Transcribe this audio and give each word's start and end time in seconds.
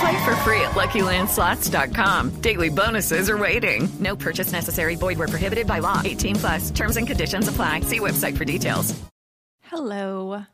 Play 0.00 0.24
for 0.24 0.36
free 0.36 0.60
at 0.60 0.72
LuckyLandSlots.com. 0.72 2.40
Daily 2.40 2.68
bonuses 2.68 3.30
are 3.30 3.38
waiting. 3.38 3.88
No 3.98 4.14
purchase 4.14 4.52
necessary. 4.52 4.94
Void 4.94 5.18
where 5.18 5.28
prohibited 5.28 5.66
by 5.66 5.78
law. 5.80 6.02
18 6.04 6.36
plus. 6.36 6.70
Terms 6.70 6.96
and 6.96 7.06
conditions 7.06 7.48
apply. 7.48 7.80
See 7.80 7.98
website 7.98 8.36
for 8.36 8.44
details. 8.44 8.94
Hello. 9.62 10.44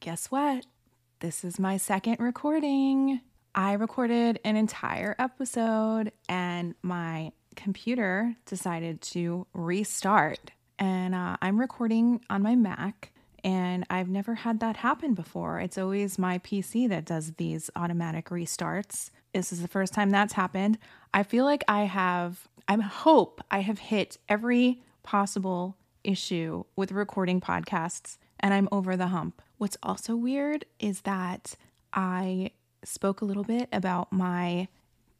Guess 0.00 0.30
what? 0.30 0.66
This 1.20 1.44
is 1.44 1.58
my 1.58 1.76
second 1.76 2.18
recording. 2.18 3.20
I 3.54 3.74
recorded 3.74 4.40
an 4.44 4.56
entire 4.56 5.14
episode 5.18 6.10
and 6.28 6.74
my 6.82 7.32
computer 7.54 8.34
decided 8.46 9.00
to 9.02 9.46
restart. 9.52 10.50
And 10.78 11.14
uh, 11.14 11.36
I'm 11.40 11.60
recording 11.60 12.20
on 12.28 12.42
my 12.42 12.56
Mac. 12.56 13.11
And 13.44 13.84
I've 13.90 14.08
never 14.08 14.36
had 14.36 14.60
that 14.60 14.78
happen 14.78 15.14
before. 15.14 15.58
It's 15.58 15.78
always 15.78 16.18
my 16.18 16.38
PC 16.38 16.88
that 16.88 17.04
does 17.04 17.32
these 17.32 17.70
automatic 17.74 18.28
restarts. 18.28 19.10
This 19.34 19.52
is 19.52 19.62
the 19.62 19.68
first 19.68 19.92
time 19.92 20.10
that's 20.10 20.34
happened. 20.34 20.78
I 21.12 21.22
feel 21.22 21.44
like 21.44 21.64
I 21.66 21.84
have, 21.84 22.48
I 22.68 22.76
hope 22.76 23.40
I 23.50 23.60
have 23.60 23.78
hit 23.78 24.18
every 24.28 24.82
possible 25.02 25.76
issue 26.04 26.64
with 26.76 26.92
recording 26.92 27.40
podcasts 27.40 28.18
and 28.40 28.52
I'm 28.52 28.68
over 28.72 28.96
the 28.96 29.08
hump. 29.08 29.42
What's 29.58 29.76
also 29.82 30.16
weird 30.16 30.64
is 30.78 31.02
that 31.02 31.54
I 31.92 32.50
spoke 32.84 33.20
a 33.20 33.24
little 33.24 33.44
bit 33.44 33.68
about 33.72 34.12
my 34.12 34.68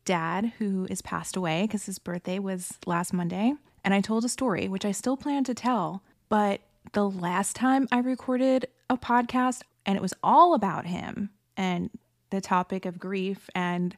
dad 0.04 0.52
who 0.58 0.86
is 0.90 1.02
passed 1.02 1.36
away 1.36 1.62
because 1.62 1.86
his 1.86 1.98
birthday 1.98 2.38
was 2.38 2.78
last 2.86 3.12
Monday. 3.12 3.54
And 3.84 3.94
I 3.94 4.00
told 4.00 4.24
a 4.24 4.28
story, 4.28 4.68
which 4.68 4.84
I 4.84 4.92
still 4.92 5.16
plan 5.16 5.44
to 5.44 5.54
tell, 5.54 6.02
but 6.28 6.60
the 6.92 7.08
last 7.08 7.56
time 7.56 7.88
I 7.90 7.98
recorded 7.98 8.66
a 8.90 8.96
podcast 8.96 9.62
and 9.86 9.96
it 9.96 10.02
was 10.02 10.14
all 10.22 10.54
about 10.54 10.86
him 10.86 11.30
and 11.56 11.90
the 12.30 12.40
topic 12.40 12.86
of 12.86 12.98
grief 12.98 13.48
and 13.54 13.96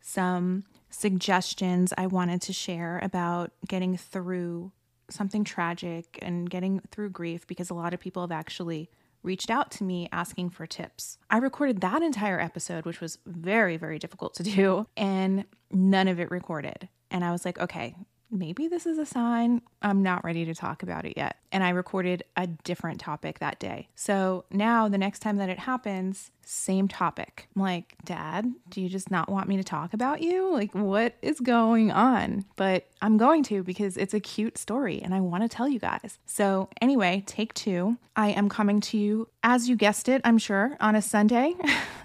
some 0.00 0.64
suggestions 0.90 1.92
I 1.98 2.06
wanted 2.06 2.40
to 2.42 2.52
share 2.52 3.00
about 3.02 3.52
getting 3.66 3.96
through 3.96 4.72
something 5.10 5.44
tragic 5.44 6.18
and 6.22 6.48
getting 6.48 6.80
through 6.90 7.10
grief 7.10 7.46
because 7.46 7.70
a 7.70 7.74
lot 7.74 7.94
of 7.94 8.00
people 8.00 8.22
have 8.22 8.32
actually 8.32 8.90
reached 9.22 9.50
out 9.50 9.70
to 9.72 9.84
me 9.84 10.08
asking 10.12 10.50
for 10.50 10.66
tips. 10.66 11.18
I 11.28 11.38
recorded 11.38 11.80
that 11.80 12.02
entire 12.02 12.40
episode, 12.40 12.84
which 12.86 13.00
was 13.00 13.18
very, 13.26 13.76
very 13.76 13.98
difficult 13.98 14.34
to 14.34 14.42
do, 14.42 14.86
and 14.96 15.44
none 15.72 16.08
of 16.08 16.20
it 16.20 16.30
recorded. 16.30 16.88
And 17.10 17.24
I 17.24 17.32
was 17.32 17.44
like, 17.44 17.58
okay, 17.58 17.94
maybe 18.30 18.68
this 18.68 18.86
is 18.86 18.98
a 18.98 19.06
sign 19.06 19.62
I'm 19.82 20.02
not 20.02 20.24
ready 20.24 20.44
to 20.44 20.54
talk 20.54 20.82
about 20.82 21.04
it 21.04 21.14
yet. 21.16 21.36
And 21.52 21.62
I 21.62 21.70
recorded 21.70 22.24
a 22.36 22.46
different 22.46 23.00
topic 23.00 23.38
that 23.38 23.60
day. 23.60 23.88
So 23.94 24.44
now 24.50 24.88
the 24.88 24.98
next 24.98 25.20
time 25.20 25.36
that 25.36 25.48
it 25.48 25.60
happens, 25.60 26.30
same 26.42 26.88
topic. 26.88 27.48
I'm 27.54 27.62
like, 27.62 27.94
Dad, 28.04 28.52
do 28.68 28.80
you 28.80 28.88
just 28.88 29.10
not 29.10 29.28
want 29.28 29.48
me 29.48 29.56
to 29.56 29.64
talk 29.64 29.94
about 29.94 30.22
you? 30.22 30.52
Like, 30.52 30.74
what 30.74 31.14
is 31.22 31.40
going 31.40 31.90
on? 31.90 32.44
But 32.56 32.88
I'm 33.00 33.16
going 33.16 33.42
to 33.44 33.62
because 33.62 33.96
it's 33.96 34.14
a 34.14 34.20
cute 34.20 34.58
story 34.58 35.00
and 35.02 35.14
I 35.14 35.20
want 35.20 35.42
to 35.42 35.48
tell 35.48 35.68
you 35.68 35.78
guys. 35.78 36.18
So, 36.26 36.68
anyway, 36.80 37.22
take 37.26 37.54
two. 37.54 37.96
I 38.16 38.30
am 38.30 38.48
coming 38.48 38.80
to 38.82 38.98
you, 38.98 39.28
as 39.42 39.68
you 39.68 39.76
guessed 39.76 40.08
it, 40.08 40.20
I'm 40.24 40.38
sure, 40.38 40.76
on 40.80 40.96
a 40.96 41.02
Sunday. 41.02 41.54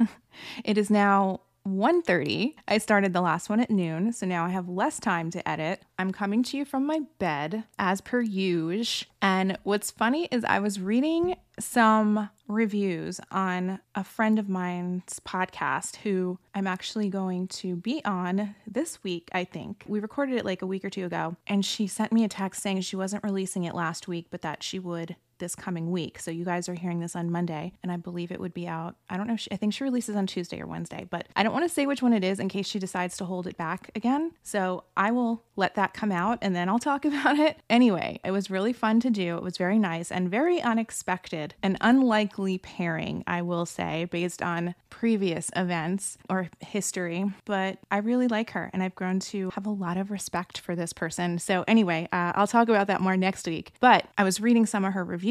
it 0.66 0.78
is 0.78 0.90
now 0.90 1.42
1:30. 1.68 2.56
I 2.68 2.78
started 2.80 3.14
the 3.14 3.22
last 3.22 3.50
one 3.50 3.60
at 3.60 3.70
noon, 3.70 4.14
so 4.14 4.26
now 4.26 4.46
I 4.46 4.50
have 4.50 4.68
less 4.68 5.00
time 5.00 5.30
to 5.32 5.48
edit. 5.48 5.84
I'm 6.00 6.12
coming 6.12 6.42
to 6.44 6.58
you 6.58 6.66
from 6.66 6.86
my 6.86 7.02
bed 7.20 7.66
as 7.78 8.02
per 8.02 8.22
usual. 8.22 9.08
And 9.22 9.58
what's 9.64 9.92
funny 9.92 10.28
is 10.32 10.44
I 10.44 10.60
was 10.60 10.80
reading 10.80 11.36
some 11.60 12.30
reviews 12.48 13.20
on 13.32 13.80
a 13.94 14.04
friend 14.04 14.40
of 14.40 14.50
mine's 14.50 15.22
podcast 15.26 15.98
who 15.98 16.40
I'm 16.56 16.68
actually 16.68 17.10
going 17.10 17.48
to 17.50 17.76
be 17.76 18.04
on 18.04 18.56
this 18.66 19.04
week, 19.04 19.30
I 19.32 19.44
think. 19.44 19.84
We 19.88 20.00
recorded 20.00 20.38
it 20.38 20.46
like 20.46 20.62
a 20.62 20.68
week 20.68 20.84
or 20.84 20.90
two 20.90 21.06
ago, 21.06 21.36
and 21.46 21.64
she 21.64 21.86
sent 21.86 22.12
me 22.12 22.24
a 22.24 22.30
text 22.30 22.64
saying 22.64 22.82
she 22.82 22.96
wasn't 22.96 23.24
releasing 23.24 23.64
it 23.66 23.76
last 23.76 24.08
week, 24.08 24.28
but 24.32 24.42
that 24.42 24.64
she 24.64 24.80
would 24.80 25.16
this 25.42 25.56
coming 25.56 25.92
week. 25.92 26.20
So 26.20 26.32
you 26.32 26.46
guys 26.46 26.70
are 26.70 26.74
hearing 26.74 27.02
this 27.02 27.18
on 27.18 27.30
Monday, 27.30 27.74
and 27.84 27.92
I 27.92 27.98
believe 27.98 28.32
it 28.32 28.40
would 28.40 28.54
be 28.54 28.66
out. 28.66 28.96
I 29.10 29.18
don't 29.18 29.28
know. 29.28 29.36
She, 29.36 29.52
I 29.52 29.58
think 29.58 29.74
she 29.74 29.84
releases 29.84 30.16
on 30.16 30.26
Tuesday 30.26 30.62
or 30.62 30.68
Wednesday, 30.68 31.06
but 31.10 31.28
I 31.36 31.44
don't 31.44 31.52
want 31.52 31.66
to 31.66 31.74
say 31.74 31.86
which 31.86 32.02
one 32.02 32.14
it 32.14 32.24
is 32.24 32.40
in 32.40 32.48
case 32.48 32.68
she 32.68 32.80
decides 32.80 33.18
to 33.18 33.26
hold 33.26 33.48
it 33.48 33.58
back 33.58 33.92
again. 33.96 34.32
So 34.44 34.86
I 34.96 35.12
will 35.12 35.44
let 35.58 35.76
that 35.76 35.94
come 35.94 36.12
out 36.12 36.40
and 36.42 36.56
then 36.56 36.70
I'll 36.70 36.80
talk 36.80 37.04
about 37.12 37.38
it. 37.38 37.58
Anyway, 37.70 38.20
it 38.24 38.32
was 38.32 38.50
really 38.50 38.72
fun 38.72 39.02
to 39.02 39.10
do. 39.10 39.36
It 39.36 39.44
was 39.44 39.58
very 39.58 39.78
nice 39.78 40.12
and 40.12 40.30
very 40.30 40.62
unexpected, 40.62 41.56
an 41.62 41.78
unlikely 41.82 42.60
pairing, 42.60 43.24
I 43.28 43.42
will 43.42 43.66
say, 43.66 44.06
based 44.06 44.42
on 44.42 44.76
previous 44.90 45.50
events 45.56 46.18
or 46.30 46.50
history. 46.60 47.26
But 47.46 47.80
I 47.90 47.98
really 47.98 48.28
like 48.28 48.52
her 48.52 48.70
and 48.74 48.84
I've 48.84 48.96
grown 48.96 49.20
to 49.20 49.50
have 49.56 49.66
a 49.66 49.72
lot 49.72 49.98
of 49.98 50.12
respect 50.12 50.60
for 50.60 50.76
this 50.76 50.94
person. 50.94 51.40
So, 51.40 51.64
anyway, 51.68 52.08
uh, 52.14 52.34
I'll 52.36 52.48
talk 52.48 52.70
about 52.70 52.88
that 52.88 53.02
more 53.02 53.18
next 53.18 53.48
week. 53.48 53.74
But 53.80 54.08
I 54.18 54.24
was 54.24 54.40
reading 54.40 54.66
some 54.66 54.86
of 54.86 54.94
her 54.94 55.04
reviews 55.04 55.31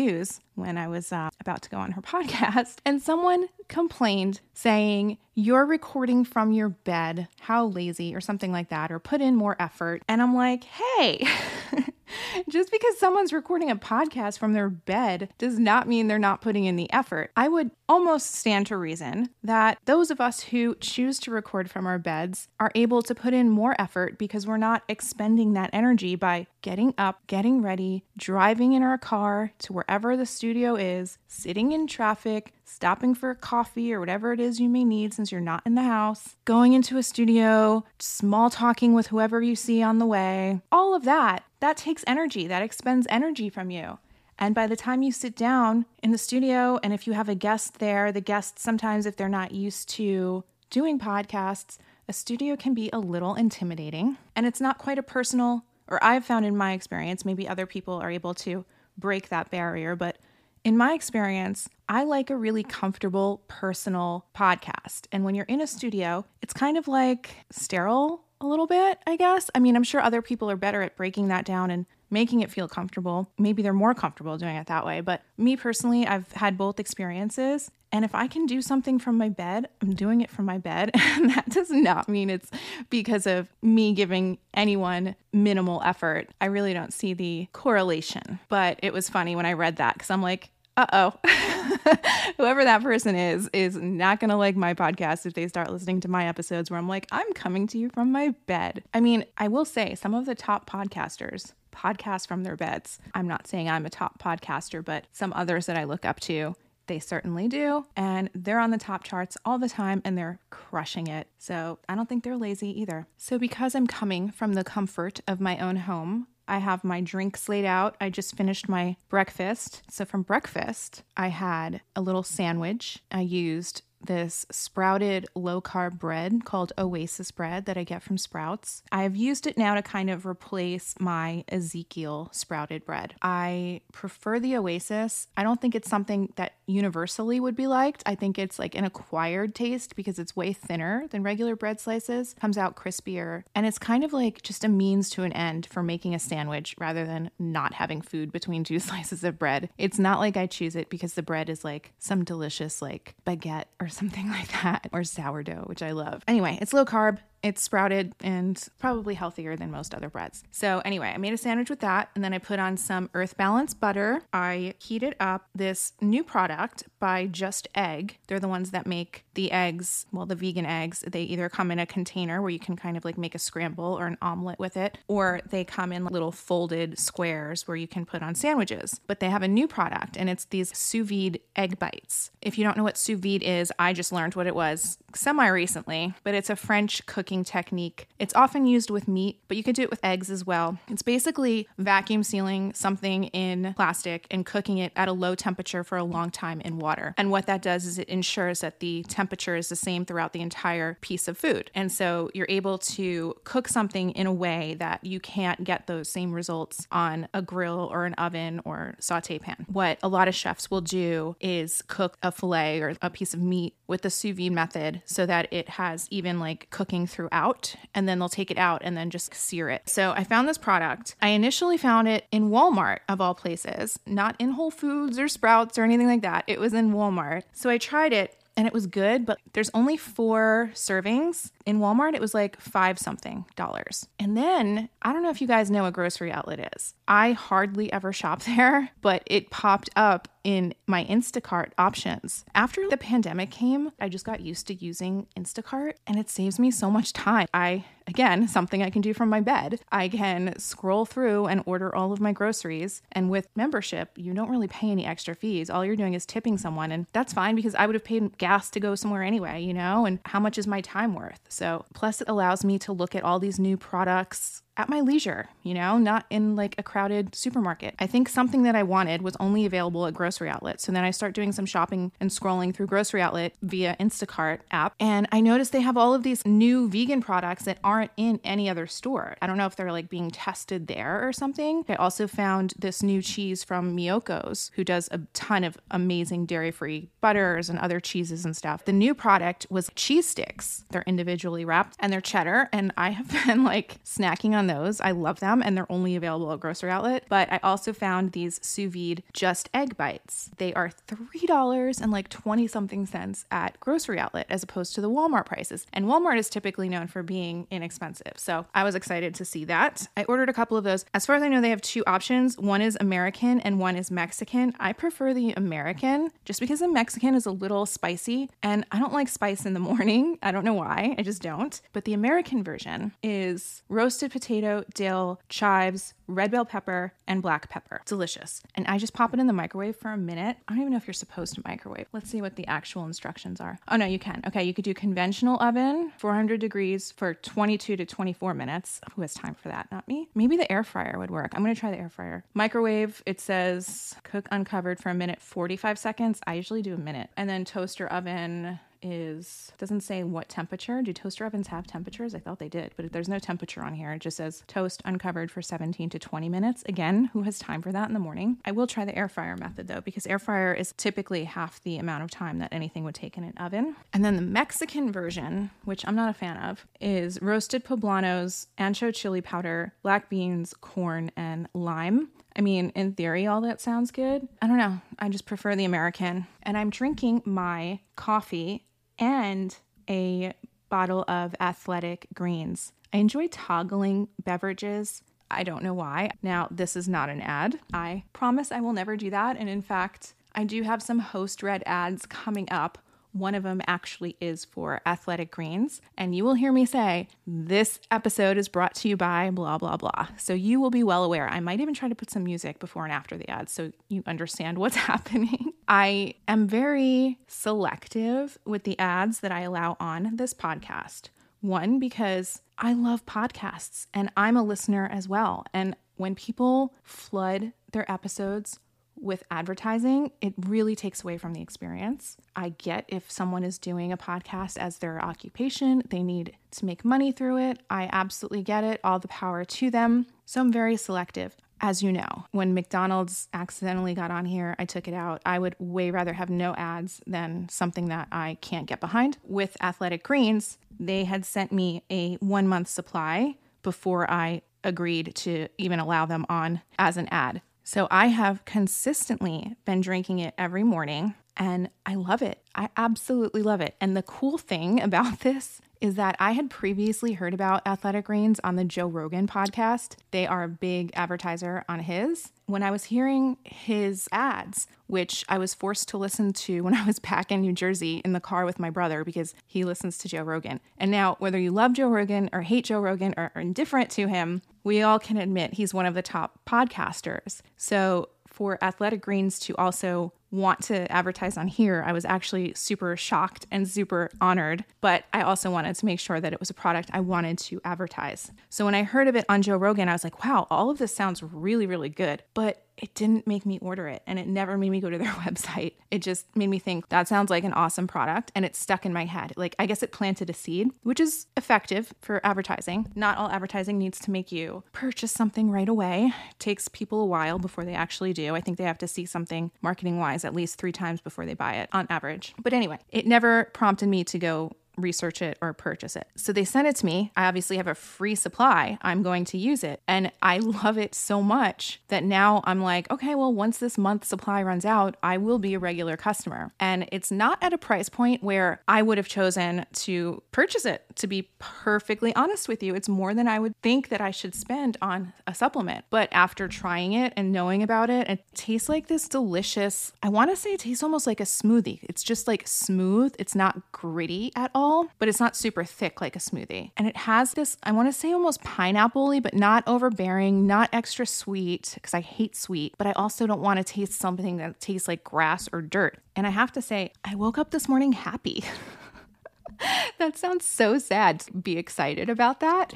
when 0.55 0.78
I 0.78 0.88
was 0.88 1.12
uh, 1.12 1.28
about 1.41 1.62
to 1.62 1.71
go 1.71 1.78
on 1.78 1.93
her 1.93 2.03
podcast, 2.15 2.77
and 2.84 3.03
someone 3.03 3.49
complained 3.69 4.41
saying, 4.55 5.19
You're 5.35 5.65
recording 5.65 6.25
from 6.25 6.53
your 6.53 6.71
bed. 6.71 7.29
How 7.41 7.67
lazy, 7.67 8.15
or 8.15 8.21
something 8.21 8.51
like 8.51 8.69
that, 8.71 8.91
or 8.91 8.99
put 8.99 9.21
in 9.21 9.37
more 9.37 9.57
effort. 9.61 10.03
And 10.09 10.21
I'm 10.21 10.35
like, 10.35 10.65
Hey, 10.65 11.25
just 12.49 12.71
because 12.71 12.99
someone's 12.99 13.33
recording 13.33 13.71
a 13.71 13.77
podcast 13.77 14.39
from 14.39 14.53
their 14.53 14.69
bed 14.69 15.33
does 15.39 15.59
not 15.59 15.89
mean 15.89 16.09
they're 16.09 16.19
not 16.19 16.41
putting 16.41 16.65
in 16.65 16.77
the 16.77 16.93
effort. 16.93 17.31
I 17.37 17.49
would 17.49 17.71
almost 17.89 18.35
stand 18.35 18.67
to 18.69 18.77
reason 18.77 19.31
that 19.43 19.79
those 19.85 20.11
of 20.11 20.21
us 20.21 20.41
who 20.41 20.75
choose 20.77 21.19
to 21.21 21.31
record 21.31 21.71
from 21.71 21.87
our 21.87 21.99
beds 21.99 22.49
are 22.59 22.73
able 22.75 23.03
to 23.03 23.15
put 23.15 23.35
in 23.35 23.51
more 23.51 23.81
effort 23.81 24.19
because 24.19 24.47
we're 24.47 24.57
not 24.57 24.83
expending 24.89 25.53
that 25.53 25.71
energy 25.73 26.17
by 26.17 26.47
getting 26.62 26.95
up, 26.99 27.27
getting 27.27 27.62
ready, 27.62 28.05
driving 28.17 28.73
in 28.73 28.83
our 28.83 28.99
car 28.99 29.53
to 29.61 29.73
wherever 29.73 30.17
the 30.17 30.27
studio 30.27 30.75
is, 30.75 31.19
sitting 31.27 31.73
in 31.73 31.87
traffic, 31.87 32.53
stopping 32.70 33.14
for 33.14 33.31
a 33.31 33.34
coffee 33.34 33.92
or 33.92 33.98
whatever 33.98 34.32
it 34.32 34.41
is 34.41 34.60
you 34.60 34.69
may 34.69 34.84
need 34.84 35.12
since 35.12 35.32
you're 35.32 35.41
not 35.41 35.62
in 35.66 35.75
the 35.75 35.82
house, 35.82 36.36
going 36.44 36.72
into 36.72 36.97
a 36.97 37.03
studio, 37.03 37.84
small 37.98 38.48
talking 38.48 38.94
with 38.94 39.08
whoever 39.08 39.42
you 39.42 39.56
see 39.56 39.82
on 39.82 39.98
the 39.98 40.06
way. 40.06 40.60
All 40.70 40.94
of 40.94 41.04
that, 41.04 41.42
that 41.58 41.76
takes 41.76 42.04
energy, 42.06 42.47
that 42.47 42.62
expends 42.62 43.06
energy 43.10 43.48
from 43.48 43.70
you. 43.70 43.98
And 44.38 44.54
by 44.54 44.66
the 44.66 44.76
time 44.76 45.03
you 45.03 45.12
sit 45.12 45.36
down 45.36 45.84
in 46.03 46.12
the 46.12 46.19
studio, 46.19 46.78
and 46.82 46.94
if 46.94 47.06
you 47.06 47.12
have 47.12 47.28
a 47.28 47.34
guest 47.34 47.78
there, 47.78 48.12
the 48.12 48.20
guest 48.20 48.58
sometimes, 48.58 49.05
if 49.05 49.16
they're 49.16 49.28
not 49.28 49.52
used 49.52 49.88
to 49.90 50.44
doing 50.70 50.99
podcasts, 50.99 51.76
a 52.08 52.12
studio 52.12 52.56
can 52.56 52.73
be 52.73 52.88
a 52.93 52.99
little 52.99 53.34
intimidating. 53.34 54.16
And 54.34 54.46
it's 54.46 54.61
not 54.61 54.78
quite 54.78 54.99
a 54.99 55.02
personal, 55.02 55.64
or 55.88 56.02
I've 56.02 56.25
found 56.25 56.46
in 56.46 56.56
my 56.56 56.73
experience, 56.73 57.25
maybe 57.25 57.46
other 57.46 57.66
people 57.66 57.94
are 57.94 58.11
able 58.11 58.32
to 58.34 58.64
break 58.96 59.28
that 59.28 59.50
barrier, 59.50 59.94
but 59.96 60.19
in 60.65 60.77
my 60.77 60.93
experience, 60.95 61.69
I 61.89 62.05
like 62.05 62.31
a 62.31 62.37
really 62.37 62.62
comfortable, 62.62 63.43
personal 63.49 64.27
podcast. 64.37 65.07
And 65.11 65.25
when 65.25 65.35
you're 65.35 65.47
in 65.47 65.61
a 65.61 65.67
studio, 65.67 66.25
it's 66.43 66.53
kind 66.53 66.77
of 66.77 66.87
like 66.87 67.35
sterile 67.51 68.25
a 68.41 68.47
little 68.47 68.67
bit, 68.67 68.99
I 69.07 69.17
guess. 69.17 69.51
I 69.55 69.59
mean, 69.59 69.77
I'm 69.77 69.83
sure 69.83 70.01
other 70.01 70.23
people 70.23 70.51
are 70.51 70.57
better 70.57 70.83
at 70.83 70.97
breaking 70.97 71.29
that 71.29 71.45
down 71.45 71.71
and 71.71 71.87
making 72.11 72.41
it 72.41 72.51
feel 72.51 72.69
comfortable. 72.69 73.31
Maybe 73.39 73.62
they're 73.62 73.73
more 73.73 73.95
comfortable 73.95 74.37
doing 74.37 74.57
it 74.57 74.67
that 74.67 74.85
way. 74.85 75.01
But 75.01 75.23
me 75.39 75.57
personally, 75.57 76.07
I've 76.07 76.31
had 76.33 76.59
both 76.59 76.81
experiences. 76.81 77.71
And 77.93 78.05
if 78.05 78.15
I 78.15 78.29
can 78.29 78.47
do 78.47 78.62
something 78.62 78.99
from 78.99 79.19
my 79.19 79.29
bed, 79.29 79.69
I'm 79.83 79.95
doing 79.95 80.21
it 80.21 80.31
from 80.31 80.45
my 80.45 80.59
bed. 80.59 80.93
And 81.21 81.31
that 81.31 81.49
does 81.51 81.71
not 81.71 82.09
mean 82.09 82.31
it's 82.31 82.51
because 82.89 83.27
of 83.27 83.49
me 83.62 83.93
giving 83.93 84.39
anyone 84.55 85.17
minimal 85.33 85.83
effort. 85.85 86.31
I 86.41 86.47
really 86.47 86.73
don't 86.73 86.95
see 86.95 87.12
the 87.12 87.49
correlation. 87.53 88.39
But 88.49 88.79
it 88.83 88.93
was 88.93 89.09
funny 89.09 89.37
when 89.37 89.45
I 89.45 89.53
read 89.53 89.77
that 89.77 89.95
because 89.95 90.11
I'm 90.11 90.23
like, 90.23 90.51
uh 90.77 90.87
oh, 90.93 91.12
whoever 92.37 92.65
that 92.65 92.83
person 92.83 93.15
is, 93.17 93.51
is 93.53 93.77
not 93.77 94.21
going 94.21 94.31
to 94.31 94.37
like 94.37 94.57
my 94.57 94.73
podcast 94.73 95.27
if 95.27 95.35
they 95.35 95.47
start 95.49 95.71
listening 95.71 96.01
to 96.01 96.09
my 96.09 96.27
episodes 96.27 96.71
where 96.71 96.79
I'm 96.79 96.89
like, 96.89 97.07
I'm 97.12 97.31
coming 97.35 97.67
to 97.69 97.79
you 97.79 97.91
from 97.91 98.12
my 98.12 98.35
bed. 98.47 98.83
I 98.95 99.01
mean, 99.01 99.25
I 99.37 99.49
will 99.49 99.65
say 99.65 99.95
some 99.95 100.15
of 100.15 100.27
the 100.27 100.35
top 100.35 100.71
podcasters 100.71 101.53
podcast 101.72 102.28
from 102.28 102.43
their 102.43 102.56
beds. 102.56 102.99
I'm 103.14 103.28
not 103.28 103.46
saying 103.46 103.69
I'm 103.69 103.87
a 103.87 103.90
top 103.90 104.22
podcaster, 104.22 104.84
but 104.84 105.06
some 105.12 105.32
others 105.34 105.67
that 105.67 105.76
I 105.76 105.84
look 105.84 106.05
up 106.05 106.20
to 106.20 106.55
they 106.90 106.99
certainly 106.99 107.46
do. 107.46 107.87
And 107.96 108.31
they're 108.34 108.58
on 108.58 108.72
the 108.72 108.76
top 108.76 109.05
charts 109.05 109.37
all 109.44 109.61
the 109.61 109.69
time 109.69 110.02
and 110.05 110.19
they're 110.19 110.40
crushing 110.50 111.06
it. 111.06 111.28
So 111.38 111.78
I 111.88 111.94
don't 111.94 112.08
think 112.08 112.25
they're 112.25 112.37
lazy 112.37 112.81
either. 112.81 113.06
So, 113.17 113.38
because 113.38 113.76
I'm 113.76 113.87
coming 113.87 114.32
from 114.32 114.55
the 114.55 114.64
comfort 114.64 115.20
of 115.28 115.40
my 115.40 115.56
own 115.58 115.76
home, 115.76 116.26
I 116.49 116.58
have 116.58 116.82
my 116.82 117.00
drinks 117.00 117.49
laid 117.49 117.64
out. 117.64 117.94
I 118.00 118.11
just 118.11 118.37
finished 118.37 118.69
my 118.69 118.96
breakfast. 119.08 119.82
So, 119.88 120.05
from 120.05 120.23
breakfast, 120.23 121.05
I 121.16 121.28
had 121.28 121.81
a 121.94 122.00
little 122.00 122.25
sandwich. 122.25 122.99
I 123.12 123.20
used 123.20 123.82
this 124.00 124.47
sprouted 124.50 125.26
low 125.35 125.61
carb 125.61 125.99
bread 125.99 126.44
called 126.44 126.73
Oasis 126.79 127.31
bread 127.31 127.67
that 127.67 127.76
I 127.76 127.85
get 127.85 128.02
from 128.02 128.19
Sprouts. 128.19 128.82
I 128.91 129.02
have 129.02 129.17
used 129.17 129.47
it 129.47 129.58
now 129.58 129.75
to 129.75 129.82
kind 129.82 130.11
of 130.11 130.26
replace 130.26 130.94
my 130.99 131.44
Ezekiel 131.49 132.31
sprouted 132.32 132.85
bread. 132.85 133.14
I 133.23 133.82
prefer 133.93 134.41
the 134.41 134.56
Oasis. 134.56 135.29
I 135.37 135.43
don't 135.43 135.61
think 135.61 135.75
it's 135.75 135.91
something 135.91 136.32
that 136.37 136.55
universally 136.67 137.41
would 137.41 137.56
be 137.56 137.67
liked. 137.67 138.02
I 138.06 138.14
think 138.14 138.38
it's 138.38 138.58
like 138.58 138.75
an 138.75 138.85
acquired 138.85 139.55
taste 139.55 139.97
because 139.97 140.19
it's 140.19 140.37
way 140.37 140.52
thinner 140.52 141.06
than 141.11 141.23
regular 141.23 141.56
bread 141.56 141.81
slices, 141.81 142.35
comes 142.41 142.56
out 142.56 142.76
crispier, 142.76 143.44
and 143.55 143.67
it's 143.67 143.79
kind 143.79 144.05
of 144.05 144.12
like 144.12 144.43
just 144.43 144.64
a 144.64 144.69
means 144.69 145.11
to 145.11 145.25
an 145.25 145.32
end 145.32 145.67
for 145.67 145.82
making 145.82 146.14
a 146.14 146.19
sandwich 146.19 146.75
rather 146.79 147.05
than 147.05 147.31
not 147.38 147.75
having 147.75 148.00
food 148.00 148.32
between 148.32 148.64
two 148.64 148.79
slices 148.81 149.25
of 149.25 149.38
bread. 149.38 149.69
It's 149.76 149.99
not 149.99 150.20
like 150.20 150.37
I 150.37 150.47
choose 150.47 150.76
it 150.76 150.88
because 150.88 151.14
the 151.14 151.23
bread 151.23 151.50
is 151.50 151.64
like 151.64 151.93
some 151.99 152.25
delicious 152.25 152.81
like 152.81 153.14
baguette 153.26 153.67
or 153.81 153.88
something 153.90 154.28
like 154.31 154.48
that, 154.62 154.88
or 154.92 155.04
sourdough, 155.04 155.64
which 155.66 155.82
I 155.82 155.92
love. 155.92 156.22
Anyway, 156.26 156.58
it's 156.60 156.72
low 156.72 156.84
carb, 156.84 157.19
it's 157.42 157.62
sprouted 157.62 158.14
and 158.20 158.62
probably 158.78 159.14
healthier 159.14 159.56
than 159.56 159.70
most 159.70 159.94
other 159.94 160.08
breads. 160.08 160.42
So, 160.50 160.81
anyway, 160.84 161.12
I 161.14 161.19
made 161.19 161.32
a 161.32 161.38
sandwich 161.38 161.70
with 161.70 161.81
that 161.81 162.10
and 162.14 162.22
then 162.22 162.34
I 162.34 162.38
put 162.38 162.58
on 162.58 162.76
some 162.76 163.10
Earth 163.14 163.37
Balance 163.37 163.75
butter. 163.75 164.22
I 164.32 164.75
heated 164.78 165.16
up 165.20 165.48
this 165.54 165.92
new 166.00 166.22
product 166.22 166.84
by 166.98 167.26
Just 167.26 167.69
Egg. 167.75 168.19
They're 168.26 168.40
the 168.40 168.48
ones 168.48 168.70
that 168.72 168.87
make 168.87 169.25
the 169.34 169.52
eggs, 169.52 170.06
well, 170.12 170.26
the 170.26 170.34
vegan 170.34 170.66
eggs. 170.66 171.04
They 171.06 171.22
either 171.22 171.48
come 171.48 171.70
in 171.70 171.78
a 171.78 171.87
container 171.87 172.42
where 172.42 172.50
you 172.50 172.58
can 172.58 172.76
kind 172.76 172.96
of 172.96 173.04
like 173.04 173.16
make 173.16 173.34
a 173.34 173.38
scramble 173.38 173.98
or 173.98 174.06
an 174.06 174.19
omelet 174.20 174.58
with 174.58 174.76
it, 174.76 174.98
or 175.08 175.40
they 175.48 175.64
come 175.64 175.92
in 175.92 176.04
little 176.04 176.32
folded 176.32 176.98
squares 176.98 177.66
where 177.66 177.76
you 177.76 177.88
can 177.88 178.04
put 178.04 178.22
on 178.22 178.34
sandwiches. 178.34 179.00
But 179.06 179.20
they 179.20 179.31
have 179.31 179.42
a 179.42 179.48
new 179.48 179.66
product 179.66 180.16
and 180.16 180.28
it's 180.28 180.44
these 180.46 180.76
sous 180.76 181.08
vide 181.08 181.40
egg 181.56 181.78
bites. 181.78 182.31
If 182.42 182.58
you 182.58 182.64
don't 182.64 182.76
know 182.76 182.84
what 182.84 182.98
sous 182.98 183.19
vide 183.19 183.42
is, 183.42 183.72
I 183.78 183.92
just 183.92 184.12
learned 184.12 184.34
what 184.34 184.46
it 184.46 184.54
was 184.54 184.98
semi 185.14 185.48
recently, 185.48 186.14
but 186.22 186.34
it's 186.34 186.50
a 186.50 186.56
French 186.56 187.04
cooking 187.06 187.30
cooking 187.31 187.44
technique. 187.44 188.09
It's 188.19 188.35
often 188.35 188.67
used 188.67 188.91
with 188.91 189.06
meat, 189.06 189.38
but 189.47 189.56
you 189.56 189.62
can 189.62 189.73
do 189.73 189.82
it 189.82 189.91
with 189.91 190.00
eggs 190.03 190.32
as 190.32 190.44
well. 190.44 190.81
It's 190.88 191.03
basically 191.03 191.69
vacuum 191.79 192.25
sealing 192.25 192.75
something 192.75 193.25
in 193.25 193.73
plastic 193.75 194.27
and 194.32 194.44
cooking 194.44 194.79
it 194.79 194.93
at 194.97 195.06
a 195.06 195.12
low 195.12 195.37
temperature 195.37 195.85
for 195.85 195.97
a 195.97 196.03
long 196.03 196.32
time 196.32 196.61
in 196.61 196.81
water. 196.81 197.15
And 197.17 197.31
what 197.31 197.47
that 197.47 197.62
does 197.62 197.85
is 197.85 198.00
it 198.00 198.09
ensures 198.09 198.62
that 198.62 198.81
the 198.81 199.05
temperature 199.05 199.55
is 199.55 199.69
the 199.69 199.77
same 199.77 200.05
throughout 200.05 200.32
the 200.32 200.41
entire 200.41 200.99
piece 201.03 201.29
of 201.29 201.38
food. 201.38 201.71
And 201.73 201.93
so 201.93 202.31
you're 202.35 202.47
able 202.49 202.79
to 202.79 203.37
cook 203.44 203.69
something 203.69 204.11
in 204.11 204.26
a 204.26 204.33
way 204.33 204.75
that 204.81 205.05
you 205.05 205.21
can't 205.21 205.62
get 205.62 205.87
those 205.87 206.09
same 206.09 206.33
results 206.33 206.88
on 206.91 207.29
a 207.33 207.43
grill 207.43 207.88
or 207.93 208.06
an 208.06 208.15
oven 208.15 208.61
or 208.65 208.97
saute 208.99 209.38
pan. 209.38 209.67
What 209.71 209.99
a 210.03 210.09
lot 210.09 210.26
of 210.26 210.35
chefs 210.35 210.69
will 210.69 210.81
do 210.81 211.37
is 211.38 211.81
cook 211.87 212.19
a 212.25 212.33
filet 212.33 212.81
or 212.81 212.97
a 213.00 213.09
piece 213.09 213.35
of 213.35 213.41
meat 213.41 213.76
with 213.87 214.03
the 214.03 214.11
sous 214.11 214.37
vide 214.37 214.50
method 214.50 215.03
so 215.05 215.26
that 215.26 215.47
it 215.53 215.69
has 215.69 216.09
even 216.11 216.41
like 216.41 216.67
cooking 216.71 217.06
through 217.06 217.19
throughout 217.20 217.75
and 217.94 218.08
then 218.08 218.19
they'll 218.19 218.31
take 218.31 218.50
it 218.50 218.56
out 218.56 218.81
and 218.82 218.96
then 218.96 219.11
just 219.11 219.34
sear 219.34 219.69
it. 219.69 219.82
So 219.84 220.12
I 220.12 220.25
found 220.25 220.49
this 220.49 220.56
product. 220.56 221.17
I 221.20 221.28
initially 221.28 221.76
found 221.76 222.08
it 222.08 222.25
in 222.32 222.49
Walmart 222.49 223.00
of 223.11 223.20
all 223.20 223.34
places, 223.34 223.99
not 224.06 224.37
in 224.38 224.52
Whole 224.52 224.70
Foods 224.70 225.19
or 225.19 225.28
Sprouts 225.28 225.76
or 225.76 225.84
anything 225.84 226.06
like 226.06 226.22
that. 226.22 226.44
It 226.46 226.58
was 226.58 226.72
in 226.72 226.93
Walmart. 226.93 227.43
So 227.52 227.69
I 227.69 227.76
tried 227.76 228.14
it 228.14 228.39
and 228.61 228.67
it 228.67 228.75
was 228.75 228.87
good, 228.87 229.25
but 229.25 229.39
there's 229.55 229.71
only 229.73 229.97
four 229.97 230.71
servings. 230.75 231.51
In 231.65 231.79
Walmart, 231.79 232.15
it 232.15 232.21
was 232.21 232.35
like 232.35 232.61
five 232.61 232.99
something 232.99 233.47
dollars. 233.57 234.07
And 234.19 234.37
then 234.37 234.91
I 235.01 235.15
don't 235.15 235.23
know 235.23 235.31
if 235.31 235.41
you 235.41 235.47
guys 235.47 235.71
know 235.71 235.85
what 235.85 235.95
grocery 235.95 236.31
outlet 236.31 236.71
is. 236.77 236.93
I 237.09 237.33
hardly 237.33 237.91
ever 237.91 238.12
shop 238.12 238.43
there, 238.45 238.91
but 239.01 239.23
it 239.25 239.49
popped 239.49 239.89
up 239.97 240.29
in 240.45 240.75
my 240.87 241.07
Instacart 241.07 241.71
options. 241.79 242.45
After 242.55 242.87
the 242.87 242.99
pandemic 242.99 243.51
came, 243.51 243.93
I 243.99 244.11
just 244.11 244.27
got 244.27 244.41
used 244.41 244.67
to 244.67 244.75
using 244.75 245.27
Instacart 245.39 245.95
and 246.07 246.19
it 246.19 246.29
saves 246.29 246.59
me 246.59 246.71
so 246.71 246.91
much 246.91 247.15
time. 247.15 247.47
I, 247.55 247.87
again, 248.11 248.49
something 248.49 248.83
I 248.83 248.91
can 248.91 249.01
do 249.01 249.15
from 249.15 249.29
my 249.29 249.41
bed. 249.41 249.81
I 249.91 250.09
can 250.09 250.59
scroll 250.59 251.07
through 251.07 251.47
and 251.47 251.62
order 251.65 251.95
all 251.95 252.12
of 252.12 252.21
my 252.21 252.33
groceries. 252.33 253.03
And 253.12 253.31
with 253.31 253.49
membership, 253.57 254.11
you 254.17 254.35
don't 254.35 254.51
really 254.51 254.69
pay 254.69 254.91
any 254.91 255.07
extra 255.07 255.35
fees. 255.35 255.71
All 255.71 255.85
you're 255.85 255.97
doing 255.97 256.15
is 256.15 256.27
tipping 256.27 256.59
someone. 256.59 256.93
And 256.93 257.07
that's 257.12 257.33
fine 257.33 257.55
because 257.55 257.75
I 257.75 257.87
would 257.87 257.95
have 257.95 258.05
paid 258.05 258.37
gas 258.37 258.69
to 258.71 258.81
go 258.81 258.95
somewhere 258.95 259.23
anyway, 259.23 259.62
you 259.62 259.73
know? 259.73 260.05
And 260.05 260.19
how 260.27 260.41
much 260.41 260.59
is 260.59 260.67
my 260.67 260.81
time 260.81 261.15
worth? 261.15 261.41
So, 261.49 261.85
plus, 261.95 262.21
it 262.21 262.29
allows 262.29 262.65
me 262.65 262.79
to 262.81 262.93
look 262.93 263.15
at 263.15 263.23
all 263.23 263.39
these 263.39 263.59
new 263.59 263.77
products 263.77 264.62
at 264.76 264.88
my 264.88 265.00
leisure, 265.00 265.49
you 265.62 265.75
know, 265.75 265.99
not 265.99 266.25
in 266.31 266.56
like 266.56 266.75
a 266.78 266.82
crowded 266.82 267.34
supermarket. 267.34 267.94
I 267.99 268.06
think 268.06 268.28
something 268.28 268.62
that 268.62 268.75
I 268.75 268.82
wanted 268.82 269.20
was 269.20 269.37
only 269.38 269.67
available 269.67 270.06
at 270.06 270.14
grocery 270.14 270.49
outlets. 270.49 270.84
So 270.84 270.93
then 270.93 271.05
I 271.05 271.11
start 271.11 271.34
doing 271.34 271.52
some 271.52 271.67
shopping 271.67 272.12
and 272.19 272.31
scrolling 272.31 272.75
through 272.75 272.87
grocery 272.87 273.20
outlet 273.20 273.55
via 273.62 273.96
Instacart 274.00 274.61
app. 274.70 274.94
And 274.99 275.28
I 275.32 275.40
noticed 275.40 275.72
they 275.72 275.82
have 275.82 275.96
all 275.96 276.14
of 276.14 276.22
these 276.22 276.46
new 276.46 276.88
vegan 276.88 277.20
products 277.20 277.64
that 277.64 277.78
aren't 277.84 278.12
in 278.17 278.40
any 278.43 278.70
other 278.70 278.87
store. 278.87 279.37
I 279.43 279.46
don't 279.46 279.58
know 279.58 279.67
if 279.67 279.76
they're 279.76 279.93
like 279.93 280.08
being 280.08 280.31
tested 280.31 280.87
there 280.87 281.26
or 281.26 281.32
something. 281.32 281.84
I 281.88 281.96
also 281.96 282.26
found 282.26 282.73
this 282.78 283.02
new 283.02 283.20
cheese 283.20 283.62
from 283.62 283.96
Miyoko's, 283.96 284.70
who 284.76 284.84
does 284.84 285.08
a 285.12 285.19
ton 285.34 285.62
of 285.64 285.76
amazing 285.90 286.46
dairy 286.46 286.70
free 286.70 287.11
butters 287.20 287.69
and 287.69 287.78
other 287.78 288.00
cheeses 288.00 288.44
and 288.44 288.56
stuff. 288.56 288.84
The 288.84 288.93
new 288.93 289.14
product 289.14 289.66
was 289.69 289.90
cheese 289.94 290.26
sticks. 290.26 290.84
They're 290.90 291.05
individually 291.06 291.64
wrapped 291.64 291.96
and 292.00 292.12
they're 292.12 292.20
cheddar. 292.20 292.69
And 292.73 292.93
I 292.96 293.11
have 293.11 293.31
been 293.46 293.64
like 293.64 294.02
snacking 294.05 294.52
on 294.55 294.60
those. 294.67 295.01
I 295.01 295.12
love 295.12 295.41
them 295.41 295.62
and 295.65 295.77
they're 295.77 295.91
only 295.91 296.17
available 296.17 296.53
at 296.53 296.61
grocery 296.61 296.91
outlet. 296.91 297.25
But 297.29 297.53
I 297.53 297.61
also 297.62 297.93
found 297.93 298.33
these 298.33 298.61
sous 298.62 298.93
vide 298.93 299.23
just 299.33 299.69
egg 299.73 299.97
bites. 299.97 300.51
They 300.59 300.75
are 300.75 300.91
$3 301.09 302.01
and 302.01 302.12
like 302.12 302.29
20 302.29 302.67
something 302.67 303.07
cents 303.07 303.45
at 303.50 303.79
grocery 303.81 304.19
outlet 304.19 304.47
as 304.50 304.62
opposed 304.62 304.95
to 304.95 305.00
the 305.00 305.11
Walmart 305.11 305.47
prices. 305.47 305.87
And 305.93 306.07
Walmart 306.07 306.38
is 306.38 306.49
typically 306.50 306.88
known 306.88 307.07
for 307.07 307.23
being 307.23 307.67
inexpensive. 307.71 308.35
So 308.37 308.67
I 308.75 308.85
was 308.85 308.95
excited 308.95 309.35
to 309.37 309.45
see 309.45 309.64
that. 309.67 310.09
I 310.17 310.25
ordered 310.25 310.49
a 310.49 310.52
couple 310.52 310.76
of 310.76 310.85
those. 310.85 311.05
As 311.14 311.26
far 311.26 311.37
as 311.37 311.43
I 311.43 311.49
know, 311.49 311.61
they 311.61 311.71
have 311.71 311.81
two 311.81 312.05
options. 312.07 312.59
One 312.59 312.83
is 312.83 312.97
American 313.00 313.61
and 313.61 313.79
one 313.79 313.97
is 313.97 314.11
Mexican. 314.11 314.75
I 314.79 314.93
prefer 314.93 315.33
the 315.35 315.52
American 315.52 316.31
just 316.45 316.61
because 316.61 316.81
the 316.81 316.88
Mexican 316.88 317.35
is 317.35 317.47
a 317.47 317.50
little 317.50 317.87
spicy 317.87 318.50
and 318.62 318.85
I 318.93 318.99
don't 318.99 319.12
like 319.12 319.29
spice 319.29 319.64
in 319.64 319.75
the 319.75 319.81
morning. 319.90 320.38
I 320.43 320.52
don't 320.52 320.64
know 320.64 320.75
why. 320.75 321.14
I 321.19 321.23
just 321.23 321.43
don't. 321.43 321.81
But 321.93 322.05
the 322.05 322.12
American 322.12 322.62
version 322.62 323.12
is 323.23 323.83
roasted 323.88 324.31
potato 324.33 324.50
potato, 324.50 324.85
dill, 324.95 325.40
chives, 325.49 326.12
red 326.26 326.50
bell 326.50 326.64
pepper, 326.64 327.12
and 327.28 327.40
black 327.40 327.69
pepper. 327.69 328.00
Delicious. 328.04 328.62
And 328.75 328.85
I 328.88 328.99
just 328.99 329.12
pop 329.12 329.33
it 329.33 329.38
in 329.38 329.47
the 329.47 329.52
microwave 329.52 329.95
for 329.95 330.11
a 330.11 330.16
minute. 330.16 330.57
I 330.66 330.73
don't 330.73 330.80
even 330.80 330.90
know 330.90 330.97
if 330.97 331.07
you're 331.07 331.14
supposed 331.14 331.54
to 331.54 331.62
microwave. 331.64 332.07
Let's 332.12 332.28
see 332.28 332.42
what 332.42 332.57
the 332.57 332.66
actual 332.66 333.04
instructions 333.04 333.61
are. 333.61 333.78
Oh, 333.87 333.95
no, 333.95 334.07
you 334.07 334.19
can. 334.19 334.42
Okay, 334.45 334.64
you 334.64 334.75
could 334.75 334.85
do 334.85 334.92
conventional 334.92 335.57
oven, 335.62 336.11
400 336.19 336.61
degrees 336.61 337.12
for 337.12 337.35
22 337.35 337.97
to 337.97 338.04
24 338.04 338.52
minutes. 338.54 339.00
Who 339.14 339.23
has 339.23 339.35
time 339.35 339.54
for 339.54 339.69
that? 339.69 339.87
Not 339.92 340.09
me. 340.09 340.28
Maybe 340.35 340.57
the 340.57 340.71
air 340.71 340.83
fryer 340.83 341.16
would 341.16 341.30
work. 341.30 341.52
I'm 341.54 341.62
going 341.62 341.73
to 341.73 341.80
try 341.80 341.92
the 341.92 341.99
air 341.99 342.09
fryer. 342.09 342.42
Microwave, 342.52 343.23
it 343.26 343.40
says 343.40 344.16
cook 344.25 344.49
uncovered 344.50 344.99
for 344.99 345.11
a 345.11 345.14
minute, 345.14 345.40
45 345.40 345.97
seconds. 345.97 346.40
I 346.45 346.54
usually 346.54 346.83
do 346.83 346.95
a 346.95 346.99
minute. 346.99 347.30
And 347.37 347.49
then 347.49 347.64
toaster 347.64 348.09
oven, 348.09 348.80
is 349.02 349.73
doesn't 349.78 350.00
say 350.00 350.23
what 350.23 350.49
temperature. 350.49 351.02
Do 351.02 351.12
toaster 351.12 351.45
ovens 351.45 351.69
have 351.69 351.87
temperatures? 351.87 352.35
I 352.35 352.38
thought 352.38 352.59
they 352.59 352.69
did, 352.69 352.92
but 352.97 353.12
there's 353.12 353.28
no 353.28 353.38
temperature 353.38 353.83
on 353.83 353.95
here. 353.95 354.12
It 354.12 354.21
just 354.21 354.37
says 354.37 354.62
toast 354.66 355.02
uncovered 355.04 355.50
for 355.50 355.62
17 355.62 356.11
to 356.11 356.19
20 356.19 356.49
minutes. 356.49 356.83
Again, 356.87 357.30
who 357.33 357.42
has 357.42 357.59
time 357.59 357.83
for 357.83 357.92
that 357.92 358.09
in 358.09 358.14
the 358.14 358.21
morning? 358.21 358.59
I 358.64 358.73
will 358.73 358.87
try 358.87 359.04
the 359.04 359.16
air 359.16 359.28
fryer 359.28 359.57
method 359.57 359.88
though, 359.88 360.00
because 360.00 360.26
air 360.26 360.38
fryer 360.38 360.73
is 360.73 360.95
typically 360.97 361.45
half 361.45 361.83
the 361.83 361.97
amount 361.97 362.25
of 362.25 362.30
time 362.30 362.59
that 362.59 362.73
anything 362.73 363.04
would 363.04 363.14
take 363.14 363.37
in 363.37 363.45
an 363.45 363.57
oven. 363.57 363.97
And 364.12 364.25
then 364.25 364.37
the 364.37 364.42
Mexican 364.42 365.12
version, 365.12 365.71
which 365.85 366.07
I'm 366.07 366.16
not 366.16 366.30
a 366.30 366.35
fan 366.35 366.57
of, 366.57 366.87
is 367.00 367.40
roasted 367.40 367.85
poblanos, 367.85 368.66
ancho 368.78 369.14
chili 369.14 369.40
powder, 369.40 369.95
black 370.02 370.28
beans, 370.28 370.75
corn, 370.80 371.30
and 371.37 371.69
lime. 371.75 372.28
I 372.57 372.62
mean, 372.62 372.90
in 372.95 373.12
theory, 373.14 373.47
all 373.47 373.61
that 373.62 373.80
sounds 373.80 374.11
good. 374.11 374.49
I 374.61 374.66
don't 374.66 374.76
know. 374.76 375.00
I 375.19 375.28
just 375.28 375.47
prefer 375.47 375.76
the 375.76 375.85
American. 375.85 376.47
And 376.62 376.76
I'm 376.76 376.90
drinking 376.90 377.42
my 377.45 378.00
coffee 378.16 378.87
and 379.21 379.77
a 380.09 380.55
bottle 380.89 381.25
of 381.29 381.55
athletic 381.61 382.27
greens. 382.35 382.93
I 383.12 383.19
enjoy 383.19 383.47
toggling 383.49 384.29
beverages. 384.43 385.23
I 385.50 385.62
don't 385.62 385.83
know 385.83 385.95
why. 385.95 386.31
Now, 386.43 386.69
this 386.71 386.97
is 386.97 387.09
not 387.09 387.29
an 387.29 387.41
ad. 387.41 387.79
I 387.93 388.25
promise 388.33 388.73
I 388.73 388.81
will 388.81 388.93
never 388.93 389.17
do 389.17 389.31
that. 389.31 389.57
And 389.57 389.69
in 389.69 389.83
fact, 389.83 390.35
I 390.55 390.65
do 390.65 390.83
have 390.83 391.03
some 391.03 391.19
host 391.21 391.62
read 391.62 391.83
ads 391.87 392.27
coming 392.27 392.67
up. 392.71 392.99
One 393.32 393.54
of 393.54 393.62
them 393.62 393.80
actually 393.87 394.37
is 394.40 394.64
for 394.64 395.00
Athletic 395.06 395.50
Greens. 395.50 396.00
And 396.18 396.34
you 396.34 396.44
will 396.44 396.54
hear 396.54 396.72
me 396.72 396.84
say, 396.84 397.28
this 397.46 398.00
episode 398.10 398.56
is 398.56 398.68
brought 398.68 398.94
to 398.96 399.08
you 399.08 399.16
by 399.16 399.50
blah, 399.50 399.78
blah, 399.78 399.96
blah. 399.96 400.28
So 400.37 400.52
you 400.52 400.80
will 400.80 400.90
be 400.90 401.04
well 401.04 401.25
aware. 401.25 401.49
I 401.49 401.60
might 401.60 401.80
even 401.80 401.94
try 401.94 402.08
to 402.08 402.14
put 402.14 402.30
some 402.30 402.44
music 402.44 402.78
before 402.78 403.04
and 403.04 403.12
after 403.12 403.37
the 403.37 403.49
ads 403.49 403.72
so 403.72 403.92
you 404.08 404.22
understand 404.26 404.78
what's 404.78 404.96
happening. 405.10 405.72
I 405.87 406.34
am 406.49 406.66
very 406.66 407.38
selective 407.46 408.58
with 408.64 408.84
the 408.84 408.99
ads 408.99 409.40
that 409.40 409.52
I 409.52 409.60
allow 409.60 409.96
on 410.00 410.37
this 410.37 410.54
podcast. 410.54 411.28
One, 411.60 411.99
because 411.99 412.62
I 412.78 412.94
love 412.94 413.26
podcasts 413.26 414.06
and 414.14 414.30
I'm 414.37 414.56
a 414.56 414.62
listener 414.62 415.08
as 415.12 415.28
well. 415.28 415.64
And 415.75 415.94
when 416.16 416.34
people 416.34 416.94
flood 417.02 417.72
their 417.92 418.10
episodes 418.10 418.78
with 419.21 419.43
advertising, 419.50 420.33
it 420.41 420.55
really 420.67 420.97
takes 420.97 421.23
away 421.23 421.39
from 421.39 421.53
the 421.53 421.61
experience. 421.61 422.37
I 422.57 422.71
get 422.71 423.05
if 423.09 423.31
someone 423.31 423.65
is 423.65 423.79
doing 423.79 424.12
a 424.12 424.17
podcast 424.17 424.79
as 424.79 424.99
their 424.99 425.23
occupation, 425.23 426.03
they 426.09 426.23
need 426.23 426.57
to 426.73 426.85
make 426.85 427.05
money 427.05 427.33
through 427.33 427.59
it. 427.59 427.81
I 427.91 428.09
absolutely 428.12 428.62
get 428.62 428.85
it, 428.85 429.00
all 429.05 429.19
the 429.19 429.29
power 429.29 429.65
to 429.65 429.91
them. 429.91 430.27
So 430.47 430.61
I'm 430.61 430.73
very 430.73 430.97
selective. 430.97 431.57
As 431.83 432.03
you 432.03 432.12
know, 432.12 432.45
when 432.50 432.75
McDonald's 432.75 433.49
accidentally 433.55 434.12
got 434.15 434.31
on 434.31 434.45
here, 434.45 434.77
I 434.79 434.85
took 434.85 435.09
it 435.09 435.15
out. 435.15 435.41
I 435.47 435.59
would 435.59 435.77
way 435.79 436.11
rather 436.11 436.35
have 436.35 436.50
no 436.50 436.75
ads 436.75 437.23
than 437.27 437.69
something 437.71 438.07
that 438.09 438.29
I 438.31 438.59
can't 438.61 438.87
get 438.87 439.00
behind. 439.00 439.39
With 439.45 439.79
Athletic 439.81 440.23
Greens, 440.23 440.77
they 440.99 441.25
had 441.25 441.47
sent 441.47 441.73
me 441.73 442.03
a 442.11 442.35
one 442.37 442.69
month 442.69 442.89
supply 442.89 443.57
before 443.83 444.31
I 444.31 444.61
agreed 444.85 445.35
to 445.37 445.69
even 445.79 446.00
allow 446.00 446.27
them 446.27 446.45
on 446.49 446.83
as 446.99 447.17
an 447.17 447.29
ad. 447.31 447.62
So 447.92 448.06
I 448.09 448.28
have 448.28 448.64
consistently 448.64 449.75
been 449.85 450.00
drinking 450.00 450.38
it 450.38 450.54
every 450.56 450.85
morning 450.85 451.35
and 451.56 451.90
I 452.06 452.14
love 452.14 452.40
it. 452.40 452.62
I 452.73 452.88
absolutely 452.97 453.62
love 453.62 453.80
it. 453.80 453.97
And 454.00 454.16
the 454.16 454.23
cool 454.23 454.59
thing 454.59 455.00
about 455.02 455.40
this 455.40 455.80
is 456.00 456.14
that 456.14 456.37
I 456.38 456.52
had 456.52 456.71
previously 456.71 457.35
heard 457.35 457.52
about 457.52 457.87
Athletic 457.87 458.25
Greens 458.25 458.59
on 458.64 458.76
the 458.76 458.85
Joe 458.85 459.07
Rogan 459.07 459.47
podcast. 459.47 460.16
They 460.30 460.47
are 460.47 460.62
a 460.62 460.69
big 460.69 461.11
advertiser 461.14 461.85
on 461.88 462.00
his. 462.00 462.52
When 462.66 462.83
I 462.83 462.90
was 462.90 463.04
hearing 463.04 463.59
his 463.64 464.28
ads, 464.33 464.87
which 465.07 465.45
I 465.49 465.59
was 465.59 465.75
forced 465.75 466.09
to 466.09 466.19
listen 466.19 466.52
to 466.52 466.80
when 466.83 466.95
I 466.95 467.04
was 467.04 467.19
back 467.19 467.52
in 467.52 467.61
New 467.61 467.73
Jersey 467.73 468.23
in 468.25 468.33
the 468.33 468.40
car 468.40 468.64
with 468.64 468.78
my 468.78 468.90
brother 468.90 469.25
because 469.25 469.54
he 469.66 469.85
listens 469.85 470.16
to 470.19 470.28
Joe 470.28 470.42
Rogan. 470.42 470.80
And 470.97 471.11
now, 471.11 471.37
whether 471.38 471.59
you 471.59 471.71
love 471.71 471.92
Joe 471.92 472.09
Rogan 472.09 472.49
or 472.52 472.62
hate 472.62 472.87
Joe 472.87 473.00
Rogan 473.00 473.35
or 473.37 473.52
are 473.54 473.61
indifferent 473.61 474.11
to 474.11 474.28
him, 474.28 474.62
we 474.83 475.02
all 475.02 475.19
can 475.19 475.37
admit 475.37 475.75
he's 475.75 475.92
one 475.92 476.07
of 476.07 476.14
the 476.14 476.23
top 476.23 476.61
podcasters. 476.66 477.61
So, 477.76 478.30
for 478.47 478.83
Athletic 478.83 479.21
Greens 479.23 479.59
to 479.61 479.76
also 479.76 480.33
want 480.50 480.83
to 480.85 481.11
advertise 481.11 481.57
on 481.57 481.69
here, 481.69 482.02
I 482.07 482.12
was 482.12 482.25
actually 482.25 482.73
super 482.75 483.16
shocked 483.16 483.66
and 483.71 483.88
super 483.88 484.30
honored. 484.40 484.85
But 485.00 485.25
I 485.33 485.42
also 485.42 485.71
wanted 485.71 485.97
to 485.97 486.07
make 486.07 486.21
sure 486.21 486.40
that 486.40 486.52
it 486.52 486.61
was 486.61 486.71
a 486.71 486.75
product 486.75 487.11
I 487.12 487.21
wanted 487.21 487.59
to 487.59 487.80
advertise. 487.85 488.50
So 488.69 488.85
when 488.85 488.95
I 488.95 489.02
heard 489.02 489.28
of 489.28 489.37
it 489.37 489.45
on 489.49 489.62
Joe 489.62 489.76
Rogan, 489.76 490.09
I 490.09 490.12
was 490.12 490.25
like, 490.25 490.45
wow, 490.45 490.66
all 490.71 490.90
of 490.90 490.99
this 490.99 491.14
sounds 491.14 491.42
really, 491.42 491.87
really 491.87 492.09
good. 492.09 492.42
But 492.54 492.85
it 493.00 493.14
didn't 493.14 493.47
make 493.47 493.66
me 493.66 493.78
order 493.80 494.07
it 494.07 494.23
and 494.26 494.38
it 494.38 494.47
never 494.47 494.78
made 494.78 494.90
me 494.90 495.00
go 495.00 495.11
to 495.11 495.19
their 495.19 495.33
website. 495.45 495.95
It 496.11 496.21
just 496.21 496.54
made 496.57 496.69
me 496.69 496.78
think 496.78 497.09
that 497.09 497.28
sounds 497.28 497.50
like 497.50 497.64
an 497.64 497.73
awesome 497.73 498.07
product 498.07 498.52
and 498.54 498.64
it 498.64 498.76
stuck 498.76 499.04
in 499.04 499.12
my 499.12 499.25
head. 499.25 499.52
Like, 499.57 499.75
I 499.78 499.87
guess 499.87 500.02
it 500.02 500.12
planted 500.12 500.50
a 500.50 500.54
seed, 500.54 500.90
which 501.02 501.21
is 501.21 501.47
effective 501.57 502.12
for 502.21 502.45
advertising. 502.45 503.11
Not 503.14 503.38
all 503.38 503.50
advertising 503.50 503.99
needs 503.99 504.19
to 504.21 504.30
make 504.30 504.52
you 504.52 504.85
purchase 504.92 505.33
something 505.33 505.71
right 505.71 505.88
away. 505.88 506.33
It 506.50 506.59
takes 506.59 506.88
people 506.88 507.21
a 507.21 507.26
while 507.26 507.59
before 507.59 507.85
they 507.85 507.95
actually 507.95 508.33
do. 508.33 508.54
I 508.54 508.61
think 508.61 508.78
they 508.78 508.85
have 508.85 508.99
to 508.99 509.09
see 509.09 509.26
something 509.26 509.71
marketing 509.83 510.19
wise 510.19 510.45
at 510.45 510.54
least 510.54 510.78
three 510.78 510.92
times 510.92 511.21
before 511.21 511.47
they 511.47 511.54
buy 511.54 511.75
it 511.75 511.88
on 511.92 512.07
average. 512.11 512.54
But 512.62 512.73
anyway, 512.73 512.99
it 513.09 513.26
never 513.26 513.64
prompted 513.73 514.09
me 514.09 514.25
to 514.25 514.38
go 514.38 514.73
research 515.00 515.42
it 515.42 515.59
or 515.61 515.73
purchase 515.73 516.16
it. 516.16 516.26
So 516.37 516.52
they 516.52 516.64
sent 516.64 516.88
it 516.88 516.97
to 516.97 517.07
me. 517.07 517.33
I 517.37 517.47
obviously 517.47 517.76
have 517.76 517.87
a 517.87 517.95
free 517.95 518.35
supply. 518.35 518.99
I'm 519.02 519.23
going 519.23 519.45
to 519.47 519.59
use 519.59 519.85
it. 519.85 520.00
And 520.07 520.33
I 520.42 520.59
love 520.85 520.99
it 520.99 521.14
so 521.14 521.42
much 521.42 522.00
that 522.09 522.25
now 522.25 522.62
I'm 522.64 522.83
like, 522.83 523.11
okay, 523.11 523.35
well, 523.35 523.52
once 523.52 523.78
this 523.78 523.99
month 523.99 524.25
supply 524.25 524.62
runs 524.62 524.85
out, 524.85 525.16
I 525.23 525.37
will 525.37 525.59
be 525.59 525.75
a 525.75 525.78
regular 525.78 526.16
customer. 526.16 526.73
And 526.80 527.09
it's 527.12 527.30
not 527.30 527.59
at 527.62 527.73
a 527.73 527.78
price 527.78 528.09
point 528.09 528.42
where 528.42 528.83
I 528.88 529.02
would 529.02 529.19
have 529.19 529.28
chosen 529.28 529.87
to 529.92 530.42
purchase 530.52 530.85
it, 530.85 531.04
to 531.16 531.26
be 531.26 531.49
perfectly 531.59 532.35
honest 532.35 532.69
with 532.69 532.83
you. 532.83 532.95
It's 532.95 533.09
more 533.09 533.35
than 533.35 533.49
I 533.49 533.59
would 533.59 533.75
think 533.83 534.09
that 534.09 534.21
I 534.21 534.30
should 534.30 534.54
spend 534.54 534.97
on 535.00 535.33
a 535.47 535.54
supplement. 535.54 536.04
But 536.11 536.28
after 536.33 536.69
trying 536.69 537.12
it 537.12 537.33
and 537.37 537.52
knowing 537.52 537.83
about 537.83 538.11
it, 538.11 538.28
it 538.28 538.45
tastes 538.54 538.88
like 538.88 539.07
this 539.07 539.28
delicious, 539.28 540.12
I 540.23 540.28
want 540.28 540.50
to 540.50 540.57
say 540.57 540.73
it 540.75 540.80
tastes 540.80 541.02
almost 541.02 541.26
like 541.26 541.40
a 541.40 541.45
smoothie. 541.45 542.00
It's 542.04 542.23
just 542.23 542.47
like 542.47 542.66
smooth, 542.66 543.35
it's 543.38 543.54
not 543.54 543.92
gritty 543.92 544.52
at 544.57 544.71
all 544.75 544.89
but 545.18 545.28
it's 545.28 545.40
not 545.40 545.56
super 545.56 545.85
thick 545.85 546.20
like 546.20 546.37
a 546.37 546.38
smoothie. 546.38 546.90
And 546.97 547.06
it 547.06 547.16
has 547.16 547.52
this, 547.52 547.76
I 547.82 547.92
want 547.92 548.09
to 548.09 548.12
say 548.12 548.32
almost 548.32 548.62
pineapple 548.62 549.40
but 549.40 549.54
not 549.54 549.85
overbearing, 549.87 550.66
not 550.66 550.88
extra 550.92 551.26
sweet, 551.26 551.92
because 551.94 552.14
I 552.14 552.20
hate 552.20 552.56
sweet, 552.56 552.94
but 552.99 553.06
I 553.06 553.12
also 553.12 553.47
don't 553.47 553.61
want 553.61 553.78
to 553.78 553.85
taste 553.85 554.14
something 554.14 554.56
that 554.56 554.80
tastes 554.80 555.09
like 555.09 555.23
grass 555.23 555.68
or 555.73 555.82
dirt. 555.82 556.18
And 556.35 556.47
I 556.47 556.50
have 556.50 556.73
to 556.73 556.82
say, 556.82 557.12
I 557.25 557.35
woke 557.35 557.59
up 557.59 557.70
this 557.70 557.88
morning 557.88 558.12
happy. 558.12 558.64
that 560.18 560.37
sounds 560.37 560.64
so 560.64 560.99
sad 560.99 561.40
to 561.40 561.52
be 561.52 561.76
excited 561.78 562.28
about 562.28 562.61
that. 562.61 562.92